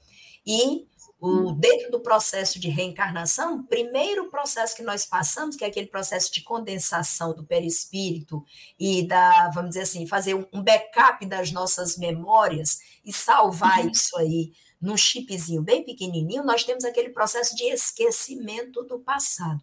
e 0.45 0.88
o, 1.19 1.51
dentro 1.51 1.91
do 1.91 1.99
processo 1.99 2.59
de 2.59 2.69
reencarnação, 2.69 3.57
o 3.57 3.63
primeiro 3.63 4.29
processo 4.29 4.75
que 4.75 4.83
nós 4.83 5.05
passamos, 5.05 5.55
que 5.55 5.65
é 5.65 5.67
aquele 5.67 5.87
processo 5.87 6.31
de 6.33 6.41
condensação 6.41 7.33
do 7.35 7.43
perispírito 7.43 8.43
e 8.79 9.05
da, 9.05 9.49
vamos 9.53 9.71
dizer 9.71 9.81
assim, 9.81 10.07
fazer 10.07 10.33
um 10.35 10.63
backup 10.63 11.25
das 11.25 11.51
nossas 11.51 11.97
memórias 11.97 12.79
e 13.03 13.11
salvar 13.11 13.81
uhum. 13.81 13.91
isso 13.91 14.17
aí 14.17 14.53
num 14.81 14.95
chipzinho 14.95 15.61
bem 15.61 15.83
pequenininho, 15.83 16.43
nós 16.43 16.63
temos 16.63 16.85
aquele 16.85 17.09
processo 17.09 17.53
de 17.55 17.65
esquecimento 17.65 18.81
do 18.83 18.99
passado. 18.99 19.61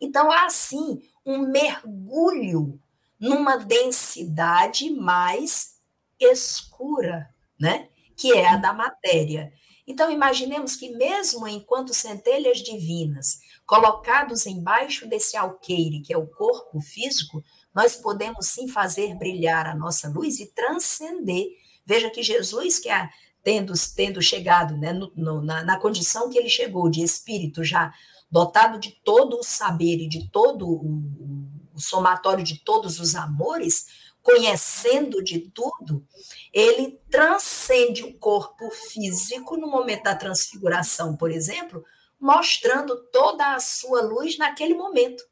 Então, 0.00 0.30
há 0.30 0.46
assim 0.46 1.02
um 1.26 1.48
mergulho 1.48 2.80
numa 3.18 3.56
densidade 3.56 4.90
mais 4.90 5.76
escura, 6.18 7.28
né? 7.58 7.88
Que 8.16 8.32
é 8.32 8.48
a 8.48 8.56
da 8.56 8.72
matéria. 8.72 9.52
Então, 9.86 10.10
imaginemos 10.10 10.76
que, 10.76 10.90
mesmo 10.90 11.46
enquanto 11.48 11.92
centelhas 11.92 12.58
divinas, 12.58 13.40
colocados 13.66 14.46
embaixo 14.46 15.08
desse 15.08 15.36
alqueire, 15.36 16.02
que 16.02 16.12
é 16.12 16.16
o 16.16 16.26
corpo 16.26 16.80
físico, 16.80 17.42
nós 17.74 17.96
podemos 17.96 18.46
sim 18.46 18.68
fazer 18.68 19.14
brilhar 19.16 19.66
a 19.66 19.74
nossa 19.74 20.08
luz 20.08 20.38
e 20.38 20.46
transcender. 20.46 21.46
Veja 21.84 22.10
que 22.10 22.22
Jesus, 22.22 22.78
que 22.78 22.88
é, 22.88 23.08
tendo, 23.42 23.72
tendo 23.96 24.22
chegado 24.22 24.76
né, 24.76 24.92
no, 24.92 25.12
no, 25.16 25.42
na, 25.42 25.64
na 25.64 25.78
condição 25.78 26.30
que 26.30 26.38
ele 26.38 26.48
chegou, 26.48 26.88
de 26.88 27.02
espírito 27.02 27.64
já 27.64 27.92
dotado 28.30 28.78
de 28.78 28.92
todo 29.04 29.38
o 29.38 29.42
saber 29.42 29.98
e 30.00 30.08
de 30.08 30.28
todo 30.30 30.66
o, 30.66 31.48
o 31.74 31.80
somatório 31.80 32.44
de 32.44 32.58
todos 32.58 33.00
os 33.00 33.14
amores, 33.14 33.86
conhecendo 34.22 35.22
de 35.22 35.40
tudo, 35.40 36.06
ele 36.52 36.98
transcende 37.10 38.04
o 38.04 38.14
corpo 38.18 38.70
físico 38.70 39.56
no 39.56 39.66
momento 39.66 40.04
da 40.04 40.14
transfiguração, 40.14 41.16
por 41.16 41.30
exemplo, 41.30 41.84
mostrando 42.20 42.96
toda 43.10 43.54
a 43.54 43.60
sua 43.60 44.02
luz 44.02 44.38
naquele 44.38 44.74
momento. 44.74 45.24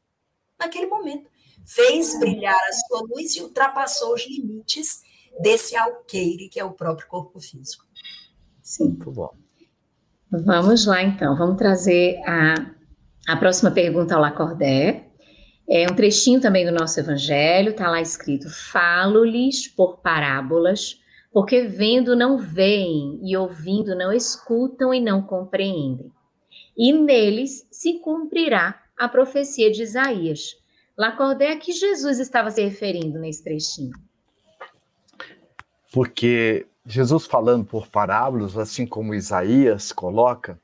Naquele 0.59 0.87
momento. 0.87 1.31
Fez 1.65 2.19
brilhar 2.19 2.55
a 2.55 2.73
sua 2.73 3.03
luz 3.03 3.37
e 3.37 3.43
ultrapassou 3.43 4.15
os 4.15 4.27
limites 4.27 5.03
desse 5.41 5.77
alqueire 5.77 6.49
que 6.49 6.59
é 6.59 6.65
o 6.65 6.73
próprio 6.73 7.07
corpo 7.07 7.41
físico. 7.41 7.85
Sim. 8.63 8.89
Muito 8.89 9.11
bom. 9.13 9.31
Vamos 10.31 10.87
lá, 10.87 11.03
então. 11.03 11.37
Vamos 11.37 11.57
trazer 11.57 12.21
a, 12.25 12.55
a 13.29 13.37
próxima 13.37 13.71
pergunta 13.71 14.15
ao 14.15 14.21
Lacordé. 14.21 15.10
É 15.73 15.85
um 15.85 15.95
trechinho 15.95 16.41
também 16.41 16.67
do 16.67 16.73
nosso 16.73 16.99
evangelho, 16.99 17.71
está 17.71 17.89
lá 17.89 18.01
escrito: 18.01 18.51
Falo-lhes 18.51 19.69
por 19.69 19.99
parábolas, 19.99 21.01
porque 21.33 21.63
vendo 21.63 22.17
não 22.17 22.37
veem 22.37 23.21
e 23.23 23.37
ouvindo 23.37 23.95
não 23.95 24.13
escutam 24.13 24.93
e 24.93 25.01
não 25.01 25.23
compreendem. 25.23 26.11
E 26.77 26.93
neles 26.93 27.69
se 27.71 28.01
cumprirá 28.01 28.83
a 28.99 29.09
profecia 29.09 29.71
de 29.71 29.83
Isaías. 29.85 30.57
Lacordé, 30.99 31.53
a 31.53 31.57
que 31.57 31.71
Jesus 31.71 32.19
estava 32.19 32.51
se 32.51 32.63
referindo 32.65 33.21
nesse 33.21 33.45
trechinho? 33.45 33.93
Porque 35.93 36.67
Jesus 36.85 37.27
falando 37.27 37.65
por 37.65 37.87
parábolas, 37.87 38.59
assim 38.59 38.87
como 38.87 39.15
Isaías 39.15 39.93
coloca, 39.93 40.61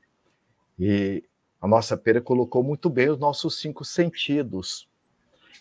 e 0.77 1.23
a 1.61 1.67
nossa 1.67 1.95
pera 1.95 2.19
colocou 2.19 2.61
muito 2.61 2.89
bem 2.89 3.09
os 3.09 3.17
nossos 3.17 3.59
cinco 3.59 3.85
sentidos. 3.85 4.86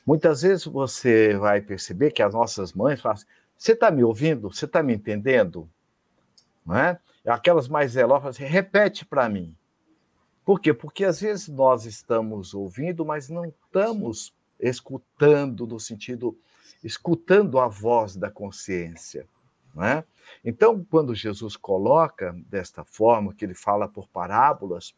Muitas 0.05 0.43
vezes 0.43 0.65
você 0.65 1.37
vai 1.37 1.61
perceber 1.61 2.11
que 2.11 2.23
as 2.23 2.35
nossas 2.35 2.73
mães 2.73 3.01
falam 3.01 3.17
assim, 3.17 3.27
você 3.57 3.73
está 3.73 3.91
me 3.91 4.05
ouvindo? 4.05 4.53
Você 4.53 4.65
está 4.67 4.83
me 4.83 4.95
entendendo? 4.95 5.69
Não 6.65 6.77
é? 6.77 6.99
Aquelas 7.27 7.69
mais 7.69 7.93
zelosas, 7.93 8.37
assim, 8.37 8.45
repete 8.45 9.05
para 9.05 9.29
mim. 9.29 9.55
Por 10.45 10.61
quê? 10.61 10.73
Porque 10.73 11.05
às 11.05 11.21
vezes 11.21 11.49
nós 11.49 11.87
estamos 11.87 12.55
ouvindo, 12.55 13.05
mas 13.05 13.29
não 13.29 13.45
estamos 13.45 14.33
escutando 14.61 15.67
no 15.67 15.81
sentido, 15.81 16.39
escutando 16.85 17.59
a 17.59 17.67
voz 17.67 18.15
da 18.15 18.31
consciência. 18.31 19.27
Não 19.75 19.85
é? 19.85 20.05
Então, 20.45 20.85
quando 20.89 21.15
Jesus 21.15 21.57
coloca 21.57 22.33
desta 22.49 22.85
forma, 22.85 23.35
que 23.35 23.45
ele 23.45 23.55
fala 23.55 23.89
por 23.89 24.09
parábolas, 24.09 24.95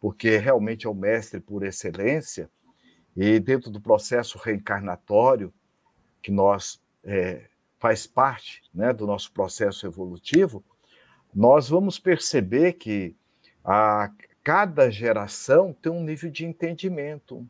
porque 0.00 0.36
realmente 0.38 0.86
é 0.86 0.90
o 0.90 0.94
mestre 0.94 1.40
por 1.40 1.62
excelência, 1.62 2.50
e 3.20 3.40
dentro 3.40 3.68
do 3.68 3.80
processo 3.80 4.38
reencarnatório, 4.38 5.52
que 6.22 6.30
nós 6.30 6.80
é, 7.02 7.48
faz 7.76 8.06
parte 8.06 8.62
né, 8.72 8.92
do 8.92 9.08
nosso 9.08 9.32
processo 9.32 9.84
evolutivo, 9.88 10.62
nós 11.34 11.68
vamos 11.68 11.98
perceber 11.98 12.74
que 12.74 13.16
a 13.64 14.12
cada 14.44 14.88
geração 14.88 15.72
tem 15.72 15.90
um 15.90 16.04
nível 16.04 16.30
de 16.30 16.46
entendimento. 16.46 17.44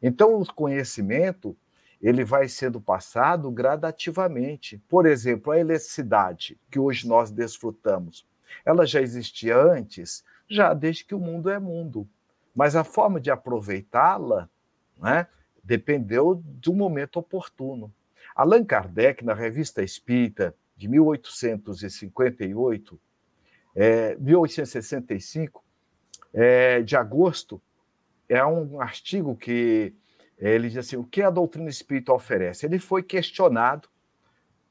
Então, 0.00 0.40
o 0.40 0.46
conhecimento 0.46 1.56
ele 2.00 2.22
vai 2.24 2.48
sendo 2.48 2.80
passado 2.80 3.50
gradativamente. 3.50 4.80
Por 4.88 5.06
exemplo, 5.06 5.50
a 5.50 5.58
eletricidade 5.58 6.56
que 6.70 6.78
hoje 6.78 7.08
nós 7.08 7.32
desfrutamos, 7.32 8.24
ela 8.64 8.86
já 8.86 9.00
existia 9.00 9.56
antes, 9.56 10.22
já 10.48 10.72
desde 10.72 11.04
que 11.04 11.16
o 11.16 11.18
mundo 11.18 11.50
é 11.50 11.58
mundo. 11.58 12.08
Mas 12.54 12.76
a 12.76 12.84
forma 12.84 13.20
de 13.20 13.28
aproveitá-la 13.28 14.48
né? 14.98 15.26
dependeu 15.62 16.42
do 16.44 16.72
momento 16.72 17.18
oportuno. 17.18 17.94
Allan 18.34 18.64
Kardec, 18.64 19.22
na 19.24 19.34
Revista 19.34 19.82
Espírita, 19.82 20.54
de 20.76 20.88
1858, 20.88 23.00
é, 23.74 24.16
1865, 24.16 25.62
é, 26.32 26.80
de 26.82 26.96
agosto, 26.96 27.60
é 28.28 28.44
um 28.44 28.80
artigo 28.80 29.36
que 29.36 29.94
é, 30.38 30.54
ele 30.54 30.68
diz 30.68 30.78
assim: 30.78 30.96
o 30.96 31.04
que 31.04 31.22
a 31.22 31.30
doutrina 31.30 31.68
espírita 31.68 32.12
oferece? 32.12 32.66
Ele 32.66 32.78
foi 32.78 33.02
questionado 33.02 33.88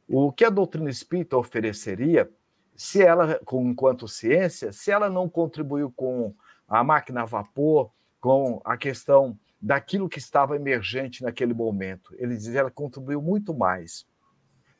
o 0.07 0.32
que 0.32 0.45
a 0.45 0.49
doutrina 0.49 0.89
espírita 0.89 1.38
ofereceria 1.38 2.30
se 2.75 3.03
ela, 3.03 3.39
enquanto 3.51 4.07
ciência, 4.07 4.71
se 4.71 4.91
ela 4.91 5.09
não 5.09 5.28
contribuiu 5.28 5.91
com 5.91 6.34
a 6.67 6.84
máquina 6.84 7.23
a 7.23 7.25
vapor, 7.25 7.91
com 8.21 8.61
a 8.63 8.78
questão 8.78 9.38
daquilo 9.62 10.10
que 10.10 10.20
estava 10.20 10.55
emergente 10.55 11.24
naquele 11.24 11.53
momento. 11.53 12.14
Ele 12.18 12.36
diz 12.36 12.53
ela 12.55 12.72
contribuiu 12.72 13.22
muito 13.22 13.53
mais, 13.53 14.08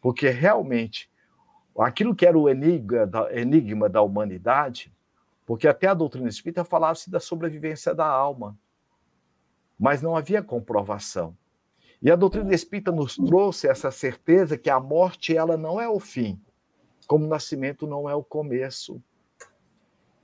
porque 0.01 0.30
realmente 0.30 1.09
aquilo 1.78 2.15
que 2.15 2.25
era 2.25 2.38
o 2.38 2.49
enigma 2.49 3.05
da, 3.05 3.34
enigma 3.39 3.89
da 3.89 4.01
humanidade, 4.01 4.93
porque 5.45 5.67
até 5.67 5.88
a 5.88 5.93
doutrina 5.93 6.28
espírita 6.28 6.63
falava-se 6.63 7.09
da 7.09 7.19
sobrevivência 7.19 7.93
da 7.93 8.05
alma, 8.05 8.57
mas 9.80 10.01
não 10.01 10.15
havia 10.15 10.41
comprovação. 10.41 11.38
E 12.01 12.11
a 12.11 12.15
doutrina 12.15 12.53
espírita 12.53 12.91
nos 12.91 13.15
trouxe 13.15 13.67
essa 13.67 13.89
certeza 13.89 14.57
que 14.57 14.69
a 14.69 14.80
morte 14.80 15.36
ela 15.36 15.57
não 15.57 15.80
é 15.80 15.88
o 15.88 15.99
fim, 15.99 16.39
como 17.07 17.25
o 17.25 17.30
nascimento 17.30 17.88
não 17.88 18.09
é 18.09 18.13
o 18.13 18.23
começo. 18.23 19.01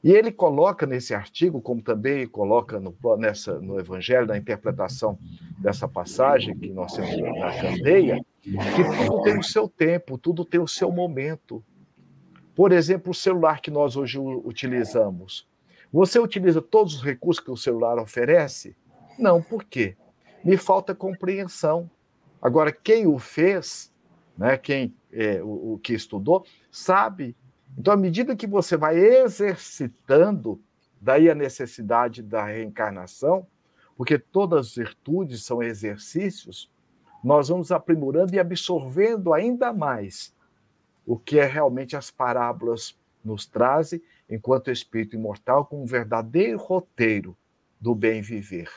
E 0.04 0.12
ele 0.12 0.34
coloca 0.34 0.86
nesse 0.86 1.14
artigo, 1.14 1.62
como 1.62 1.82
também 1.82 2.28
coloca 2.28 2.78
no, 2.78 2.94
nessa, 3.18 3.60
no 3.60 3.80
Evangelho, 3.80 4.28
na 4.28 4.38
interpretação 4.38 5.18
dessa 5.60 5.88
passagem 5.88 6.58
que 6.58 6.74
nós 6.74 6.94
temos 6.94 7.18
na 7.40 7.62
candeia, 7.62 8.26
que 8.42 8.52
tudo 9.06 9.24
tem 9.24 9.40
o 9.40 9.44
seu 9.44 9.70
tempo, 9.70 10.18
tudo 10.18 10.44
tem 10.44 10.60
o 10.60 10.68
seu 10.68 10.92
momento. 10.92 11.64
Por 12.54 12.74
exemplo, 12.74 13.12
o 13.12 13.16
celular 13.16 13.62
que 13.62 13.72
nós 13.72 13.96
hoje 13.96 14.20
utilizamos. 14.20 15.48
Você 15.92 16.20
utiliza 16.20 16.62
todos 16.62 16.96
os 16.96 17.04
recursos 17.04 17.42
que 17.42 17.52
o 17.52 17.56
celular 17.56 17.98
oferece? 17.98 18.76
Não, 19.18 19.42
por 19.42 19.64
quê? 19.64 19.96
Me 20.44 20.58
falta 20.58 20.94
compreensão. 20.94 21.90
Agora, 22.42 22.74
quem 22.74 23.08
o 23.08 23.18
fez, 23.18 23.94
né, 24.38 24.58
quem 24.58 24.94
é, 25.14 25.42
o, 25.42 25.76
o 25.76 25.80
que 25.82 25.94
estudou, 25.94 26.46
sabe 26.70 27.38
então, 27.78 27.94
à 27.94 27.98
medida 27.98 28.36
que 28.36 28.48
você 28.48 28.78
vai 28.78 28.98
exercitando, 28.98 30.62
daí 31.02 31.30
a 31.30 31.36
necessidade 31.36 32.22
da 32.22 32.46
reencarnação, 32.46 33.48
porque 33.98 34.18
todas 34.18 34.68
as 34.68 34.76
virtudes 34.76 35.44
são 35.44 35.62
exercícios, 35.62 36.72
nós 37.24 37.48
vamos 37.50 37.72
aprimorando 37.72 38.36
e 38.36 38.40
absorvendo 38.40 39.34
ainda 39.34 39.72
mais 39.72 40.34
o 41.06 41.18
que 41.18 41.40
é 41.40 41.46
realmente 41.46 41.96
as 41.96 42.12
parábolas 42.12 42.98
nos 43.24 43.46
trazem, 43.46 44.02
enquanto 44.30 44.72
espírito 44.72 45.16
imortal, 45.16 45.66
como 45.66 45.84
um 45.84 45.86
verdadeiro 45.86 46.58
roteiro 46.58 47.36
do 47.80 47.96
bem 47.96 48.22
viver. 48.22 48.70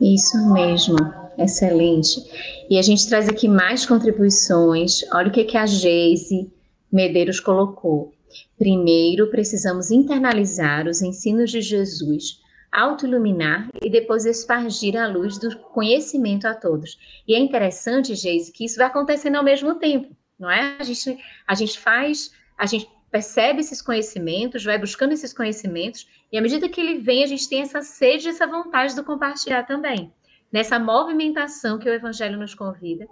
Isso 0.00 0.52
mesmo, 0.52 0.96
excelente. 1.36 2.20
E 2.68 2.78
a 2.78 2.82
gente 2.82 3.08
traz 3.08 3.28
aqui 3.28 3.48
mais 3.48 3.86
contribuições. 3.86 5.02
Olha 5.12 5.28
o 5.28 5.32
que, 5.32 5.44
que 5.44 5.56
a 5.56 5.66
Geise 5.66 6.52
Medeiros 6.90 7.38
colocou: 7.38 8.14
primeiro 8.58 9.28
precisamos 9.28 9.90
internalizar 9.90 10.88
os 10.88 11.02
ensinos 11.02 11.50
de 11.50 11.60
Jesus, 11.60 12.40
autoiluminar 12.72 13.68
e 13.82 13.90
depois 13.90 14.24
espargir 14.24 14.96
a 14.96 15.06
luz 15.06 15.38
do 15.38 15.56
conhecimento 15.58 16.46
a 16.46 16.54
todos. 16.54 16.98
E 17.26 17.34
é 17.34 17.38
interessante, 17.38 18.14
Geise, 18.14 18.52
que 18.52 18.64
isso 18.64 18.78
vai 18.78 18.86
acontecendo 18.86 19.36
ao 19.36 19.44
mesmo 19.44 19.74
tempo, 19.74 20.16
não 20.38 20.50
é? 20.50 20.76
A 20.78 20.82
gente, 20.82 21.18
a 21.46 21.54
gente 21.54 21.78
faz, 21.78 22.32
a 22.56 22.64
gente 22.64 22.88
percebe 23.10 23.60
esses 23.60 23.82
conhecimentos, 23.82 24.64
vai 24.64 24.78
buscando 24.78 25.12
esses 25.12 25.32
conhecimentos, 25.32 26.06
e 26.30 26.38
à 26.38 26.42
medida 26.42 26.68
que 26.68 26.80
ele 26.80 26.98
vem, 26.98 27.24
a 27.24 27.26
gente 27.26 27.48
tem 27.48 27.62
essa 27.62 27.80
sede, 27.80 28.28
essa 28.28 28.46
vontade 28.46 28.94
de 28.94 29.02
compartilhar 29.02 29.64
também. 29.64 30.12
Nessa 30.52 30.78
movimentação 30.78 31.78
que 31.78 31.88
o 31.88 31.92
Evangelho 31.92 32.38
nos 32.38 32.54
convida, 32.54 33.06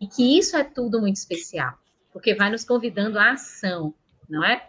e 0.00 0.06
que 0.06 0.38
isso 0.38 0.56
é 0.56 0.64
tudo 0.64 1.00
muito 1.00 1.16
especial 1.16 1.74
porque 2.12 2.34
vai 2.34 2.50
nos 2.50 2.64
convidando 2.64 3.18
à 3.18 3.32
ação, 3.32 3.94
não 4.28 4.44
é? 4.44 4.66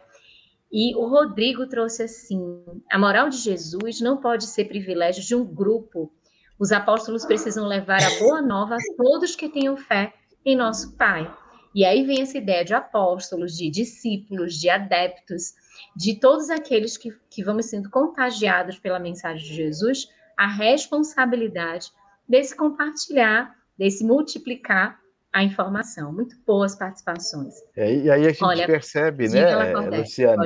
E 0.71 0.95
o 0.95 1.05
Rodrigo 1.05 1.67
trouxe 1.67 2.03
assim: 2.03 2.63
a 2.89 2.97
moral 2.97 3.29
de 3.29 3.37
Jesus 3.37 3.99
não 3.99 4.17
pode 4.17 4.45
ser 4.45 4.65
privilégio 4.65 5.23
de 5.23 5.35
um 5.35 5.43
grupo. 5.43 6.11
Os 6.57 6.71
apóstolos 6.71 7.25
precisam 7.25 7.67
levar 7.67 8.01
a 8.01 8.19
boa 8.19 8.41
nova 8.41 8.75
a 8.75 8.95
todos 8.95 9.35
que 9.35 9.49
tenham 9.49 9.75
fé 9.75 10.13
em 10.45 10.55
nosso 10.55 10.95
Pai. 10.95 11.29
E 11.73 11.83
aí 11.85 12.05
vem 12.05 12.21
essa 12.21 12.37
ideia 12.37 12.63
de 12.63 12.73
apóstolos, 12.73 13.57
de 13.57 13.69
discípulos, 13.69 14.55
de 14.55 14.69
adeptos, 14.69 15.53
de 15.95 16.19
todos 16.19 16.49
aqueles 16.49 16.97
que, 16.97 17.11
que 17.29 17.43
vamos 17.43 17.65
sendo 17.65 17.89
contagiados 17.89 18.77
pela 18.77 18.99
mensagem 18.99 19.43
de 19.43 19.55
Jesus, 19.55 20.07
a 20.37 20.47
responsabilidade 20.47 21.91
desse 22.27 22.55
compartilhar, 22.55 23.55
desse 23.77 24.03
multiplicar 24.03 25.00
a 25.31 25.43
informação. 25.43 26.11
Muito 26.11 26.35
boas 26.45 26.75
participações. 26.75 27.53
É, 27.75 27.93
e 27.93 28.11
aí 28.11 28.25
a 28.25 28.29
gente 28.29 28.43
Olha, 28.43 28.65
percebe, 28.65 29.29
né, 29.29 29.73
Luciana, 29.89 30.45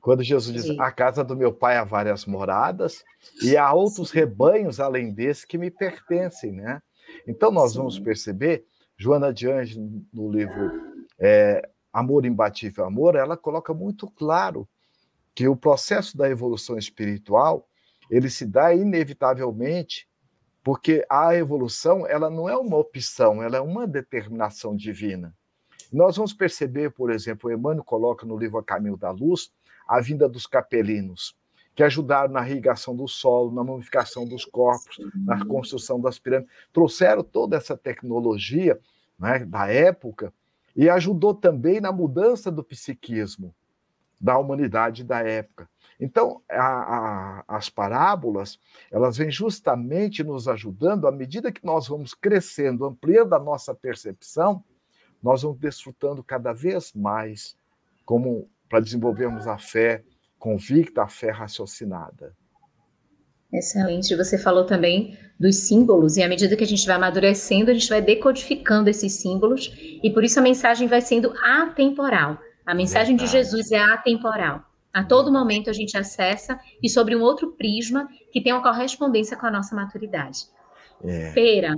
quando 0.00 0.22
Jesus 0.22 0.54
diz: 0.54 0.64
Sim. 0.64 0.80
A 0.80 0.90
casa 0.90 1.22
do 1.22 1.36
meu 1.36 1.52
pai 1.52 1.76
há 1.76 1.84
várias 1.84 2.24
moradas, 2.24 3.04
e 3.42 3.56
há 3.56 3.72
outros 3.72 4.10
Sim. 4.10 4.18
rebanhos 4.18 4.80
além 4.80 5.12
desse 5.12 5.46
que 5.46 5.58
me 5.58 5.70
pertencem, 5.70 6.52
né? 6.52 6.80
Então 7.26 7.50
nós 7.50 7.72
Sim. 7.72 7.78
vamos 7.78 7.98
perceber, 7.98 8.64
Joana 8.96 9.32
de 9.32 9.50
Anjos, 9.50 9.76
no 10.12 10.30
livro 10.30 10.70
é, 11.18 11.68
Amor 11.92 12.24
Imbatível 12.24 12.84
Amor, 12.84 13.16
ela 13.16 13.36
coloca 13.36 13.74
muito 13.74 14.10
claro 14.10 14.66
que 15.34 15.46
o 15.46 15.56
processo 15.56 16.16
da 16.16 16.28
evolução 16.28 16.78
espiritual 16.78 17.66
ele 18.10 18.28
se 18.28 18.46
dá 18.46 18.74
inevitavelmente 18.74 20.06
porque 20.62 21.04
a 21.10 21.34
evolução 21.34 22.06
ela 22.06 22.30
não 22.30 22.48
é 22.48 22.56
uma 22.56 22.76
opção, 22.76 23.42
ela 23.42 23.56
é 23.56 23.60
uma 23.60 23.86
determinação 23.86 24.76
divina. 24.76 25.34
Nós 25.92 26.16
vamos 26.16 26.32
perceber, 26.32 26.90
por 26.90 27.10
exemplo, 27.10 27.50
o 27.50 27.52
Emmanuel 27.52 27.84
coloca 27.84 28.24
no 28.24 28.38
livro 28.38 28.58
A 28.58 28.64
Caminho 28.64 28.96
da 28.96 29.10
Luz 29.10 29.52
a 29.86 30.00
vinda 30.00 30.28
dos 30.28 30.46
capelinos, 30.46 31.36
que 31.74 31.82
ajudaram 31.82 32.32
na 32.32 32.48
irrigação 32.48 32.94
do 32.94 33.08
solo, 33.08 33.52
na 33.52 33.64
mumificação 33.64 34.26
dos 34.26 34.44
corpos, 34.44 34.98
na 35.14 35.44
construção 35.44 36.00
das 36.00 36.18
pirâmides, 36.18 36.52
trouxeram 36.72 37.22
toda 37.22 37.56
essa 37.56 37.76
tecnologia 37.76 38.78
né, 39.18 39.40
da 39.40 39.68
época 39.68 40.32
e 40.74 40.88
ajudou 40.88 41.34
também 41.34 41.80
na 41.80 41.92
mudança 41.92 42.50
do 42.50 42.62
psiquismo 42.62 43.54
da 44.22 44.38
humanidade 44.38 45.02
da 45.02 45.18
época. 45.18 45.68
Então, 45.98 46.40
a, 46.48 46.62
a, 46.62 47.44
as 47.48 47.68
parábolas, 47.68 48.56
elas 48.90 49.16
vêm 49.16 49.30
justamente 49.30 50.22
nos 50.22 50.46
ajudando, 50.46 51.08
à 51.08 51.12
medida 51.12 51.50
que 51.50 51.64
nós 51.64 51.88
vamos 51.88 52.14
crescendo, 52.14 52.84
ampliando 52.84 53.34
a 53.34 53.38
nossa 53.40 53.74
percepção, 53.74 54.64
nós 55.20 55.42
vamos 55.42 55.58
desfrutando 55.58 56.22
cada 56.22 56.52
vez 56.52 56.92
mais 56.94 57.56
como 58.04 58.48
para 58.68 58.80
desenvolvermos 58.80 59.46
a 59.46 59.58
fé 59.58 60.04
convicta, 60.38 61.02
a 61.02 61.08
fé 61.08 61.30
raciocinada. 61.30 62.34
Excelente. 63.52 64.16
Você 64.16 64.38
falou 64.38 64.64
também 64.64 65.18
dos 65.38 65.56
símbolos, 65.56 66.16
e 66.16 66.22
à 66.22 66.28
medida 66.28 66.56
que 66.56 66.64
a 66.64 66.66
gente 66.66 66.86
vai 66.86 66.96
amadurecendo, 66.96 67.70
a 67.70 67.74
gente 67.74 67.88
vai 67.88 68.00
decodificando 68.00 68.88
esses 68.88 69.12
símbolos, 69.12 69.70
e 70.02 70.10
por 70.10 70.24
isso 70.24 70.38
a 70.38 70.42
mensagem 70.42 70.88
vai 70.88 71.00
sendo 71.00 71.32
atemporal. 71.42 72.38
A 72.64 72.74
mensagem 72.74 73.16
Verdade. 73.16 73.30
de 73.30 73.44
Jesus 73.44 73.72
é 73.72 73.78
atemporal. 73.78 74.64
A 74.92 75.02
todo 75.02 75.32
momento 75.32 75.70
a 75.70 75.72
gente 75.72 75.96
acessa 75.96 76.60
e 76.82 76.88
sobre 76.88 77.16
um 77.16 77.22
outro 77.22 77.52
prisma 77.52 78.08
que 78.30 78.42
tem 78.42 78.52
uma 78.52 78.62
correspondência 78.62 79.36
com 79.36 79.46
a 79.46 79.50
nossa 79.50 79.74
maturidade. 79.74 80.46
É. 81.02 81.32
Pera, 81.32 81.74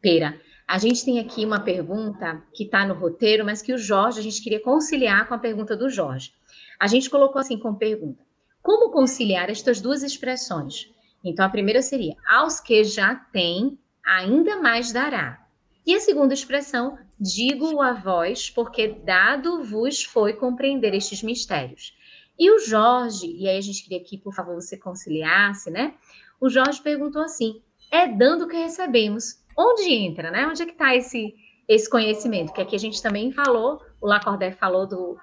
Pera, 0.00 0.38
a 0.68 0.78
gente 0.78 1.04
tem 1.04 1.18
aqui 1.18 1.44
uma 1.44 1.60
pergunta 1.60 2.42
que 2.52 2.64
está 2.64 2.86
no 2.86 2.94
roteiro, 2.94 3.44
mas 3.44 3.62
que 3.62 3.72
o 3.72 3.78
Jorge, 3.78 4.20
a 4.20 4.22
gente 4.22 4.42
queria 4.42 4.60
conciliar 4.60 5.26
com 5.26 5.34
a 5.34 5.38
pergunta 5.38 5.76
do 5.76 5.88
Jorge. 5.88 6.32
A 6.78 6.86
gente 6.86 7.08
colocou 7.08 7.40
assim 7.40 7.58
como 7.58 7.78
pergunta: 7.78 8.22
como 8.62 8.90
conciliar 8.90 9.48
estas 9.48 9.80
duas 9.80 10.02
expressões? 10.02 10.90
Então, 11.24 11.44
a 11.44 11.48
primeira 11.48 11.80
seria: 11.82 12.14
aos 12.28 12.60
que 12.60 12.84
já 12.84 13.14
têm, 13.14 13.78
ainda 14.04 14.60
mais 14.60 14.92
dará. 14.92 15.45
E 15.86 15.94
a 15.94 16.00
segunda 16.00 16.34
expressão: 16.34 16.98
digo 17.18 17.80
a 17.80 17.92
vós, 17.92 18.50
porque 18.50 18.88
dado 18.88 19.62
vos 19.62 20.02
foi 20.02 20.32
compreender 20.32 20.92
estes 20.92 21.22
mistérios. 21.22 21.96
E 22.36 22.50
o 22.50 22.58
Jorge, 22.58 23.32
e 23.38 23.48
aí 23.48 23.56
a 23.56 23.60
gente 23.60 23.84
queria 23.84 24.02
que, 24.02 24.18
por 24.18 24.34
favor, 24.34 24.56
você 24.56 24.76
conciliasse, 24.76 25.70
né? 25.70 25.94
O 26.40 26.50
Jorge 26.50 26.82
perguntou 26.82 27.22
assim: 27.22 27.62
é 27.90 28.08
dando 28.08 28.48
que 28.48 28.56
recebemos. 28.56 29.44
Onde 29.56 29.90
entra, 29.90 30.30
né? 30.30 30.46
Onde 30.46 30.62
é 30.62 30.66
que 30.66 30.72
está 30.72 30.94
esse, 30.94 31.34
esse 31.66 31.88
conhecimento? 31.88 32.52
Que 32.52 32.60
aqui 32.60 32.76
a 32.76 32.78
gente 32.78 33.00
também 33.00 33.32
falou, 33.32 33.80
o 34.02 34.06
Lacordaire 34.06 34.54
falou 34.54 34.86
do 34.86 35.16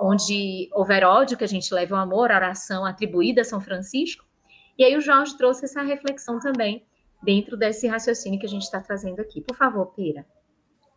onde 0.00 0.68
houver 0.72 1.02
ódio, 1.02 1.36
que 1.36 1.44
a 1.44 1.48
gente 1.48 1.74
leve 1.74 1.92
o 1.92 1.96
amor, 1.96 2.30
a 2.30 2.36
oração 2.36 2.84
atribuída 2.84 3.40
a 3.40 3.44
São 3.44 3.60
Francisco. 3.60 4.24
E 4.78 4.84
aí 4.84 4.96
o 4.96 5.00
Jorge 5.00 5.36
trouxe 5.36 5.64
essa 5.64 5.82
reflexão 5.82 6.38
também 6.38 6.86
dentro 7.22 7.56
desse 7.56 7.86
raciocínio 7.86 8.38
que 8.38 8.46
a 8.46 8.48
gente 8.48 8.62
está 8.62 8.80
trazendo 8.80 9.20
aqui. 9.20 9.40
Por 9.40 9.56
favor, 9.56 9.86
Pira. 9.94 10.26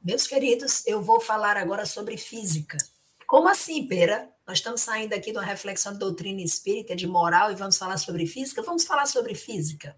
Meus 0.03 0.27
queridos, 0.27 0.85
eu 0.85 1.01
vou 1.01 1.19
falar 1.19 1.55
agora 1.55 1.85
sobre 1.85 2.17
física. 2.17 2.77
Como 3.25 3.47
assim, 3.47 3.87
Pera? 3.87 4.29
Nós 4.45 4.57
estamos 4.57 4.81
saindo 4.81 5.13
aqui 5.13 5.31
de 5.31 5.37
uma 5.37 5.45
reflexão 5.45 5.93
de 5.93 5.99
doutrina 5.99 6.41
espírita, 6.41 6.95
de 6.95 7.07
moral, 7.07 7.51
e 7.51 7.55
vamos 7.55 7.77
falar 7.77 7.97
sobre 7.97 8.25
física? 8.27 8.61
Vamos 8.61 8.83
falar 8.83 9.05
sobre 9.05 9.33
física. 9.33 9.97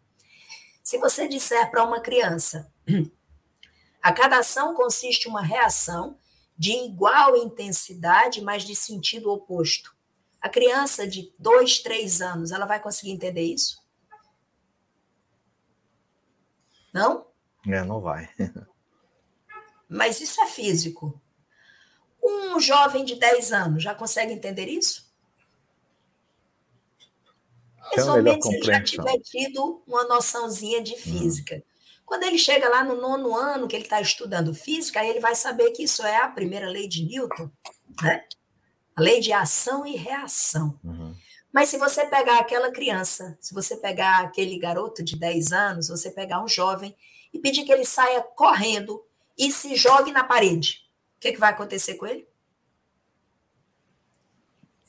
Se 0.84 1.00
você 1.00 1.28
disser 1.28 1.72
para 1.72 1.84
uma 1.84 2.00
criança, 2.00 2.72
a 4.02 4.14
cada 4.14 4.38
ação 4.38 4.76
consiste 4.76 5.28
uma 5.28 5.42
reação 5.42 6.20
de 6.56 6.72
igual 6.72 7.36
intensidade, 7.36 8.40
mas 8.42 8.64
de 8.64 8.76
sentido 8.76 9.32
oposto. 9.32 9.96
A 10.40 10.48
criança 10.48 11.08
de 11.08 11.34
dois, 11.40 11.80
três 11.80 12.22
anos, 12.22 12.52
ela 12.52 12.68
vai 12.68 12.80
conseguir 12.80 13.12
entender 13.12 13.42
isso? 13.42 13.84
Não? 16.96 17.28
É, 17.68 17.84
não 17.84 18.00
vai. 18.00 18.30
Mas 19.90 20.22
isso 20.22 20.40
é 20.40 20.48
físico. 20.48 21.22
Um 22.24 22.58
jovem 22.58 23.04
de 23.04 23.16
10 23.16 23.52
anos 23.52 23.84
já 23.84 23.94
consegue 23.94 24.32
entender 24.32 24.68
isso? 24.68 25.14
Mais 27.94 28.08
ou 28.08 28.24
menos 28.24 28.46
ele 28.46 28.64
já 28.64 28.82
tiver 28.82 29.20
tido 29.20 29.84
uma 29.86 30.06
noçãozinha 30.06 30.82
de 30.82 30.96
física. 30.96 31.58
Hum. 31.58 31.62
Quando 32.06 32.24
ele 32.24 32.38
chega 32.38 32.70
lá 32.70 32.82
no 32.82 32.96
nono 32.96 33.36
ano, 33.36 33.68
que 33.68 33.76
ele 33.76 33.84
está 33.84 34.00
estudando 34.00 34.54
física, 34.54 35.02
aí 35.02 35.10
ele 35.10 35.20
vai 35.20 35.36
saber 35.36 35.72
que 35.72 35.84
isso 35.84 36.02
é 36.02 36.16
a 36.16 36.30
primeira 36.30 36.70
lei 36.70 36.88
de 36.88 37.04
Newton, 37.04 37.52
né? 38.02 38.24
a 38.96 39.02
lei 39.02 39.20
de 39.20 39.34
ação 39.34 39.86
e 39.86 39.98
reação. 39.98 40.80
Uhum. 40.82 41.14
Mas 41.56 41.70
se 41.70 41.78
você 41.78 42.06
pegar 42.06 42.40
aquela 42.40 42.70
criança, 42.70 43.38
se 43.40 43.54
você 43.54 43.78
pegar 43.78 44.20
aquele 44.20 44.60
garoto 44.60 45.02
de 45.02 45.18
10 45.18 45.54
anos, 45.54 45.88
você 45.88 46.12
pegar 46.12 46.44
um 46.44 46.50
jovem 46.50 46.94
e 47.34 47.40
pedir 47.40 47.64
que 47.64 47.72
ele 47.72 47.86
saia 47.86 48.22
correndo 48.22 49.02
e 49.38 49.50
se 49.50 49.74
jogue 49.74 50.12
na 50.12 50.26
parede, 50.26 50.82
o 51.16 51.20
que, 51.22 51.32
que 51.32 51.40
vai 51.40 51.52
acontecer 51.52 51.96
com 51.96 52.08
ele? 52.08 52.28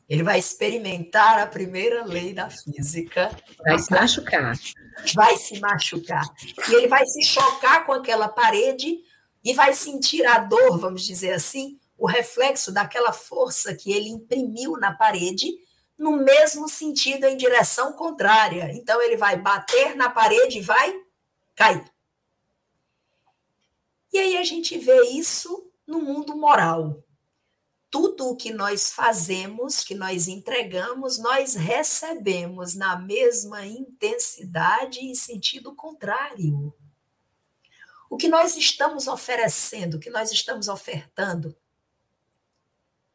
Ele 0.09 0.25
vai 0.25 0.41
experimentar 0.41 1.39
a 1.39 1.47
primeira 1.47 2.05
lei 2.05 2.35
da 2.35 2.51
física. 2.51 3.31
Vai 3.65 3.79
se 3.79 3.93
machucar. 3.93 4.59
Vai 5.15 5.37
se 5.37 5.61
machucar. 5.61 6.25
E 6.69 6.75
ele 6.75 6.89
vai 6.89 7.07
se 7.07 7.23
chocar 7.23 7.87
com 7.87 7.93
aquela 7.93 8.29
parede 8.29 8.99
e 9.45 9.55
vai 9.55 9.73
sentir 9.73 10.27
a 10.27 10.41
dor, 10.41 10.81
vamos 10.81 11.05
dizer 11.05 11.33
assim, 11.33 11.79
o 11.97 12.09
reflexo 12.09 12.73
daquela 12.73 13.13
força 13.13 13.73
que 13.73 13.93
ele 13.93 14.09
imprimiu 14.09 14.73
na 14.73 14.93
parede, 14.93 15.65
no 15.99 16.17
mesmo 16.17 16.69
sentido, 16.69 17.25
em 17.25 17.37
direção 17.37 17.93
contrária. 17.93 18.71
Então, 18.73 19.01
ele 19.01 19.17
vai 19.17 19.37
bater 19.37 19.97
na 19.97 20.11
parede 20.11 20.59
e 20.59 20.63
vai 20.63 20.95
cair. 21.55 21.85
E 24.13 24.19
aí 24.19 24.37
a 24.37 24.45
gente 24.45 24.79
vê 24.79 25.03
isso 25.09 25.71
no 25.87 26.01
mundo 26.01 26.37
moral 26.37 27.03
tudo 27.91 28.29
o 28.29 28.37
que 28.37 28.53
nós 28.53 28.93
fazemos, 28.93 29.83
que 29.83 29.95
nós 29.95 30.29
entregamos, 30.29 31.19
nós 31.19 31.55
recebemos 31.55 32.75
na 32.75 32.95
mesma 32.97 33.65
intensidade 33.65 35.01
e 35.01 35.15
sentido 35.15 35.75
contrário. 35.75 36.75
O 38.11 38.19
que 38.19 38.29
nós 38.29 38.55
estamos 38.55 39.09
oferecendo, 39.09 39.97
o 39.97 39.99
que 39.99 40.11
nós 40.11 40.31
estamos 40.31 40.69
ofertando, 40.69 41.57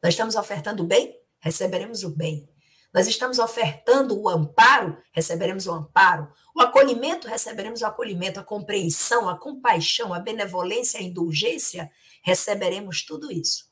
nós 0.02 0.14
estamos 0.14 0.36
ofertando 0.36 0.82
o 0.84 0.88
bem, 0.88 1.16
receberemos 1.40 2.04
o 2.04 2.10
bem. 2.10 2.51
Nós 2.94 3.08
estamos 3.08 3.40
ofertando 3.40 4.20
o 4.20 4.28
amparo, 4.28 5.02
receberemos 5.14 5.66
o 5.66 5.72
amparo. 5.72 6.32
O 6.54 6.60
acolhimento, 6.60 7.28
receberemos 7.28 7.82
o 7.82 7.86
acolhimento. 7.86 8.40
A 8.40 8.44
compreensão, 8.44 9.30
a 9.30 9.38
compaixão, 9.38 10.14
a 10.14 10.20
benevolência, 10.20 11.00
a 11.00 11.04
indulgência, 11.04 11.90
receberemos 12.22 13.06
tudo 13.06 13.32
isso. 13.32 13.72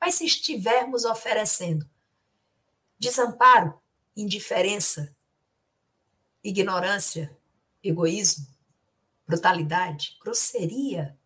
Mas 0.00 0.14
se 0.14 0.24
estivermos 0.24 1.04
oferecendo 1.04 1.88
desamparo, 2.98 3.78
indiferença, 4.16 5.14
ignorância, 6.42 7.36
egoísmo, 7.82 8.46
brutalidade, 9.26 10.16
grosseria, 10.22 11.18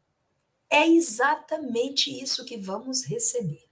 é 0.69 0.87
exatamente 0.89 2.11
isso 2.11 2.45
que 2.45 2.57
vamos 2.57 3.05
receber. 3.05 3.68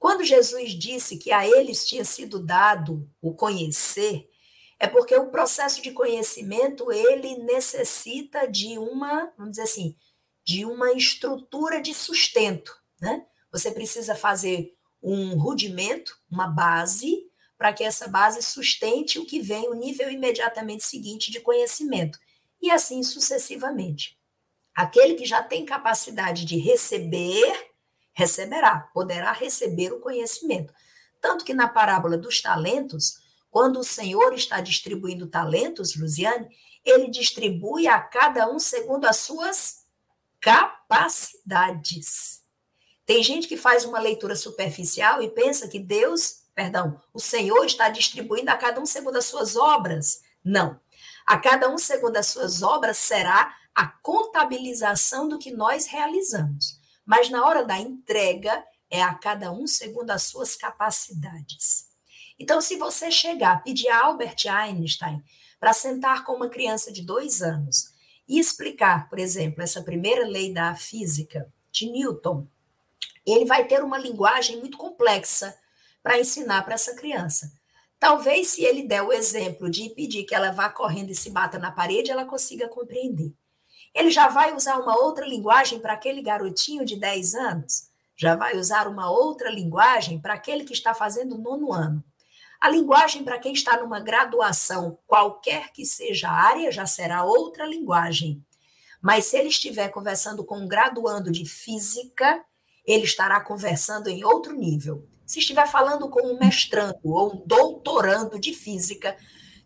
Quando 0.00 0.24
Jesus 0.24 0.70
disse 0.70 1.18
que 1.18 1.30
a 1.30 1.46
eles 1.46 1.86
tinha 1.86 2.06
sido 2.06 2.42
dado 2.42 3.06
o 3.20 3.34
conhecer, 3.34 4.26
é 4.78 4.88
porque 4.88 5.14
o 5.14 5.30
processo 5.30 5.82
de 5.82 5.92
conhecimento 5.92 6.90
ele 6.90 7.36
necessita 7.36 8.48
de 8.48 8.78
uma, 8.78 9.30
vamos 9.36 9.52
dizer 9.52 9.64
assim, 9.64 9.94
de 10.42 10.64
uma 10.64 10.90
estrutura 10.92 11.82
de 11.82 11.92
sustento, 11.92 12.74
né? 12.98 13.26
Você 13.52 13.70
precisa 13.70 14.14
fazer 14.14 14.72
um 15.02 15.38
rudimento, 15.38 16.16
uma 16.30 16.46
base, 16.46 17.30
para 17.58 17.74
que 17.74 17.84
essa 17.84 18.08
base 18.08 18.40
sustente 18.40 19.18
o 19.18 19.26
que 19.26 19.38
vem, 19.38 19.68
o 19.68 19.74
nível 19.74 20.10
imediatamente 20.10 20.82
seguinte 20.82 21.30
de 21.30 21.40
conhecimento, 21.40 22.18
e 22.58 22.70
assim 22.70 23.02
sucessivamente. 23.02 24.18
Aquele 24.74 25.14
que 25.14 25.26
já 25.26 25.42
tem 25.42 25.66
capacidade 25.66 26.46
de 26.46 26.56
receber, 26.56 27.69
receberá, 28.12 28.80
poderá 28.92 29.32
receber 29.32 29.92
o 29.92 30.00
conhecimento. 30.00 30.72
Tanto 31.20 31.44
que 31.44 31.54
na 31.54 31.68
parábola 31.68 32.16
dos 32.16 32.40
talentos, 32.40 33.18
quando 33.50 33.80
o 33.80 33.84
Senhor 33.84 34.32
está 34.32 34.60
distribuindo 34.60 35.26
talentos, 35.26 35.96
Luziane, 35.96 36.48
ele 36.84 37.10
distribui 37.10 37.86
a 37.86 38.00
cada 38.00 38.50
um 38.50 38.58
segundo 38.58 39.06
as 39.06 39.18
suas 39.18 39.84
capacidades. 40.40 42.40
Tem 43.04 43.22
gente 43.22 43.48
que 43.48 43.56
faz 43.56 43.84
uma 43.84 43.98
leitura 43.98 44.36
superficial 44.36 45.22
e 45.22 45.28
pensa 45.28 45.68
que 45.68 45.78
Deus, 45.78 46.44
perdão, 46.54 46.98
o 47.12 47.20
Senhor 47.20 47.64
está 47.66 47.90
distribuindo 47.90 48.50
a 48.50 48.56
cada 48.56 48.80
um 48.80 48.86
segundo 48.86 49.16
as 49.16 49.26
suas 49.26 49.56
obras. 49.56 50.22
Não. 50.44 50.80
A 51.26 51.38
cada 51.38 51.68
um 51.68 51.76
segundo 51.76 52.16
as 52.16 52.28
suas 52.28 52.62
obras 52.62 52.96
será 52.96 53.54
a 53.74 53.86
contabilização 53.86 55.28
do 55.28 55.38
que 55.38 55.52
nós 55.52 55.86
realizamos. 55.86 56.79
Mas 57.10 57.28
na 57.28 57.44
hora 57.44 57.64
da 57.64 57.76
entrega, 57.76 58.64
é 58.88 59.02
a 59.02 59.12
cada 59.12 59.50
um 59.50 59.66
segundo 59.66 60.12
as 60.12 60.22
suas 60.22 60.54
capacidades. 60.54 61.86
Então, 62.38 62.60
se 62.60 62.76
você 62.76 63.10
chegar, 63.10 63.64
pedir 63.64 63.88
a 63.88 64.04
Albert 64.04 64.36
Einstein 64.48 65.20
para 65.58 65.72
sentar 65.72 66.22
com 66.22 66.34
uma 66.34 66.48
criança 66.48 66.92
de 66.92 67.02
dois 67.02 67.42
anos 67.42 67.92
e 68.28 68.38
explicar, 68.38 69.08
por 69.08 69.18
exemplo, 69.18 69.60
essa 69.60 69.82
primeira 69.82 70.24
lei 70.24 70.54
da 70.54 70.76
física 70.76 71.52
de 71.72 71.90
Newton, 71.90 72.46
ele 73.26 73.44
vai 73.44 73.66
ter 73.66 73.82
uma 73.82 73.98
linguagem 73.98 74.60
muito 74.60 74.78
complexa 74.78 75.58
para 76.04 76.20
ensinar 76.20 76.62
para 76.62 76.74
essa 76.74 76.94
criança. 76.94 77.52
Talvez, 77.98 78.50
se 78.50 78.62
ele 78.62 78.84
der 78.84 79.02
o 79.02 79.12
exemplo 79.12 79.68
de 79.68 79.90
pedir 79.90 80.22
que 80.22 80.34
ela 80.34 80.52
vá 80.52 80.70
correndo 80.70 81.10
e 81.10 81.16
se 81.16 81.28
bata 81.28 81.58
na 81.58 81.72
parede, 81.72 82.12
ela 82.12 82.24
consiga 82.24 82.68
compreender. 82.68 83.34
Ele 83.94 84.10
já 84.10 84.28
vai 84.28 84.54
usar 84.54 84.78
uma 84.78 84.96
outra 84.96 85.26
linguagem 85.26 85.80
para 85.80 85.94
aquele 85.94 86.22
garotinho 86.22 86.84
de 86.84 86.96
10 86.96 87.34
anos, 87.34 87.88
já 88.16 88.36
vai 88.36 88.56
usar 88.56 88.86
uma 88.86 89.10
outra 89.10 89.50
linguagem 89.50 90.20
para 90.20 90.34
aquele 90.34 90.64
que 90.64 90.72
está 90.72 90.94
fazendo 90.94 91.34
o 91.34 91.38
nono 91.38 91.72
ano. 91.72 92.04
A 92.60 92.68
linguagem 92.68 93.24
para 93.24 93.38
quem 93.38 93.54
está 93.54 93.80
numa 93.80 94.00
graduação, 94.00 94.98
qualquer 95.06 95.72
que 95.72 95.86
seja 95.86 96.28
a 96.28 96.32
área, 96.32 96.70
já 96.70 96.84
será 96.84 97.24
outra 97.24 97.64
linguagem. 97.64 98.44
Mas 99.00 99.24
se 99.24 99.38
ele 99.38 99.48
estiver 99.48 99.88
conversando 99.88 100.44
com 100.44 100.58
um 100.58 100.68
graduando 100.68 101.30
de 101.30 101.46
física, 101.46 102.44
ele 102.84 103.04
estará 103.04 103.40
conversando 103.40 104.08
em 104.08 104.24
outro 104.24 104.54
nível. 104.54 105.08
Se 105.24 105.38
estiver 105.38 105.66
falando 105.66 106.08
com 106.10 106.20
um 106.20 106.38
mestrando 106.38 106.98
ou 107.04 107.34
um 107.34 107.42
doutorando 107.46 108.38
de 108.38 108.52
física, 108.52 109.16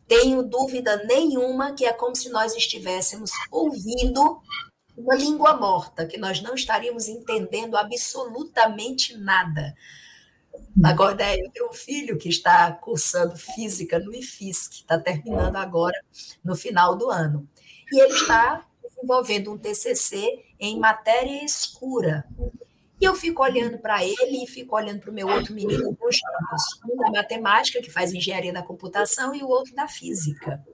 tenho 0.06 0.42
dúvida 0.42 1.04
nenhuma 1.04 1.72
que 1.72 1.84
é 1.84 1.92
como 1.92 2.14
se 2.14 2.28
nós 2.28 2.54
estivéssemos 2.54 3.30
ouvindo 3.50 4.40
uma 4.96 5.14
língua 5.14 5.56
morta, 5.56 6.06
que 6.06 6.18
nós 6.18 6.40
não 6.40 6.54
estaríamos 6.54 7.08
entendendo 7.08 7.76
absolutamente 7.76 9.16
nada. 9.16 9.74
Agora, 10.82 11.36
eu 11.36 11.50
tenho 11.50 11.70
um 11.70 11.72
filho 11.72 12.18
que 12.18 12.28
está 12.28 12.70
cursando 12.72 13.36
física 13.36 13.98
no 13.98 14.14
IFIS, 14.14 14.68
que 14.68 14.76
está 14.76 14.98
terminando 14.98 15.56
agora 15.56 15.98
no 16.44 16.54
final 16.54 16.96
do 16.96 17.10
ano. 17.10 17.48
E 17.92 18.00
ele 18.00 18.14
está 18.14 18.64
desenvolvendo 18.82 19.52
um 19.52 19.58
TCC 19.58 20.44
em 20.58 20.78
matéria 20.78 21.44
escura. 21.44 22.24
E 23.04 23.06
eu 23.06 23.14
fico 23.14 23.42
olhando 23.42 23.76
para 23.76 24.02
ele 24.02 24.42
e 24.42 24.46
fico 24.46 24.74
olhando 24.74 25.00
para 25.00 25.10
o 25.10 25.12
meu 25.12 25.28
outro 25.28 25.52
menino, 25.52 25.94
dois 26.00 26.16
um 26.90 26.96
da 26.96 27.10
matemática, 27.10 27.82
que 27.82 27.90
faz 27.90 28.14
engenharia 28.14 28.50
da 28.50 28.62
computação, 28.62 29.34
e 29.34 29.42
o 29.42 29.46
outro 29.46 29.74
da 29.74 29.86
física. 29.86 30.64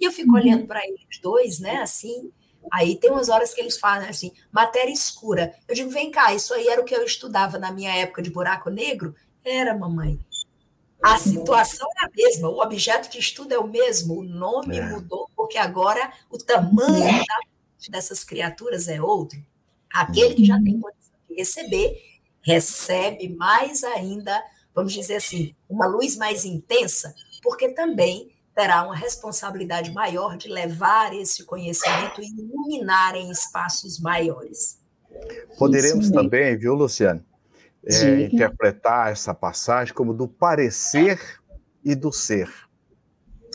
E 0.00 0.06
eu 0.06 0.10
fico 0.10 0.34
olhando 0.34 0.66
para 0.66 0.82
eles 0.82 1.20
dois, 1.20 1.60
né, 1.60 1.76
assim, 1.82 2.32
aí 2.72 2.96
tem 2.96 3.10
umas 3.10 3.28
horas 3.28 3.52
que 3.52 3.60
eles 3.60 3.78
falam 3.78 4.08
assim, 4.08 4.32
matéria 4.50 4.90
escura. 4.90 5.54
Eu 5.68 5.74
digo, 5.74 5.90
vem 5.90 6.10
cá, 6.10 6.32
isso 6.32 6.54
aí 6.54 6.66
era 6.66 6.80
o 6.80 6.84
que 6.84 6.94
eu 6.94 7.04
estudava 7.04 7.58
na 7.58 7.70
minha 7.70 7.94
época 7.94 8.22
de 8.22 8.30
buraco 8.30 8.70
negro? 8.70 9.14
Era, 9.44 9.76
mamãe. 9.76 10.18
A 11.02 11.18
situação 11.18 11.86
é 12.00 12.06
a 12.06 12.10
mesma, 12.16 12.48
o 12.48 12.62
objeto 12.62 13.10
de 13.10 13.18
estudo 13.18 13.52
é 13.52 13.58
o 13.58 13.68
mesmo, 13.68 14.20
o 14.20 14.24
nome 14.24 14.78
é. 14.78 14.88
mudou, 14.88 15.28
porque 15.36 15.58
agora 15.58 16.10
o 16.30 16.38
tamanho 16.38 17.22
dessas 17.90 18.24
criaturas 18.24 18.88
é 18.88 18.98
outro. 18.98 19.38
Aquele 19.92 20.34
que 20.34 20.44
já 20.46 20.56
tem 20.56 20.80
condição 20.80 21.05
receber, 21.36 21.96
recebe 22.42 23.28
mais 23.28 23.82
ainda, 23.84 24.42
vamos 24.74 24.92
dizer 24.92 25.16
assim, 25.16 25.54
uma 25.68 25.86
luz 25.86 26.16
mais 26.16 26.44
intensa, 26.44 27.14
porque 27.42 27.70
também 27.70 28.32
terá 28.54 28.84
uma 28.84 28.96
responsabilidade 28.96 29.92
maior 29.92 30.36
de 30.36 30.48
levar 30.48 31.14
esse 31.14 31.44
conhecimento 31.44 32.22
e 32.22 32.26
iluminar 32.26 33.14
em 33.14 33.30
espaços 33.30 34.00
maiores. 34.00 34.80
Poderemos 35.58 36.10
também, 36.10 36.56
viu, 36.56 36.74
Luciane, 36.74 37.22
é, 37.84 38.22
interpretar 38.22 39.12
essa 39.12 39.34
passagem 39.34 39.94
como 39.94 40.14
do 40.14 40.26
parecer 40.26 41.20
e 41.84 41.94
do 41.94 42.12
ser. 42.12 42.50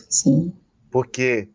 Sim. 0.08 0.52
Porque 0.90 1.48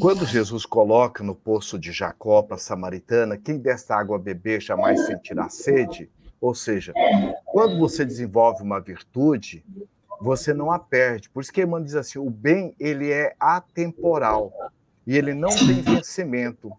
quando 0.00 0.24
Jesus 0.24 0.64
coloca 0.64 1.22
no 1.22 1.34
poço 1.34 1.78
de 1.78 1.92
Jacó 1.92 2.42
para 2.42 2.56
a 2.56 2.58
samaritana, 2.58 3.36
quem 3.36 3.58
desta 3.58 3.94
água 3.94 4.18
beber 4.18 4.60
jamais 4.60 5.04
sentirá 5.06 5.48
sede, 5.48 6.10
ou 6.40 6.54
seja, 6.54 6.92
quando 7.44 7.78
você 7.78 8.04
desenvolve 8.04 8.62
uma 8.62 8.80
virtude, 8.80 9.64
você 10.20 10.54
não 10.54 10.70
a 10.70 10.78
perde. 10.78 11.28
Por 11.28 11.42
isso 11.42 11.52
que 11.52 11.62
Emmanuel 11.62 11.84
diz 11.84 11.94
assim, 11.94 12.18
o 12.18 12.30
bem 12.30 12.74
ele 12.78 13.10
é 13.10 13.34
atemporal 13.38 14.52
e 15.06 15.16
ele 15.16 15.34
não 15.34 15.50
tem 15.50 15.82
vencimento. 15.82 16.72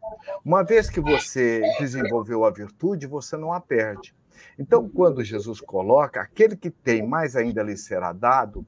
Uma 0.44 0.64
vez 0.64 0.90
que 0.90 1.00
você 1.00 1.62
desenvolveu 1.80 2.44
a 2.44 2.50
virtude, 2.50 3.08
você 3.08 3.38
não 3.38 3.54
a 3.54 3.60
perde. 3.60 4.16
Então, 4.58 4.90
quando 4.90 5.24
Jesus 5.24 5.62
coloca, 5.62 6.22
aquele 6.22 6.56
que 6.56 6.70
tem, 6.70 7.06
mais 7.06 7.36
ainda 7.36 7.62
lhe 7.62 7.78
será 7.78 8.12
dado, 8.14 8.66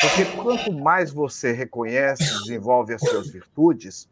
porque 0.00 0.24
quanto 0.36 0.72
mais 0.72 1.12
você 1.12 1.52
reconhece, 1.52 2.24
desenvolve 2.40 2.94
as 2.94 3.00
suas 3.00 3.30
virtudes, 3.30 4.08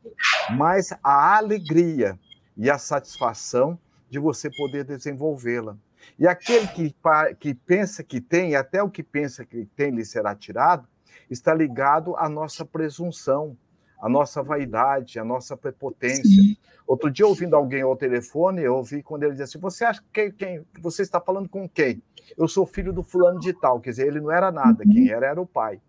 mais 0.50 0.92
a 1.02 1.36
alegria 1.36 2.18
e 2.56 2.70
a 2.70 2.78
satisfação 2.78 3.78
de 4.08 4.18
você 4.18 4.50
poder 4.50 4.84
desenvolvê-la. 4.84 5.76
E 6.18 6.26
aquele 6.26 6.66
que, 6.68 6.94
que 7.38 7.54
pensa 7.54 8.02
que 8.02 8.20
tem, 8.20 8.54
até 8.54 8.82
o 8.82 8.90
que 8.90 9.02
pensa 9.02 9.44
que 9.44 9.64
tem 9.76 9.90
lhe 9.90 10.04
será 10.04 10.34
tirado, 10.34 10.86
está 11.30 11.54
ligado 11.54 12.16
à 12.16 12.28
nossa 12.28 12.64
presunção, 12.64 13.56
à 14.00 14.08
nossa 14.08 14.42
vaidade, 14.42 15.18
à 15.18 15.24
nossa 15.24 15.56
prepotência. 15.56 16.42
Outro 16.86 17.10
dia, 17.10 17.26
ouvindo 17.26 17.56
alguém 17.56 17.82
ao 17.82 17.96
telefone, 17.96 18.62
eu 18.62 18.74
ouvi 18.74 19.02
quando 19.02 19.22
ele 19.22 19.32
dizia 19.32 19.44
assim: 19.44 19.58
Você 19.58 19.84
acha 19.84 20.02
que 20.12 20.30
quem, 20.32 20.64
você 20.80 21.02
está 21.02 21.20
falando 21.20 21.48
com 21.48 21.68
quem? 21.68 22.02
Eu 22.36 22.48
sou 22.48 22.66
filho 22.66 22.92
do 22.92 23.02
fulano 23.02 23.38
de 23.38 23.52
tal. 23.52 23.80
Quer 23.80 23.90
dizer, 23.90 24.06
ele 24.06 24.20
não 24.20 24.30
era 24.30 24.50
nada, 24.50 24.84
quem 24.84 25.10
era 25.10 25.26
era 25.26 25.40
o 25.40 25.46
pai. 25.46 25.80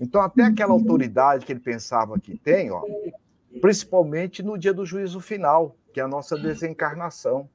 Então, 0.00 0.20
até 0.20 0.42
aquela 0.42 0.72
autoridade 0.72 1.46
que 1.46 1.52
ele 1.52 1.60
pensava 1.60 2.18
que 2.18 2.36
tem, 2.36 2.70
ó, 2.70 2.82
principalmente 3.60 4.42
no 4.42 4.58
dia 4.58 4.74
do 4.74 4.84
juízo 4.84 5.20
final, 5.20 5.76
que 5.92 6.00
é 6.00 6.02
a 6.02 6.08
nossa 6.08 6.36
desencarnação. 6.36 7.48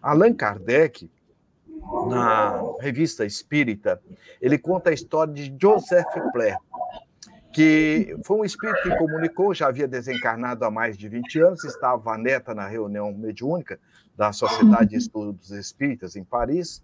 Allan 0.00 0.34
Kardec, 0.34 1.10
na 2.08 2.62
revista 2.80 3.24
Espírita, 3.24 4.00
ele 4.40 4.58
conta 4.58 4.90
a 4.90 4.92
história 4.92 5.32
de 5.32 5.54
Joseph 5.60 6.06
Plé, 6.32 6.56
que 7.52 8.16
foi 8.24 8.38
um 8.38 8.44
espírito 8.44 8.82
que 8.82 8.96
comunicou, 8.96 9.52
já 9.52 9.66
havia 9.68 9.86
desencarnado 9.88 10.64
há 10.64 10.70
mais 10.70 10.96
de 10.96 11.08
20 11.08 11.40
anos, 11.40 11.64
estava 11.64 12.14
a 12.14 12.18
neta 12.18 12.54
na 12.54 12.66
reunião 12.66 13.12
mediúnica 13.12 13.78
da 14.16 14.32
Sociedade 14.32 14.90
de 14.90 14.96
Estudos 14.96 15.50
Espíritas 15.50 16.16
em 16.16 16.24
Paris, 16.24 16.82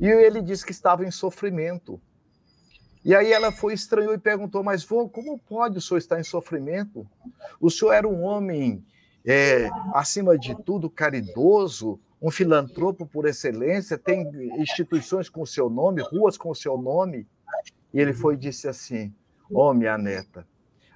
e 0.00 0.06
ele 0.06 0.40
disse 0.40 0.64
que 0.64 0.72
estava 0.72 1.04
em 1.04 1.10
sofrimento. 1.10 2.00
E 3.04 3.14
aí 3.14 3.32
ela 3.32 3.52
foi 3.52 3.74
estranhou 3.74 4.14
e 4.14 4.18
perguntou, 4.18 4.62
mas 4.62 4.82
vô, 4.82 5.08
como 5.08 5.38
pode 5.38 5.78
o 5.78 5.80
senhor 5.80 5.98
estar 5.98 6.18
em 6.18 6.24
sofrimento? 6.24 7.06
O 7.60 7.70
senhor 7.70 7.92
era 7.92 8.08
um 8.08 8.22
homem, 8.22 8.84
é, 9.26 9.68
acima 9.92 10.38
de 10.38 10.54
tudo, 10.62 10.88
caridoso, 10.88 12.00
um 12.22 12.30
filantropo 12.30 13.04
por 13.04 13.26
excelência, 13.26 13.98
tem 13.98 14.26
instituições 14.58 15.28
com 15.28 15.42
o 15.42 15.46
seu 15.46 15.68
nome, 15.68 16.00
ruas 16.00 16.38
com 16.38 16.50
o 16.50 16.54
seu 16.54 16.78
nome. 16.78 17.26
E 17.92 18.00
ele 18.00 18.14
foi 18.14 18.34
e 18.34 18.38
disse 18.38 18.66
assim, 18.66 19.12
Ó, 19.52 19.70
oh, 19.70 19.74
minha 19.74 19.98
neta, 19.98 20.46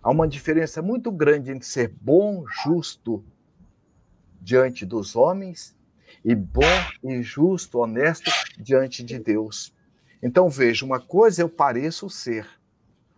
há 0.03 0.11
uma 0.11 0.27
diferença 0.27 0.81
muito 0.81 1.13
grande 1.13 1.51
entre 1.51 1.69
ser 1.69 1.95
bom, 2.01 2.45
justo 2.65 3.23
diante 4.41 4.87
dos 4.87 5.17
homens 5.17 5.77
e 6.25 6.35
bom 6.35 6.63
e 7.03 7.23
justo, 7.23 7.79
honesto 7.79 8.31
diante 8.59 9.03
de 9.03 9.19
Deus. 9.19 9.73
Então, 10.23 10.49
veja, 10.49 10.85
uma 10.85 11.01
coisa 11.01 11.43
eu 11.43 11.49
pareço 11.49 12.11
ser, 12.11 12.47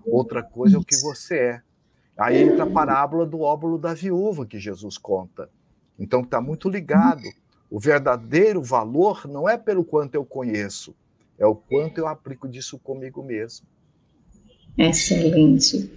outra 0.05 0.43
coisa 0.43 0.77
é 0.77 0.79
o 0.79 0.85
que 0.85 0.97
você 0.97 1.39
é. 1.39 1.62
Aí 2.16 2.43
entra 2.43 2.64
a 2.64 2.71
parábola 2.71 3.25
do 3.25 3.41
óbolo 3.41 3.79
da 3.79 3.95
viúva 3.95 4.45
que 4.45 4.59
Jesus 4.59 4.99
conta. 4.99 5.49
Então, 5.99 6.21
está 6.21 6.41
muito 6.41 6.68
ligado. 6.68 7.23
O 7.71 7.79
verdadeiro 7.79 8.62
valor 8.62 9.27
não 9.27 9.49
é 9.49 9.57
pelo 9.57 9.85
quanto 9.85 10.14
eu 10.14 10.25
conheço, 10.25 10.95
é 11.39 11.47
o 11.47 11.55
quanto 11.55 11.99
eu 11.99 12.07
aplico 12.07 12.49
disso 12.49 12.79
comigo 12.79 13.23
mesmo. 13.23 13.66
Excelente. 14.77 15.91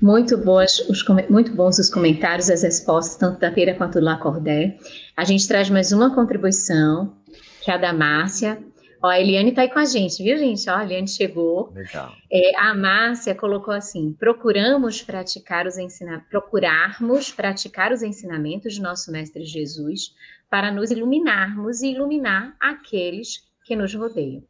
Muito, 0.00 0.36
boas, 0.36 0.78
os, 0.90 1.02
muito 1.30 1.54
bons 1.54 1.78
os 1.78 1.88
comentários, 1.88 2.50
as 2.50 2.62
respostas, 2.62 3.16
tanto 3.16 3.40
da 3.40 3.52
Feira 3.52 3.74
quanto 3.74 3.98
do 3.98 4.04
Lacordé. 4.04 4.76
A 5.16 5.24
gente 5.24 5.48
traz 5.48 5.70
mais 5.70 5.90
uma 5.90 6.14
contribuição, 6.14 7.16
que 7.62 7.70
é 7.70 7.74
a 7.74 7.78
da 7.78 7.92
Márcia. 7.94 8.62
Ó, 9.02 9.08
a 9.08 9.18
Eliane 9.18 9.50
está 9.50 9.62
aí 9.62 9.70
com 9.70 9.78
a 9.78 9.84
gente, 9.86 10.22
viu, 10.22 10.36
gente? 10.36 10.68
Ó, 10.68 10.74
a 10.74 10.84
Eliane 10.84 11.08
chegou. 11.08 11.72
Legal. 11.74 12.12
É, 12.30 12.58
a 12.58 12.74
Márcia 12.74 13.34
colocou 13.34 13.72
assim: 13.72 14.12
procuramos 14.12 15.02
praticar 15.02 15.66
os 15.66 15.78
ensinamentos, 15.78 16.28
procurarmos 16.28 17.32
praticar 17.32 17.90
os 17.90 18.02
ensinamentos 18.02 18.74
de 18.74 18.82
nosso 18.82 19.10
Mestre 19.10 19.44
Jesus 19.44 20.14
para 20.50 20.70
nos 20.70 20.90
iluminarmos 20.90 21.80
e 21.80 21.92
iluminar 21.92 22.54
aqueles 22.60 23.46
que 23.64 23.74
nos 23.74 23.94
rodeiam. 23.94 24.42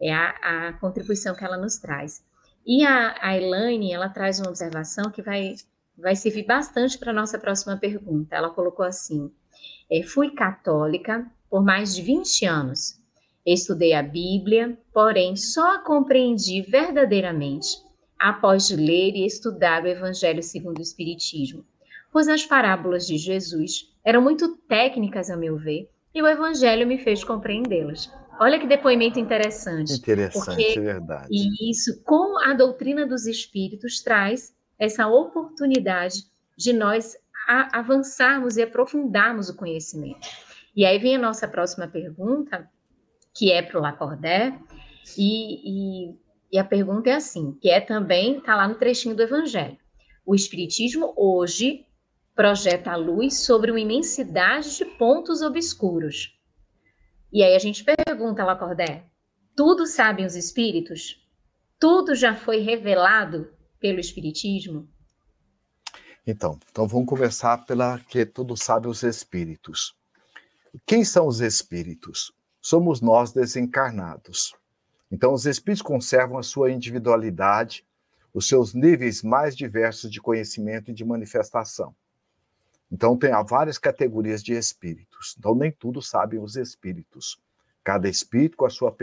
É 0.00 0.12
a, 0.12 0.68
a 0.68 0.72
contribuição 0.74 1.34
que 1.34 1.44
ela 1.44 1.56
nos 1.56 1.78
traz. 1.78 2.24
E 2.66 2.84
a, 2.84 3.14
a 3.20 3.36
Elaine, 3.36 3.92
ela 3.92 4.08
traz 4.08 4.40
uma 4.40 4.48
observação 4.48 5.10
que 5.10 5.22
vai, 5.22 5.54
vai 5.96 6.16
servir 6.16 6.44
bastante 6.44 6.98
para 6.98 7.10
a 7.10 7.14
nossa 7.14 7.38
próxima 7.38 7.76
pergunta. 7.76 8.34
Ela 8.34 8.50
colocou 8.50 8.84
assim: 8.84 9.30
é, 9.90 10.02
fui 10.02 10.30
católica 10.30 11.24
por 11.48 11.64
mais 11.64 11.94
de 11.94 12.02
20 12.02 12.44
anos 12.44 13.00
Estudei 13.46 13.92
a 13.92 14.02
Bíblia, 14.02 14.76
porém 14.92 15.36
só 15.36 15.76
a 15.76 15.78
compreendi 15.78 16.62
verdadeiramente 16.62 17.78
após 18.18 18.70
ler 18.70 19.14
e 19.14 19.24
estudar 19.24 19.84
o 19.84 19.86
Evangelho 19.86 20.42
segundo 20.42 20.78
o 20.78 20.82
Espiritismo, 20.82 21.64
pois 22.12 22.26
as 22.26 22.44
parábolas 22.44 23.06
de 23.06 23.16
Jesus 23.16 23.88
eram 24.04 24.20
muito 24.20 24.56
técnicas, 24.68 25.30
a 25.30 25.36
meu 25.36 25.56
ver, 25.56 25.88
e 26.12 26.20
o 26.20 26.26
Evangelho 26.26 26.88
me 26.88 26.98
fez 26.98 27.22
compreendê-las. 27.22 28.10
Olha 28.38 28.58
que 28.58 28.66
depoimento 28.66 29.18
interessante. 29.18 29.94
Interessante, 29.94 30.46
porque, 30.46 30.78
é 30.78 30.80
verdade. 30.80 31.28
E 31.30 31.70
isso, 31.70 32.02
com 32.04 32.38
a 32.38 32.52
doutrina 32.52 33.06
dos 33.06 33.26
Espíritos, 33.26 34.00
traz 34.02 34.54
essa 34.78 35.06
oportunidade 35.06 36.24
de 36.56 36.72
nós 36.72 37.16
avançarmos 37.72 38.56
e 38.56 38.62
aprofundarmos 38.62 39.48
o 39.48 39.56
conhecimento. 39.56 40.28
E 40.74 40.84
aí 40.84 40.98
vem 40.98 41.16
a 41.16 41.18
nossa 41.18 41.46
próxima 41.48 41.86
pergunta, 41.86 42.68
que 43.34 43.52
é 43.52 43.62
para 43.62 43.78
o 43.78 43.82
Lacordaire, 43.82 44.58
e, 45.16 46.08
e, 46.08 46.14
e, 46.52 46.58
a 46.58 46.64
pergunta 46.64 47.08
é 47.08 47.14
assim, 47.14 47.56
que 47.60 47.70
é 47.70 47.80
também, 47.80 48.38
está 48.38 48.56
lá 48.56 48.66
no 48.66 48.74
trechinho 48.74 49.14
do 49.14 49.22
Evangelho. 49.22 49.78
O 50.24 50.34
Espiritismo 50.34 51.14
hoje 51.16 51.86
projeta 52.34 52.90
a 52.90 52.96
luz 52.96 53.38
sobre 53.38 53.70
uma 53.70 53.80
imensidade 53.80 54.76
de 54.76 54.84
pontos 54.84 55.40
obscuros. 55.40 56.35
E 57.36 57.42
aí 57.42 57.54
a 57.54 57.58
gente 57.58 57.84
pergunta, 57.84 58.42
Lacordaire, 58.42 59.04
tudo 59.54 59.86
sabem 59.86 60.24
os 60.24 60.34
espíritos? 60.34 61.22
Tudo 61.78 62.14
já 62.14 62.34
foi 62.34 62.60
revelado 62.60 63.52
pelo 63.78 64.00
Espiritismo? 64.00 64.88
Então, 66.26 66.58
então 66.70 66.88
vamos 66.88 67.06
começar 67.06 67.66
pela 67.66 67.98
que 67.98 68.24
tudo 68.24 68.56
sabe 68.56 68.88
os 68.88 69.02
espíritos. 69.02 69.94
Quem 70.86 71.04
são 71.04 71.26
os 71.26 71.42
espíritos? 71.42 72.32
somos 72.66 73.00
nós 73.00 73.32
desencarnados. 73.32 74.52
Então, 75.08 75.32
os 75.32 75.46
espíritos 75.46 75.82
conservam 75.82 76.36
a 76.36 76.42
sua 76.42 76.72
individualidade, 76.72 77.86
os 78.34 78.48
seus 78.48 78.74
níveis 78.74 79.22
mais 79.22 79.56
diversos 79.56 80.10
de 80.10 80.20
conhecimento 80.20 80.90
e 80.90 80.94
de 80.94 81.04
manifestação. 81.04 81.94
Então, 82.90 83.16
tem 83.16 83.30
várias 83.46 83.78
categorias 83.78 84.42
de 84.42 84.52
espíritos. 84.52 85.34
Então, 85.38 85.54
nem 85.54 85.72
tudo 85.72 86.00
sabem 86.00 86.40
os 86.40 86.56
espíritos. 86.56 87.38
Cada 87.82 88.08
espírito 88.08 88.56
com 88.56 88.66
a 88.66 88.70
sua, 88.70 88.96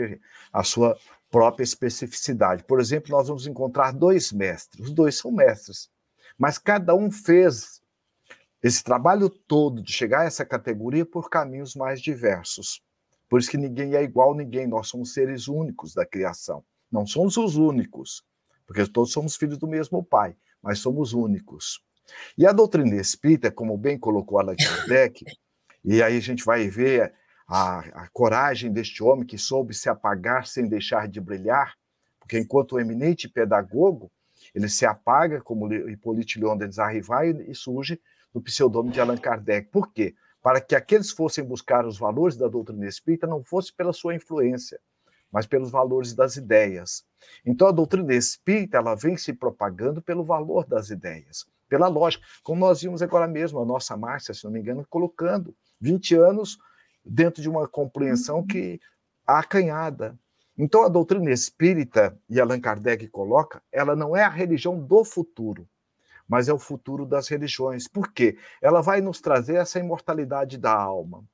a 0.52 0.64
sua 0.64 0.98
própria 1.30 1.64
especificidade. 1.64 2.64
Por 2.64 2.80
exemplo, 2.80 3.10
nós 3.10 3.28
vamos 3.28 3.46
encontrar 3.46 3.92
dois 3.92 4.30
mestres. 4.30 4.86
Os 4.86 4.92
dois 4.92 5.18
são 5.18 5.32
mestres, 5.32 5.90
mas 6.38 6.58
cada 6.58 6.94
um 6.94 7.10
fez 7.10 7.82
esse 8.62 8.82
trabalho 8.82 9.28
todo 9.28 9.82
de 9.82 9.92
chegar 9.92 10.20
a 10.20 10.24
essa 10.24 10.44
categoria 10.44 11.04
por 11.04 11.28
caminhos 11.28 11.74
mais 11.74 12.00
diversos. 12.00 12.82
Por 13.28 13.40
isso 13.40 13.50
que 13.50 13.58
ninguém 13.58 13.94
é 13.94 14.02
igual 14.02 14.32
a 14.32 14.36
ninguém, 14.36 14.66
nós 14.66 14.88
somos 14.88 15.12
seres 15.12 15.48
únicos 15.48 15.92
da 15.92 16.06
criação. 16.06 16.64
Não 16.90 17.06
somos 17.06 17.36
os 17.36 17.56
únicos, 17.56 18.24
porque 18.64 18.86
todos 18.86 19.10
somos 19.12 19.36
filhos 19.36 19.58
do 19.58 19.66
mesmo 19.66 20.04
pai, 20.04 20.36
mas 20.62 20.78
somos 20.78 21.12
únicos. 21.12 21.84
E 22.36 22.46
a 22.46 22.52
doutrina 22.52 22.96
espírita, 22.96 23.50
como 23.50 23.76
bem 23.76 23.98
colocou 23.98 24.38
Allan 24.38 24.56
Kardec, 24.56 25.24
e 25.84 26.02
aí 26.02 26.16
a 26.16 26.20
gente 26.20 26.44
vai 26.44 26.68
ver 26.68 27.12
a, 27.46 27.78
a, 28.04 28.08
coragem 28.12 28.72
deste 28.72 29.02
homem 29.02 29.26
que 29.26 29.38
soube 29.38 29.74
se 29.74 29.88
apagar 29.88 30.46
sem 30.46 30.68
deixar 30.68 31.08
de 31.08 31.20
brilhar, 31.20 31.74
porque 32.18 32.38
enquanto 32.38 32.72
o 32.72 32.80
eminente 32.80 33.28
pedagogo, 33.28 34.10
ele 34.54 34.68
se 34.68 34.86
apaga, 34.86 35.40
como 35.40 35.72
Hippolyte 35.72 36.40
Leon 36.40 36.56
de 36.56 36.80
Arrivai, 36.80 37.30
e 37.46 37.54
surge 37.54 38.00
no 38.32 38.40
pseudônimo 38.42 38.92
de 38.92 39.00
Allan 39.00 39.16
Kardec. 39.16 39.68
Por 39.70 39.92
quê? 39.92 40.14
para 40.44 40.60
que 40.60 40.76
aqueles 40.76 41.10
que 41.10 41.16
fossem 41.16 41.42
buscar 41.42 41.86
os 41.86 41.98
valores 41.98 42.36
da 42.36 42.46
doutrina 42.46 42.86
espírita 42.86 43.26
não 43.26 43.42
fosse 43.42 43.72
pela 43.72 43.94
sua 43.94 44.14
influência, 44.14 44.78
mas 45.32 45.46
pelos 45.46 45.70
valores 45.70 46.12
das 46.12 46.36
ideias. 46.36 47.02
Então 47.46 47.66
a 47.66 47.72
doutrina 47.72 48.14
espírita 48.14 48.76
ela 48.76 48.94
vem 48.94 49.16
se 49.16 49.32
propagando 49.32 50.02
pelo 50.02 50.22
valor 50.22 50.66
das 50.66 50.90
ideias, 50.90 51.46
pela 51.74 51.88
lógica, 51.88 52.24
como 52.44 52.60
nós 52.60 52.82
vimos 52.82 53.02
agora 53.02 53.26
mesmo 53.26 53.58
a 53.58 53.64
nossa 53.64 53.96
Márcia, 53.96 54.32
se 54.32 54.44
não 54.44 54.52
me 54.52 54.60
engano, 54.60 54.86
colocando 54.88 55.52
20 55.80 56.14
anos 56.14 56.56
dentro 57.04 57.42
de 57.42 57.48
uma 57.48 57.66
compreensão 57.66 58.46
que 58.46 58.78
acanhada. 59.26 60.16
Então 60.56 60.84
a 60.84 60.88
doutrina 60.88 61.32
espírita, 61.32 62.16
e 62.30 62.40
Allan 62.40 62.60
Kardec 62.60 63.08
coloca, 63.08 63.60
ela 63.72 63.96
não 63.96 64.16
é 64.16 64.22
a 64.22 64.28
religião 64.28 64.78
do 64.78 65.04
futuro, 65.04 65.68
mas 66.28 66.48
é 66.48 66.52
o 66.52 66.60
futuro 66.60 67.04
das 67.04 67.26
religiões. 67.26 67.88
Por 67.88 68.12
quê? 68.12 68.38
Ela 68.62 68.80
vai 68.80 69.00
nos 69.00 69.20
trazer 69.20 69.56
essa 69.56 69.80
imortalidade 69.80 70.56
da 70.56 70.72
alma. 70.72 71.24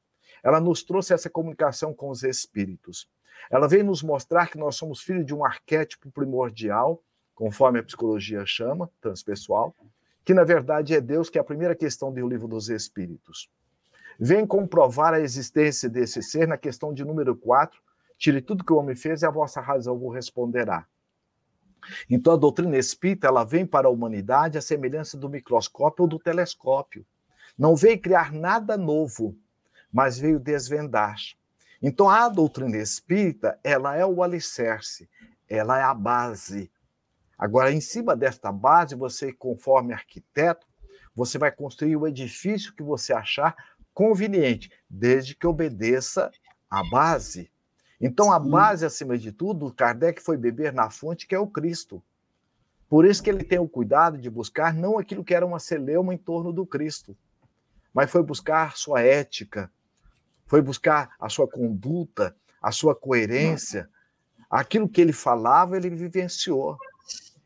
Ela 0.43 0.59
nos 0.59 0.82
trouxe 0.82 1.12
essa 1.12 1.28
comunicação 1.28 1.93
com 1.93 2.09
os 2.09 2.22
espíritos. 2.22 3.07
Ela 3.51 3.68
vem 3.68 3.82
nos 3.82 4.03
mostrar 4.03 4.49
que 4.51 4.57
nós 4.57 4.74
somos 4.74 5.03
filhos 5.03 5.26
de 5.26 5.34
um 5.34 5.45
arquétipo 5.45 6.11
primordial, 6.11 7.03
conforme 7.34 7.78
a 7.78 7.82
psicologia 7.82 8.47
chama, 8.47 8.91
transpessoal, 9.03 9.76
que 10.25 10.35
na 10.35 10.45
verdade 10.45 10.95
é 10.95 11.01
Deus, 11.01 11.29
que 11.31 11.39
é 11.39 11.41
a 11.41 11.45
primeira 11.45 11.75
questão 11.75 12.12
do 12.12 12.29
livro 12.29 12.47
dos 12.47 12.68
Espíritos. 12.68 13.51
Vem 14.18 14.47
comprovar 14.47 15.14
a 15.14 15.21
existência 15.21 15.89
desse 15.89 16.23
ser 16.23 16.47
na 16.47 16.59
questão 16.59 16.93
de 16.93 17.05
número 17.05 17.35
4, 17.35 17.81
tire 18.18 18.43
tudo 18.43 18.64
que 18.64 18.73
o 18.73 18.77
homem 18.77 18.95
fez 18.95 19.23
e 19.23 19.27
a 19.27 19.31
vossa 19.31 19.61
razão 19.61 19.99
vos 19.99 20.14
responderá. 20.14 20.87
Então 22.09 22.35
a 22.35 22.37
doutrina 22.37 22.77
espírita 22.77 23.27
ela 23.27 23.45
vem 23.45 23.64
para 23.64 23.89
a 23.89 23.91
humanidade 23.91 24.59
a 24.59 24.62
semelhança 24.62 25.16
do 25.16 25.29
microscópio 25.29 26.03
ou 26.03 26.09
do 26.09 26.18
telescópio. 26.18 27.07
Não 27.57 27.75
veio 27.75 28.01
criar 28.01 28.33
nada 28.33 28.77
novo, 28.77 29.37
mas 29.93 30.18
veio 30.18 30.39
desvendar. 30.39 31.16
Então 31.83 32.09
a 32.09 32.29
doutrina 32.29 32.77
espírita, 32.77 33.59
ela 33.64 33.97
é 33.97 34.05
o 34.05 34.23
alicerce, 34.23 35.09
ela 35.49 35.79
é 35.79 35.83
a 35.83 35.95
base. 35.95 36.71
Agora, 37.41 37.72
em 37.72 37.80
cima 37.80 38.14
desta 38.14 38.53
base, 38.53 38.95
você, 38.95 39.32
conforme 39.32 39.95
arquiteto, 39.95 40.66
você 41.14 41.38
vai 41.38 41.51
construir 41.51 41.97
o 41.97 42.07
edifício 42.07 42.74
que 42.74 42.82
você 42.82 43.14
achar 43.14 43.57
conveniente, 43.95 44.70
desde 44.91 45.34
que 45.34 45.47
obedeça 45.47 46.30
à 46.70 46.82
base. 46.91 47.51
Então, 47.99 48.30
a 48.30 48.38
base, 48.38 48.84
acima 48.84 49.16
de 49.16 49.32
tudo, 49.32 49.72
Kardec 49.72 50.20
foi 50.20 50.36
beber 50.36 50.74
na 50.74 50.91
fonte, 50.91 51.26
que 51.26 51.34
é 51.34 51.38
o 51.38 51.47
Cristo. 51.47 52.03
Por 52.86 53.07
isso 53.07 53.22
que 53.22 53.30
ele 53.30 53.43
tem 53.43 53.59
o 53.59 53.66
cuidado 53.66 54.18
de 54.18 54.28
buscar 54.28 54.74
não 54.74 54.99
aquilo 54.99 55.24
que 55.24 55.34
era 55.34 55.47
uma 55.47 55.59
celeuma 55.59 56.12
em 56.12 56.18
torno 56.18 56.53
do 56.53 56.66
Cristo, 56.66 57.16
mas 57.95 58.11
foi 58.11 58.22
buscar 58.22 58.76
sua 58.76 59.01
ética, 59.01 59.72
foi 60.45 60.61
buscar 60.61 61.14
a 61.18 61.30
sua 61.30 61.49
conduta, 61.49 62.36
a 62.61 62.70
sua 62.70 62.95
coerência. 62.95 63.88
Aquilo 64.51 64.88
que 64.88 65.01
ele 65.01 65.12
falava, 65.12 65.78
ele 65.78 65.88
vivenciou. 65.88 66.76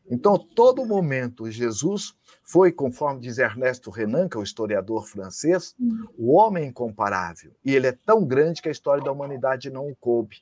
Então, 0.09 0.37
todo 0.37 0.85
momento, 0.85 1.49
Jesus 1.49 2.15
foi, 2.43 2.71
conforme 2.71 3.21
diz 3.21 3.39
Ernesto 3.39 3.89
Renan, 3.89 4.29
que 4.29 4.37
é 4.37 4.39
o 4.39 4.43
historiador 4.43 5.07
francês, 5.07 5.75
o 6.17 6.33
homem 6.33 6.67
incomparável. 6.67 7.51
E 7.63 7.75
ele 7.75 7.87
é 7.87 7.91
tão 7.91 8.23
grande 8.23 8.61
que 8.61 8.69
a 8.69 8.71
história 8.71 9.03
da 9.03 9.11
humanidade 9.11 9.69
não 9.69 9.89
o 9.89 9.95
coube. 9.95 10.37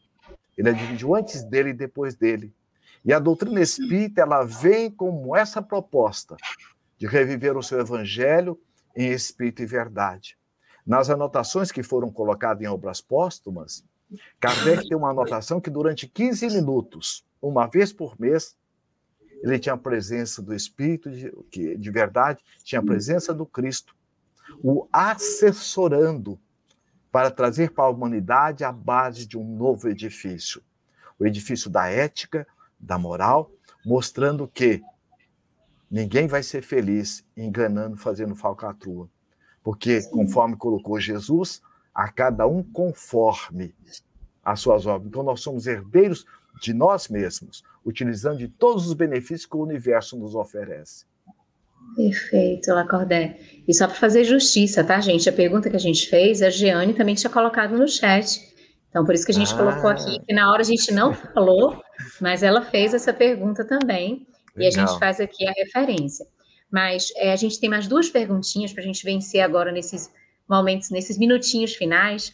Ele 0.57 0.69
é 0.69 0.73
dividido 0.73 1.15
antes 1.15 1.43
dele 1.43 1.69
e 1.69 1.73
depois 1.73 2.15
dele. 2.15 2.53
E 3.05 3.13
a 3.13 3.19
doutrina 3.19 3.61
espírita, 3.61 4.21
ela 4.21 4.43
vem 4.43 4.91
como 4.91 5.35
essa 5.35 5.61
proposta 5.61 6.35
de 6.97 7.07
reviver 7.07 7.57
o 7.57 7.63
seu 7.63 7.79
evangelho 7.79 8.59
em 8.95 9.11
espírito 9.11 9.61
e 9.61 9.65
verdade. 9.65 10.37
Nas 10.85 11.09
anotações 11.09 11.71
que 11.71 11.81
foram 11.81 12.11
colocadas 12.11 12.61
em 12.61 12.67
obras 12.67 13.01
póstumas, 13.01 13.83
Kardec 14.39 14.87
tem 14.87 14.97
uma 14.97 15.11
anotação 15.11 15.59
que 15.59 15.69
durante 15.69 16.07
15 16.07 16.47
minutos, 16.47 17.25
uma 17.41 17.65
vez 17.67 17.91
por 17.91 18.19
mês, 18.19 18.55
ele 19.43 19.59
tinha 19.59 19.75
a 19.75 19.77
presença 19.77 20.41
do 20.41 20.55
Espírito, 20.55 21.11
de, 21.11 21.29
que 21.51 21.77
de 21.77 21.91
verdade 21.91 22.41
tinha 22.63 22.79
a 22.79 22.83
presença 22.83 23.33
do 23.33 23.45
Cristo, 23.45 23.93
o 24.63 24.87
assessorando 24.91 26.39
para 27.11 27.29
trazer 27.29 27.71
para 27.71 27.83
a 27.83 27.89
humanidade 27.89 28.63
a 28.63 28.71
base 28.71 29.27
de 29.27 29.37
um 29.37 29.43
novo 29.43 29.89
edifício. 29.89 30.63
O 31.19 31.25
edifício 31.25 31.69
da 31.69 31.87
ética, 31.87 32.47
da 32.79 32.97
moral, 32.97 33.51
mostrando 33.85 34.47
que 34.47 34.81
ninguém 35.91 36.25
vai 36.25 36.41
ser 36.41 36.63
feliz 36.63 37.23
enganando, 37.35 37.97
fazendo 37.97 38.35
falcatrua. 38.35 39.09
Porque, 39.61 40.01
conforme 40.03 40.55
colocou 40.55 40.99
Jesus, 40.99 41.61
a 41.93 42.09
cada 42.09 42.47
um 42.47 42.63
conforme 42.63 43.75
as 44.43 44.61
suas 44.61 44.85
obras. 44.85 45.07
Então, 45.07 45.21
nós 45.21 45.41
somos 45.41 45.67
herdeiros 45.67 46.25
de 46.61 46.73
nós 46.73 47.07
mesmos, 47.07 47.63
utilizando 47.85 48.37
de 48.37 48.47
todos 48.47 48.87
os 48.87 48.93
benefícios 48.93 49.45
que 49.45 49.55
o 49.55 49.61
universo 49.61 50.17
nos 50.17 50.35
oferece. 50.35 51.05
Perfeito, 51.95 52.71
Lacordé. 52.71 53.37
E 53.67 53.73
só 53.73 53.87
para 53.87 53.95
fazer 53.95 54.23
justiça, 54.23 54.83
tá, 54.83 54.99
gente? 54.99 55.29
A 55.29 55.33
pergunta 55.33 55.69
que 55.69 55.75
a 55.75 55.79
gente 55.79 56.09
fez, 56.09 56.41
a 56.41 56.49
Jeane 56.49 56.93
também 56.93 57.15
tinha 57.15 57.29
colocado 57.29 57.77
no 57.77 57.87
chat. 57.87 58.41
Então, 58.89 59.05
por 59.05 59.13
isso 59.13 59.25
que 59.25 59.31
a 59.31 59.35
gente 59.35 59.53
ah. 59.53 59.57
colocou 59.57 59.89
aqui, 59.89 60.19
que 60.25 60.33
na 60.33 60.51
hora 60.51 60.61
a 60.61 60.65
gente 60.65 60.91
não 60.91 61.13
falou, 61.13 61.81
mas 62.21 62.43
ela 62.43 62.61
fez 62.61 62.93
essa 62.93 63.13
pergunta 63.13 63.65
também. 63.65 64.27
Legal. 64.55 64.57
E 64.57 64.67
a 64.67 64.71
gente 64.71 64.99
faz 64.99 65.19
aqui 65.19 65.47
a 65.47 65.51
referência. 65.51 66.25
Mas 66.71 67.11
é, 67.17 67.31
a 67.31 67.35
gente 67.35 67.59
tem 67.59 67.69
mais 67.69 67.87
duas 67.87 68.09
perguntinhas 68.09 68.71
para 68.73 68.81
a 68.81 68.85
gente 68.85 69.03
vencer 69.03 69.41
agora 69.41 69.71
nesses 69.71 70.11
momentos, 70.49 70.89
nesses 70.89 71.17
minutinhos 71.17 71.75
finais. 71.75 72.33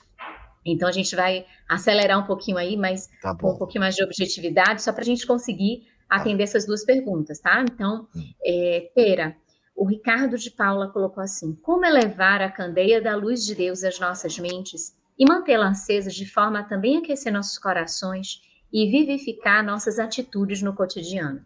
Então 0.66 0.88
a 0.88 0.92
gente 0.92 1.16
vai 1.16 1.46
acelerar 1.68 2.20
um 2.20 2.26
pouquinho 2.26 2.58
aí, 2.58 2.76
mas 2.76 3.10
tá 3.22 3.36
com 3.36 3.52
um 3.54 3.58
pouquinho 3.58 3.82
mais 3.82 3.96
de 3.96 4.04
objetividade, 4.04 4.82
só 4.82 4.92
para 4.92 5.02
a 5.02 5.06
gente 5.06 5.26
conseguir 5.26 5.88
tá. 6.08 6.18
atender 6.18 6.44
essas 6.44 6.66
duas 6.66 6.84
perguntas, 6.84 7.40
tá? 7.40 7.62
Então, 7.62 8.08
hum. 8.16 8.34
é, 8.44 8.92
Pera, 8.94 9.36
o 9.76 9.86
Ricardo 9.86 10.38
de 10.38 10.52
Paula 10.52 10.92
colocou 10.92 11.24
assim: 11.24 11.54
como 11.56 11.86
elevar 11.86 12.42
a 12.42 12.52
candeia 12.52 13.02
da 13.02 13.16
luz 13.16 13.46
de 13.46 13.56
Deus 13.56 13.84
às 13.84 14.00
nossas 14.00 14.38
mentes 14.38 14.94
e 15.18 15.26
mantê-la 15.26 15.70
acesa 15.70 16.10
de 16.10 16.26
forma 16.26 16.60
a 16.60 16.64
também 16.64 16.98
aquecer 16.98 17.32
nossos 17.32 17.58
corações 17.58 18.42
e 18.72 18.90
vivificar 18.90 19.64
nossas 19.64 19.98
atitudes 19.98 20.62
no 20.62 20.76
cotidiano? 20.76 21.46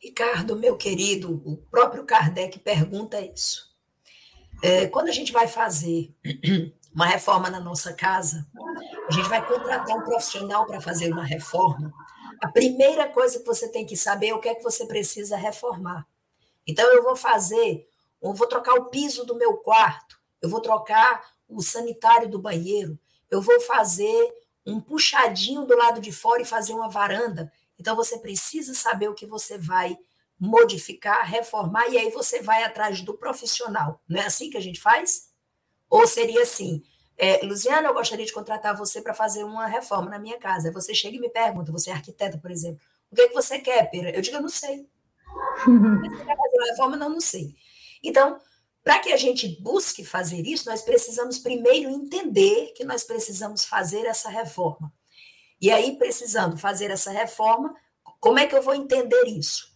Ricardo, 0.00 0.56
meu 0.56 0.76
querido, 0.76 1.40
o 1.44 1.56
próprio 1.56 2.04
Kardec 2.04 2.58
pergunta 2.58 3.20
isso. 3.20 3.70
É, 4.62 4.86
quando 4.86 5.08
a 5.08 5.12
gente 5.12 5.32
vai 5.32 5.46
fazer 5.48 6.14
uma 6.94 7.06
reforma 7.06 7.48
na 7.48 7.60
nossa 7.60 7.92
casa, 7.92 8.46
a 9.08 9.10
gente 9.10 9.28
vai 9.28 9.46
contratar 9.46 9.96
um 9.96 10.02
profissional 10.02 10.66
para 10.66 10.80
fazer 10.80 11.10
uma 11.12 11.24
reforma. 11.24 11.92
A 12.42 12.48
primeira 12.48 13.08
coisa 13.08 13.38
que 13.38 13.46
você 13.46 13.68
tem 13.68 13.86
que 13.86 13.96
saber 13.96 14.28
é 14.28 14.34
o 14.34 14.40
que 14.40 14.48
é 14.48 14.54
que 14.54 14.62
você 14.62 14.86
precisa 14.86 15.36
reformar. 15.36 16.06
Então, 16.66 16.86
eu 16.92 17.02
vou 17.02 17.16
fazer, 17.16 17.88
eu 18.20 18.34
vou 18.34 18.46
trocar 18.46 18.74
o 18.74 18.86
piso 18.86 19.24
do 19.24 19.36
meu 19.36 19.56
quarto, 19.56 20.20
eu 20.40 20.48
vou 20.48 20.60
trocar 20.60 21.24
o 21.48 21.62
sanitário 21.62 22.28
do 22.28 22.38
banheiro, 22.38 22.98
eu 23.30 23.40
vou 23.40 23.60
fazer 23.60 24.34
um 24.66 24.80
puxadinho 24.80 25.64
do 25.64 25.76
lado 25.76 26.00
de 26.00 26.12
fora 26.12 26.42
e 26.42 26.46
fazer 26.46 26.72
uma 26.72 26.88
varanda. 26.88 27.52
Então, 27.78 27.96
você 27.96 28.18
precisa 28.18 28.74
saber 28.74 29.08
o 29.08 29.14
que 29.14 29.26
você 29.26 29.56
vai 29.56 29.96
modificar, 30.38 31.24
reformar, 31.24 31.88
e 31.88 31.98
aí 31.98 32.10
você 32.10 32.42
vai 32.42 32.64
atrás 32.64 33.00
do 33.00 33.14
profissional. 33.14 34.00
Não 34.08 34.20
é 34.20 34.26
assim 34.26 34.50
que 34.50 34.56
a 34.56 34.60
gente 34.60 34.80
faz? 34.80 35.31
Ou 35.92 36.06
seria 36.06 36.40
assim, 36.40 36.82
é, 37.18 37.44
Luciana, 37.44 37.86
eu 37.88 37.92
gostaria 37.92 38.24
de 38.24 38.32
contratar 38.32 38.74
você 38.74 39.02
para 39.02 39.12
fazer 39.12 39.44
uma 39.44 39.66
reforma 39.66 40.08
na 40.08 40.18
minha 40.18 40.38
casa. 40.38 40.72
Você 40.72 40.94
chega 40.94 41.18
e 41.18 41.20
me 41.20 41.28
pergunta, 41.28 41.70
você 41.70 41.90
é 41.90 41.92
arquiteta, 41.92 42.38
por 42.38 42.50
exemplo, 42.50 42.80
o 43.10 43.14
que, 43.14 43.20
é 43.20 43.28
que 43.28 43.34
você 43.34 43.58
quer, 43.58 43.90
Pera? 43.90 44.10
Eu 44.10 44.22
digo, 44.22 44.38
eu 44.38 44.40
não 44.40 44.48
sei. 44.48 44.88
você 45.66 46.24
quer 46.24 46.34
fazer 46.34 46.56
uma 46.56 46.66
reforma? 46.70 46.96
Não, 46.96 47.10
não 47.10 47.20
sei. 47.20 47.54
Então, 48.02 48.40
para 48.82 49.00
que 49.00 49.12
a 49.12 49.18
gente 49.18 49.46
busque 49.60 50.02
fazer 50.02 50.40
isso, 50.46 50.66
nós 50.66 50.80
precisamos 50.80 51.36
primeiro 51.36 51.90
entender 51.90 52.72
que 52.74 52.86
nós 52.86 53.04
precisamos 53.04 53.66
fazer 53.66 54.06
essa 54.06 54.30
reforma. 54.30 54.90
E 55.60 55.70
aí, 55.70 55.98
precisando 55.98 56.56
fazer 56.56 56.90
essa 56.90 57.10
reforma, 57.10 57.76
como 58.18 58.38
é 58.38 58.46
que 58.46 58.54
eu 58.54 58.62
vou 58.62 58.74
entender 58.74 59.24
isso? 59.26 59.68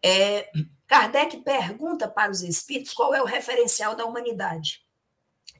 É, 0.00 0.48
Kardec 0.86 1.38
pergunta 1.38 2.06
para 2.06 2.30
os 2.30 2.42
espíritos 2.42 2.94
qual 2.94 3.12
é 3.12 3.20
o 3.20 3.26
referencial 3.26 3.96
da 3.96 4.04
humanidade. 4.04 4.82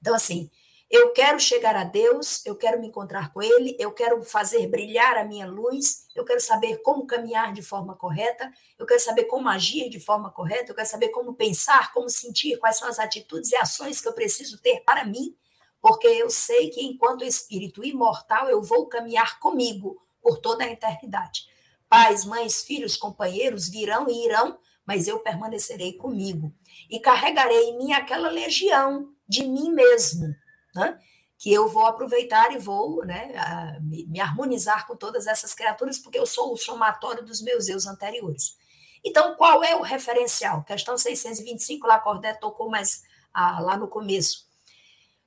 Então, 0.03 0.16
assim, 0.16 0.50
eu 0.90 1.12
quero 1.12 1.38
chegar 1.40 1.76
a 1.76 1.84
Deus, 1.84 2.44
eu 2.44 2.57
quero 2.57 2.78
me 2.78 2.88
encontrar 2.88 3.32
com 3.32 3.40
Ele, 3.40 3.76
eu 3.78 3.92
quero 3.92 4.22
fazer 4.24 4.66
brilhar 4.66 5.16
a 5.16 5.24
minha 5.24 5.46
luz, 5.46 6.05
eu 6.14 6.24
quero 6.24 6.40
saber 6.40 6.82
como 6.82 7.07
caminhar 7.07 7.53
de 7.53 7.62
forma 7.62 7.96
correta, 7.96 8.53
eu 8.76 8.84
quero 8.84 9.00
saber 9.00 9.24
como 9.24 9.48
agir 9.48 9.88
de 9.88 10.00
forma 10.00 10.30
correta, 10.30 10.70
eu 10.70 10.74
quero 10.74 10.88
saber 10.88 11.09
como 11.09 11.34
pensar, 11.34 11.92
como 11.92 12.11
sentir, 12.11 12.59
quais 12.59 12.76
são 12.76 12.88
as 12.88 12.98
atitudes 12.98 13.53
e 13.53 13.57
ações 13.57 14.00
que 14.00 14.09
eu 14.09 14.12
preciso 14.12 14.61
ter 14.61 14.80
para 14.80 15.05
mim, 15.05 15.34
porque 15.80 16.09
eu 16.09 16.28
sei 16.28 16.68
que 16.68 16.84
enquanto 16.84 17.24
espírito 17.24 17.84
imortal 17.84 18.50
eu 18.50 18.61
vou 18.61 18.86
caminhar 18.86 19.38
comigo 19.38 20.03
por 20.20 20.38
toda 20.38 20.64
a 20.64 20.70
eternidade. 20.70 21.46
Pais, 21.88 22.24
mães, 22.24 22.62
filhos, 22.62 22.96
companheiros 22.96 23.68
virão 23.68 24.11
e 24.11 24.26
irão, 24.26 24.59
mas 24.84 25.07
eu 25.07 25.20
permanecerei 25.20 25.94
comigo 25.94 26.53
e 26.90 27.00
carregarei 27.00 27.70
em 27.70 27.78
mim 27.78 27.92
aquela 27.92 28.28
legião 28.28 29.12
de 29.29 29.45
mim 29.45 29.70
mesmo, 29.70 30.35
né? 30.75 30.99
que 31.43 31.53
eu 31.53 31.68
vou 31.68 31.87
aproveitar 31.87 32.55
e 32.55 32.59
vou 32.59 33.05
né, 33.05 33.81
me, 33.83 34.07
me, 34.07 34.20
harmonizar 34.20 34.87
com 34.87 34.95
todas 34.95 35.27
essas 35.27 35.53
criaturas, 35.53 35.99
porque 35.99 36.16
eu 36.16 36.25
sou 36.25 36.53
o 36.53 36.57
somatório 36.57 37.25
dos 37.25 37.43
meus 37.43 37.68
eus 37.68 37.85
anteriores. 37.85 38.57
Então, 39.05 39.35
qual 39.35 39.64
é 39.64 39.75
o 39.75 39.83
referencial? 39.83 40.62
Questão 40.62 40.97
625, 40.97 41.85
lá 41.85 41.99
Cordé 41.99 42.33
tocou 42.35 42.70
mais 42.70 43.03
ah, 43.35 43.59
lá 43.59 43.77
no 43.77 43.89
começo. 43.89 44.47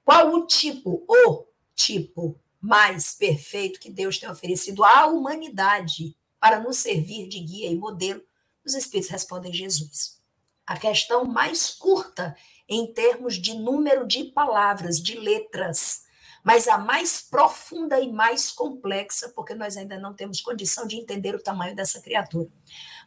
Qual 0.06 0.34
o 0.34 0.48
tipo, 0.48 1.04
o 1.06 1.46
tipo 1.76 2.40
mais 2.62 3.14
perfeito 3.14 3.78
que 3.78 3.92
Deus 3.92 4.18
tem 4.18 4.30
oferecido 4.30 4.86
à 4.86 5.08
humanidade 5.08 6.16
para 6.40 6.62
nos 6.62 6.78
servir 6.78 7.28
de 7.28 7.42
guia 7.42 7.70
e 7.70 7.76
modelo? 7.76 8.22
Os 8.66 8.74
Espíritos 8.74 9.12
respondem 9.12 9.52
Jesus. 9.52 10.22
A 10.66 10.78
questão 10.78 11.26
mais 11.26 11.72
curta 11.72 12.38
em 12.68 12.92
termos 12.92 13.36
de 13.36 13.54
número 13.54 14.08
de 14.08 14.26
palavras, 14.26 15.00
de 15.00 15.20
letras, 15.20 16.04
mas 16.44 16.68
a 16.68 16.78
mais 16.78 17.22
profunda 17.22 18.00
e 18.00 18.12
mais 18.12 18.52
complexa, 18.52 19.30
porque 19.30 19.56
nós 19.56 19.78
ainda 19.78 19.98
não 19.98 20.14
temos 20.14 20.42
condição 20.42 20.86
de 20.86 20.96
entender 20.96 21.34
o 21.34 21.42
tamanho 21.42 21.76
dessa 21.76 22.02
criatura. 22.02 22.50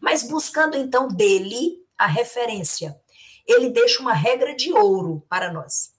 Mas 0.00 0.22
buscando 0.22 0.76
então 0.76 1.08
dele 1.08 1.84
a 1.96 2.06
referência, 2.06 3.00
ele 3.46 3.70
deixa 3.70 4.00
uma 4.00 4.12
regra 4.12 4.54
de 4.54 4.72
ouro 4.72 5.24
para 5.28 5.52
nós. 5.52 5.92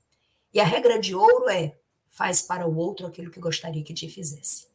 E 0.54 0.60
a 0.60 0.66
regra 0.66 1.00
de 1.00 1.16
ouro 1.16 1.50
é: 1.50 1.78
faz 2.10 2.42
para 2.42 2.68
o 2.68 2.76
outro 2.76 3.08
aquilo 3.08 3.32
que 3.32 3.40
gostaria 3.40 3.84
que 3.84 3.94
te 3.94 4.10
fizesse. 4.10 4.68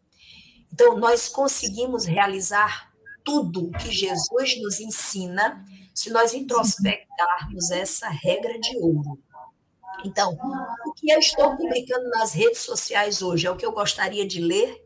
Então, 0.72 0.98
nós 0.98 1.28
conseguimos 1.28 2.04
realizar 2.04 2.92
tudo 3.22 3.70
que 3.78 3.90
Jesus 3.90 4.60
nos 4.60 4.80
ensina 4.80 5.64
se 5.94 6.10
nós 6.10 6.34
introspectarmos 6.34 7.70
essa 7.70 8.08
regra 8.08 8.58
de 8.58 8.76
ouro. 8.78 9.18
Então, 10.04 10.36
o 10.86 10.92
que 10.92 11.08
eu 11.08 11.18
estou 11.18 11.56
publicando 11.56 12.10
nas 12.10 12.34
redes 12.34 12.58
sociais 12.58 13.22
hoje 13.22 13.46
é 13.46 13.50
o 13.50 13.56
que 13.56 13.64
eu 13.64 13.72
gostaria 13.72 14.26
de 14.26 14.40
ler? 14.40 14.84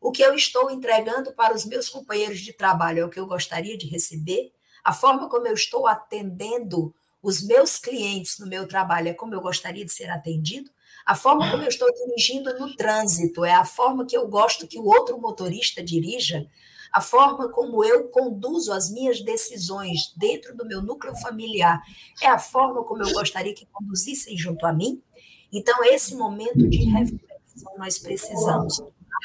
O 0.00 0.10
que 0.10 0.22
eu 0.22 0.34
estou 0.34 0.70
entregando 0.70 1.32
para 1.32 1.54
os 1.54 1.64
meus 1.64 1.88
companheiros 1.88 2.40
de 2.40 2.52
trabalho 2.52 3.00
é 3.00 3.04
o 3.04 3.10
que 3.10 3.20
eu 3.20 3.26
gostaria 3.26 3.76
de 3.76 3.86
receber? 3.86 4.52
A 4.82 4.92
forma 4.92 5.28
como 5.28 5.46
eu 5.46 5.54
estou 5.54 5.86
atendendo 5.86 6.92
os 7.22 7.40
meus 7.46 7.78
clientes 7.78 8.38
no 8.38 8.46
meu 8.46 8.66
trabalho 8.66 9.08
é 9.08 9.14
como 9.14 9.34
eu 9.34 9.40
gostaria 9.40 9.84
de 9.84 9.92
ser 9.92 10.10
atendido? 10.10 10.70
A 11.06 11.14
forma 11.14 11.48
como 11.50 11.62
eu 11.62 11.68
estou 11.68 11.88
dirigindo 11.92 12.58
no 12.58 12.74
trânsito 12.74 13.44
é 13.44 13.52
a 13.52 13.64
forma 13.64 14.06
que 14.06 14.16
eu 14.16 14.26
gosto 14.26 14.66
que 14.66 14.78
o 14.78 14.86
outro 14.86 15.20
motorista 15.20 15.82
dirija? 15.82 16.48
A 16.92 17.00
forma 17.00 17.48
como 17.48 17.82
eu 17.82 18.08
conduzo 18.08 18.72
as 18.72 18.90
minhas 18.90 19.22
decisões 19.22 20.12
dentro 20.16 20.54
do 20.54 20.66
meu 20.66 20.82
núcleo 20.82 21.16
familiar 21.16 21.82
é 22.20 22.26
a 22.26 22.38
forma 22.38 22.84
como 22.84 23.02
eu 23.02 23.12
gostaria 23.12 23.54
que 23.54 23.66
conduzissem 23.72 24.36
junto 24.36 24.66
a 24.66 24.72
mim. 24.72 25.02
Então, 25.50 25.82
esse 25.84 26.14
momento 26.14 26.68
de 26.68 26.84
reflexão 26.84 27.72
nós 27.78 27.98
precisamos 27.98 28.82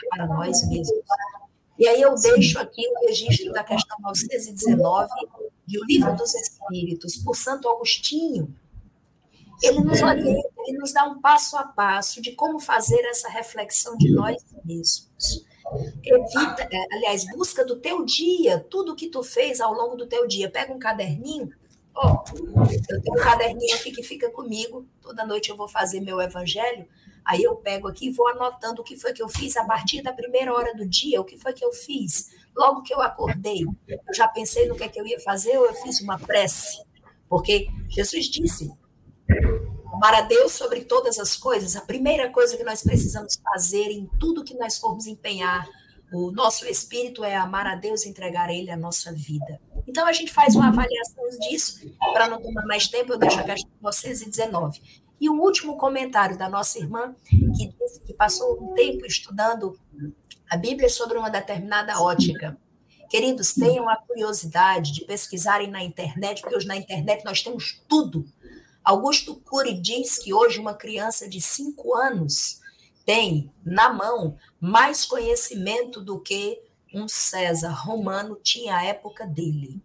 para 0.09 0.27
nós 0.27 0.67
mesmos. 0.69 0.97
E 1.77 1.87
aí 1.87 2.01
eu 2.01 2.15
deixo 2.15 2.57
aqui 2.57 2.87
o 2.87 3.07
registro 3.07 3.51
da 3.51 3.63
questão 3.63 3.97
919 4.01 5.09
de 5.65 5.79
O 5.79 5.85
Livro 5.85 6.15
dos 6.15 6.33
Espíritos, 6.33 7.17
por 7.17 7.35
Santo 7.35 7.69
Agostinho. 7.69 8.55
Ele 9.61 9.81
nos 9.81 10.01
orienta, 10.01 10.49
ele 10.65 10.77
nos 10.77 10.93
dá 10.93 11.03
um 11.03 11.19
passo 11.19 11.57
a 11.57 11.63
passo 11.63 12.21
de 12.21 12.31
como 12.31 12.59
fazer 12.59 13.01
essa 13.05 13.27
reflexão 13.27 13.97
de 13.97 14.11
nós 14.13 14.37
mesmos. 14.63 15.45
Evita, 16.03 16.67
é, 16.71 16.95
aliás, 16.95 17.25
busca 17.31 17.65
do 17.65 17.77
teu 17.77 18.05
dia, 18.05 18.59
tudo 18.69 18.95
que 18.95 19.09
tu 19.09 19.23
fez 19.23 19.59
ao 19.59 19.73
longo 19.73 19.95
do 19.95 20.07
teu 20.07 20.27
dia. 20.27 20.49
Pega 20.49 20.73
um 20.73 20.79
caderninho, 20.79 21.51
ó, 21.93 22.23
eu 22.89 23.01
tenho 23.01 23.15
um 23.15 23.21
caderninho 23.21 23.75
aqui 23.75 23.91
que 23.91 24.03
fica 24.03 24.29
comigo, 24.29 24.85
toda 25.01 25.25
noite 25.25 25.49
eu 25.49 25.57
vou 25.57 25.67
fazer 25.67 25.99
meu 25.99 26.21
evangelho. 26.21 26.87
Aí 27.25 27.43
eu 27.43 27.55
pego 27.57 27.89
aqui 27.89 28.07
e 28.07 28.11
vou 28.11 28.25
anotando 28.29 28.81
o 28.81 28.85
que 28.85 28.95
foi 28.95 29.11
que 29.11 29.21
eu 29.21 29.27
fiz 29.27 29.57
a 29.57 29.65
partir 29.65 30.01
da 30.01 30.13
primeira 30.13 30.53
hora 30.53 30.73
do 30.73 30.87
dia, 30.87 31.19
o 31.19 31.25
que 31.25 31.37
foi 31.37 31.51
que 31.51 31.63
eu 31.63 31.73
fiz. 31.73 32.29
Logo 32.55 32.81
que 32.81 32.93
eu 32.93 33.01
acordei, 33.01 33.65
eu 33.87 34.13
já 34.13 34.29
pensei 34.29 34.65
no 34.65 34.75
que 34.75 34.83
é 34.83 34.87
que 34.87 34.99
eu 34.99 35.05
ia 35.05 35.19
fazer 35.19 35.57
ou 35.57 35.65
eu 35.65 35.73
fiz 35.73 35.99
uma 35.99 36.17
prece. 36.17 36.81
Porque 37.27 37.67
Jesus 37.89 38.27
disse: 38.27 38.71
amar 39.97 40.13
a 40.13 40.21
Deus 40.21 40.51
sobre 40.53 40.81
todas 40.81 41.17
as 41.17 41.35
coisas, 41.35 41.75
a 41.75 41.81
primeira 41.81 42.29
coisa 42.29 42.55
que 42.55 42.63
nós 42.63 42.83
precisamos 42.83 43.35
fazer 43.43 43.89
em 43.89 44.07
tudo 44.19 44.43
que 44.43 44.53
nós 44.53 44.77
formos 44.77 45.07
empenhar 45.07 45.67
o 46.13 46.31
nosso 46.31 46.65
espírito 46.65 47.23
é 47.23 47.35
amar 47.35 47.67
a 47.67 47.75
Deus 47.75 48.05
e 48.05 48.09
entregar 48.09 48.47
a 48.47 48.53
Ele 48.53 48.71
a 48.71 48.77
nossa 48.77 49.11
vida. 49.11 49.59
Então 49.87 50.05
a 50.05 50.13
gente 50.13 50.31
faz 50.31 50.55
uma 50.55 50.67
avaliação 50.67 51.23
disso, 51.41 51.81
para 52.13 52.29
não 52.29 52.41
tomar 52.41 52.65
mais 52.65 52.87
tempo, 52.87 53.13
eu 53.13 53.17
deixo 53.17 53.39
a 53.39 53.43
questão 53.43 53.69
de 53.69 53.81
vocês 53.81 54.21
e 54.21 54.29
19. 54.29 54.81
E 55.19 55.29
o 55.29 55.41
último 55.41 55.75
comentário 55.77 56.37
da 56.37 56.47
nossa 56.47 56.77
irmã, 56.77 57.15
que 57.25 57.67
disse 57.67 57.99
que 58.05 58.13
passou 58.13 58.57
um 58.61 58.73
tempo 58.75 59.05
estudando 59.05 59.77
a 60.49 60.55
Bíblia 60.55 60.89
sobre 60.89 61.17
uma 61.17 61.29
determinada 61.29 61.99
ótica. 61.99 62.55
Queridos, 63.09 63.53
tenham 63.53 63.89
a 63.89 63.95
curiosidade 63.95 64.93
de 64.93 65.05
pesquisarem 65.05 65.69
na 65.69 65.83
internet, 65.83 66.41
porque 66.41 66.55
hoje 66.55 66.67
na 66.67 66.75
internet 66.75 67.23
nós 67.25 67.41
temos 67.41 67.81
tudo. 67.87 68.25
Augusto 68.87 69.35
Cury 69.35 69.73
diz 69.73 70.17
que 70.17 70.33
hoje 70.33 70.61
uma 70.61 70.73
criança 70.73 71.27
de 71.27 71.41
5 71.41 71.93
anos 71.93 72.61
tem 73.05 73.51
na 73.61 73.91
mão 73.91 74.37
mais 74.61 75.03
conhecimento 75.03 75.99
do 75.99 76.21
que 76.21 76.63
um 76.93 77.05
César 77.05 77.71
romano 77.71 78.39
tinha 78.41 78.77
à 78.77 78.85
época 78.85 79.27
dele. 79.27 79.81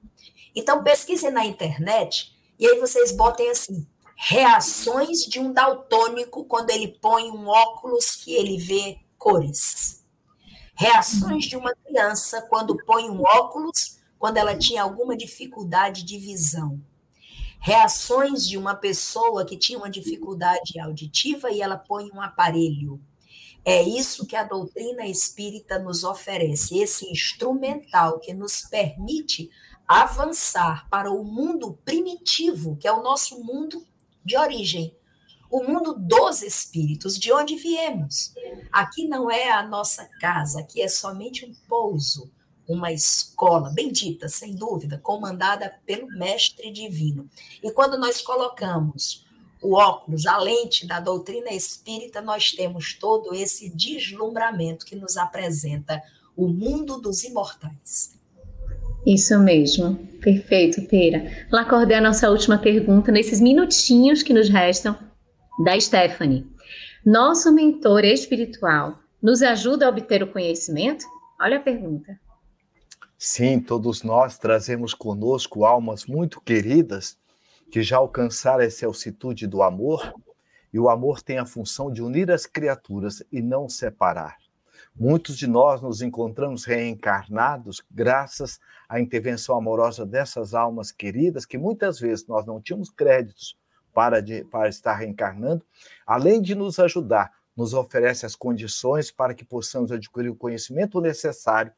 Então, 0.55 0.85
pesquisem 0.85 1.33
na 1.33 1.45
internet 1.45 2.33
e 2.57 2.65
aí 2.65 2.79
vocês 2.79 3.11
botem 3.11 3.51
assim: 3.51 3.85
reações 4.15 5.27
de 5.27 5.41
um 5.41 5.53
daltônico 5.53 6.45
quando 6.45 6.71
ele 6.71 6.87
põe 6.87 7.29
um 7.29 7.49
óculos 7.49 8.15
que 8.15 8.33
ele 8.33 8.57
vê 8.57 9.01
cores. 9.19 10.05
Reações 10.77 11.47
de 11.47 11.57
uma 11.57 11.75
criança 11.75 12.41
quando 12.43 12.77
põe 12.87 13.11
um 13.11 13.21
óculos 13.21 13.99
quando 14.17 14.37
ela 14.37 14.57
tinha 14.57 14.81
alguma 14.81 15.17
dificuldade 15.17 16.05
de 16.05 16.21
visão. 16.21 16.81
Reações 17.65 18.45
de 18.45 18.59
uma 18.59 18.75
pessoa 18.75 19.45
que 19.45 19.57
tinha 19.57 19.79
uma 19.79 19.89
dificuldade 19.89 20.81
auditiva 20.81 21.49
e 21.49 21.63
ela 21.63 21.77
põe 21.77 22.11
um 22.11 22.21
aparelho. 22.21 23.01
É 23.65 23.81
isso 23.81 24.27
que 24.27 24.35
a 24.35 24.43
doutrina 24.43 25.07
espírita 25.07 25.79
nos 25.79 26.03
oferece, 26.03 26.81
esse 26.81 27.09
instrumental 27.09 28.19
que 28.19 28.35
nos 28.35 28.63
permite 28.63 29.49
avançar 29.87 30.89
para 30.91 31.13
o 31.13 31.23
mundo 31.23 31.79
primitivo, 31.85 32.77
que 32.79 32.89
é 32.89 32.93
o 32.93 33.01
nosso 33.01 33.45
mundo 33.45 33.87
de 34.25 34.37
origem, 34.37 34.93
o 35.49 35.63
mundo 35.63 35.95
dos 35.95 36.43
espíritos, 36.43 37.17
de 37.17 37.33
onde 37.33 37.55
viemos. 37.55 38.35
Aqui 38.73 39.07
não 39.07 39.31
é 39.31 39.53
a 39.53 39.63
nossa 39.63 40.05
casa, 40.21 40.59
aqui 40.59 40.83
é 40.83 40.89
somente 40.89 41.47
um 41.47 41.55
pouso, 41.69 42.29
uma 42.69 42.93
escola 42.93 43.71
bendita, 43.71 44.29
sem 44.29 44.55
dúvida, 44.55 44.99
comandada 44.99 45.75
pelo 45.85 46.07
Mestre 46.09 46.71
Divino. 46.71 47.29
E 47.63 47.71
quando 47.71 47.99
nós 47.99 48.21
colocamos 48.21 49.25
o 49.63 49.75
óculos, 49.75 50.27
a 50.27 50.39
lente 50.39 50.87
da 50.87 50.99
doutrina 50.99 51.51
espírita, 51.51 52.21
nós 52.21 52.53
temos 52.53 52.95
todo 52.95 53.35
esse 53.35 53.71
deslumbramento 53.71 54.85
que 54.85 54.97
nos 54.97 55.17
apresenta 55.17 56.03
o 56.37 56.49
mundo 56.49 57.01
dos 57.01 57.23
imortais. 57.23 58.19
Isso 59.07 59.39
mesmo, 59.39 59.97
perfeito, 60.21 60.83
Pera. 60.83 61.47
Lacordé 61.51 61.97
a 61.97 62.01
nossa 62.01 62.31
última 62.31 62.59
pergunta 62.59 63.11
nesses 63.11 63.41
minutinhos 63.41 64.23
que 64.23 64.33
nos 64.33 64.49
restam 64.49 64.97
da 65.65 65.79
Stephanie. 65.79 66.47
Nosso 67.05 67.53
mentor 67.53 68.05
espiritual 68.05 68.99
nos 69.21 69.43
ajuda 69.43 69.87
a 69.87 69.89
obter 69.89 70.23
o 70.23 70.33
conhecimento? 70.33 71.05
Olha 71.41 71.59
a 71.59 71.61
pergunta. 71.61 72.19
Sim, 73.25 73.61
todos 73.61 74.03
nós 74.03 74.37
trazemos 74.37 74.95
conosco 74.95 75.65
almas 75.65 76.07
muito 76.07 76.41
queridas 76.41 77.17
que 77.71 77.81
já 77.81 77.99
alcançaram 77.99 78.65
essa 78.65 78.85
altitude 78.85 79.47
do 79.47 79.63
amor, 79.63 80.13
e 80.73 80.81
o 80.81 80.89
amor 80.89 81.23
tem 81.23 81.39
a 81.39 81.47
função 81.47 81.89
de 81.93 82.03
unir 82.03 82.33
as 82.33 82.47
criaturas 82.47 83.23
e 83.31 83.41
não 83.41 83.69
separar. 83.69 84.39
Muitos 84.93 85.39
de 85.39 85.47
nós 85.47 85.81
nos 85.81 86.03
encontramos 86.03 86.65
reencarnados 86.65 87.81
graças 87.89 88.59
à 88.89 88.99
intervenção 89.01 89.57
amorosa 89.57 90.05
dessas 90.05 90.53
almas 90.53 90.91
queridas, 90.91 91.47
que 91.47 91.57
muitas 91.57 92.01
vezes 92.01 92.27
nós 92.27 92.45
não 92.45 92.61
tínhamos 92.61 92.91
créditos 92.91 93.57
para, 93.95 94.21
de, 94.21 94.43
para 94.47 94.69
estar 94.69 94.97
reencarnando, 94.97 95.65
além 96.05 96.43
de 96.43 96.57
nos 96.57 96.81
ajudar, 96.81 97.31
nos 97.57 97.73
oferece 97.73 98.27
as 98.27 98.35
condições 98.35 99.13
para 99.13 99.33
que 99.33 99.45
possamos 99.45 99.93
adquirir 99.93 100.29
o 100.29 100.35
conhecimento 100.35 101.01
necessário 101.01 101.73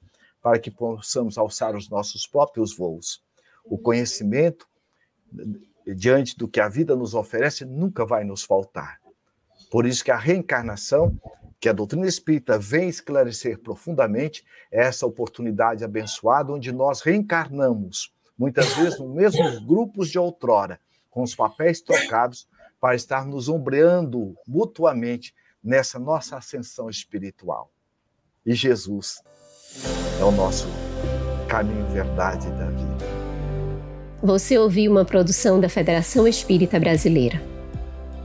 para 0.45 0.59
que 0.59 0.71
possamos 0.71 1.39
alçar 1.39 1.75
os 1.75 1.89
nossos 1.89 2.27
próprios 2.27 2.77
voos. 2.77 3.25
O 3.65 3.79
conhecimento 3.79 4.69
diante 5.87 6.37
do 6.37 6.47
que 6.47 6.61
a 6.61 6.69
vida 6.69 6.95
nos 6.95 7.15
oferece, 7.15 7.65
nunca 7.65 8.05
vai 8.05 8.25
nos 8.25 8.45
faltar. 8.45 9.01
Por 9.71 9.87
isso 9.87 10.05
que 10.05 10.11
a 10.11 10.19
reencarnação, 10.19 11.19
que 11.59 11.67
a 11.67 11.73
doutrina 11.73 12.07
espírita 12.07 12.59
vem 12.59 12.91
esclarecer 12.91 13.59
profundamente, 13.59 14.45
é 14.71 14.83
essa 14.83 15.07
oportunidade 15.07 15.83
abençoada 15.83 16.53
onde 16.53 16.71
nós 16.73 17.01
reencarnamos, 17.01 18.13
muitas 18.37 18.71
vezes 18.77 19.01
nos 19.01 19.15
mesmos 19.15 19.61
grupos 19.61 20.11
de 20.11 20.19
outrora, 20.19 20.79
com 21.09 21.23
os 21.23 21.35
papéis 21.35 21.81
trocados, 21.81 22.47
para 22.79 22.95
estar 22.95 23.25
nos 23.25 23.49
ombreando 23.49 24.37
mutuamente 24.47 25.35
nessa 25.63 25.99
nossa 25.99 26.37
ascensão 26.37 26.91
espiritual. 26.91 27.71
E 28.45 28.53
Jesus 28.53 29.23
é 30.21 30.25
o 30.25 30.31
nosso 30.31 30.69
caminho, 31.49 31.87
verdade 31.93 32.49
da 32.51 32.67
vida. 32.67 32.95
Você 34.23 34.57
ouviu 34.57 34.91
uma 34.91 35.05
produção 35.05 35.61
da 35.61 35.69
Federação 35.69 36.27
Espírita 36.27 36.81
Brasileira. 36.81 37.43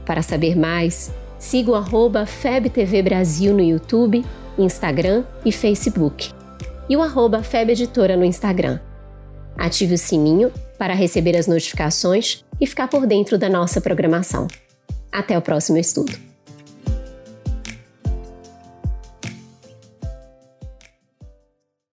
Para 0.06 0.22
saber 0.22 0.56
mais, 0.56 1.12
siga 1.38 1.72
o 1.72 2.26
FebTV 2.26 3.02
Brasil 3.02 3.52
no 3.52 3.60
YouTube, 3.60 4.24
Instagram 4.58 5.24
e 5.44 5.52
Facebook. 5.52 6.32
E 6.88 6.96
o 6.96 7.02
arroba 7.02 7.42
FebEditora 7.42 8.16
no 8.16 8.24
Instagram. 8.24 8.80
Ative 9.56 9.94
o 9.94 9.98
sininho 9.98 10.50
para 10.78 10.94
receber 10.94 11.36
as 11.36 11.46
notificações 11.46 12.44
e 12.60 12.66
ficar 12.66 12.88
por 12.88 13.06
dentro 13.06 13.36
da 13.36 13.48
nossa 13.48 13.80
programação. 13.80 14.48
Até 15.12 15.36
o 15.36 15.42
próximo 15.42 15.76
estudo. 15.76 16.29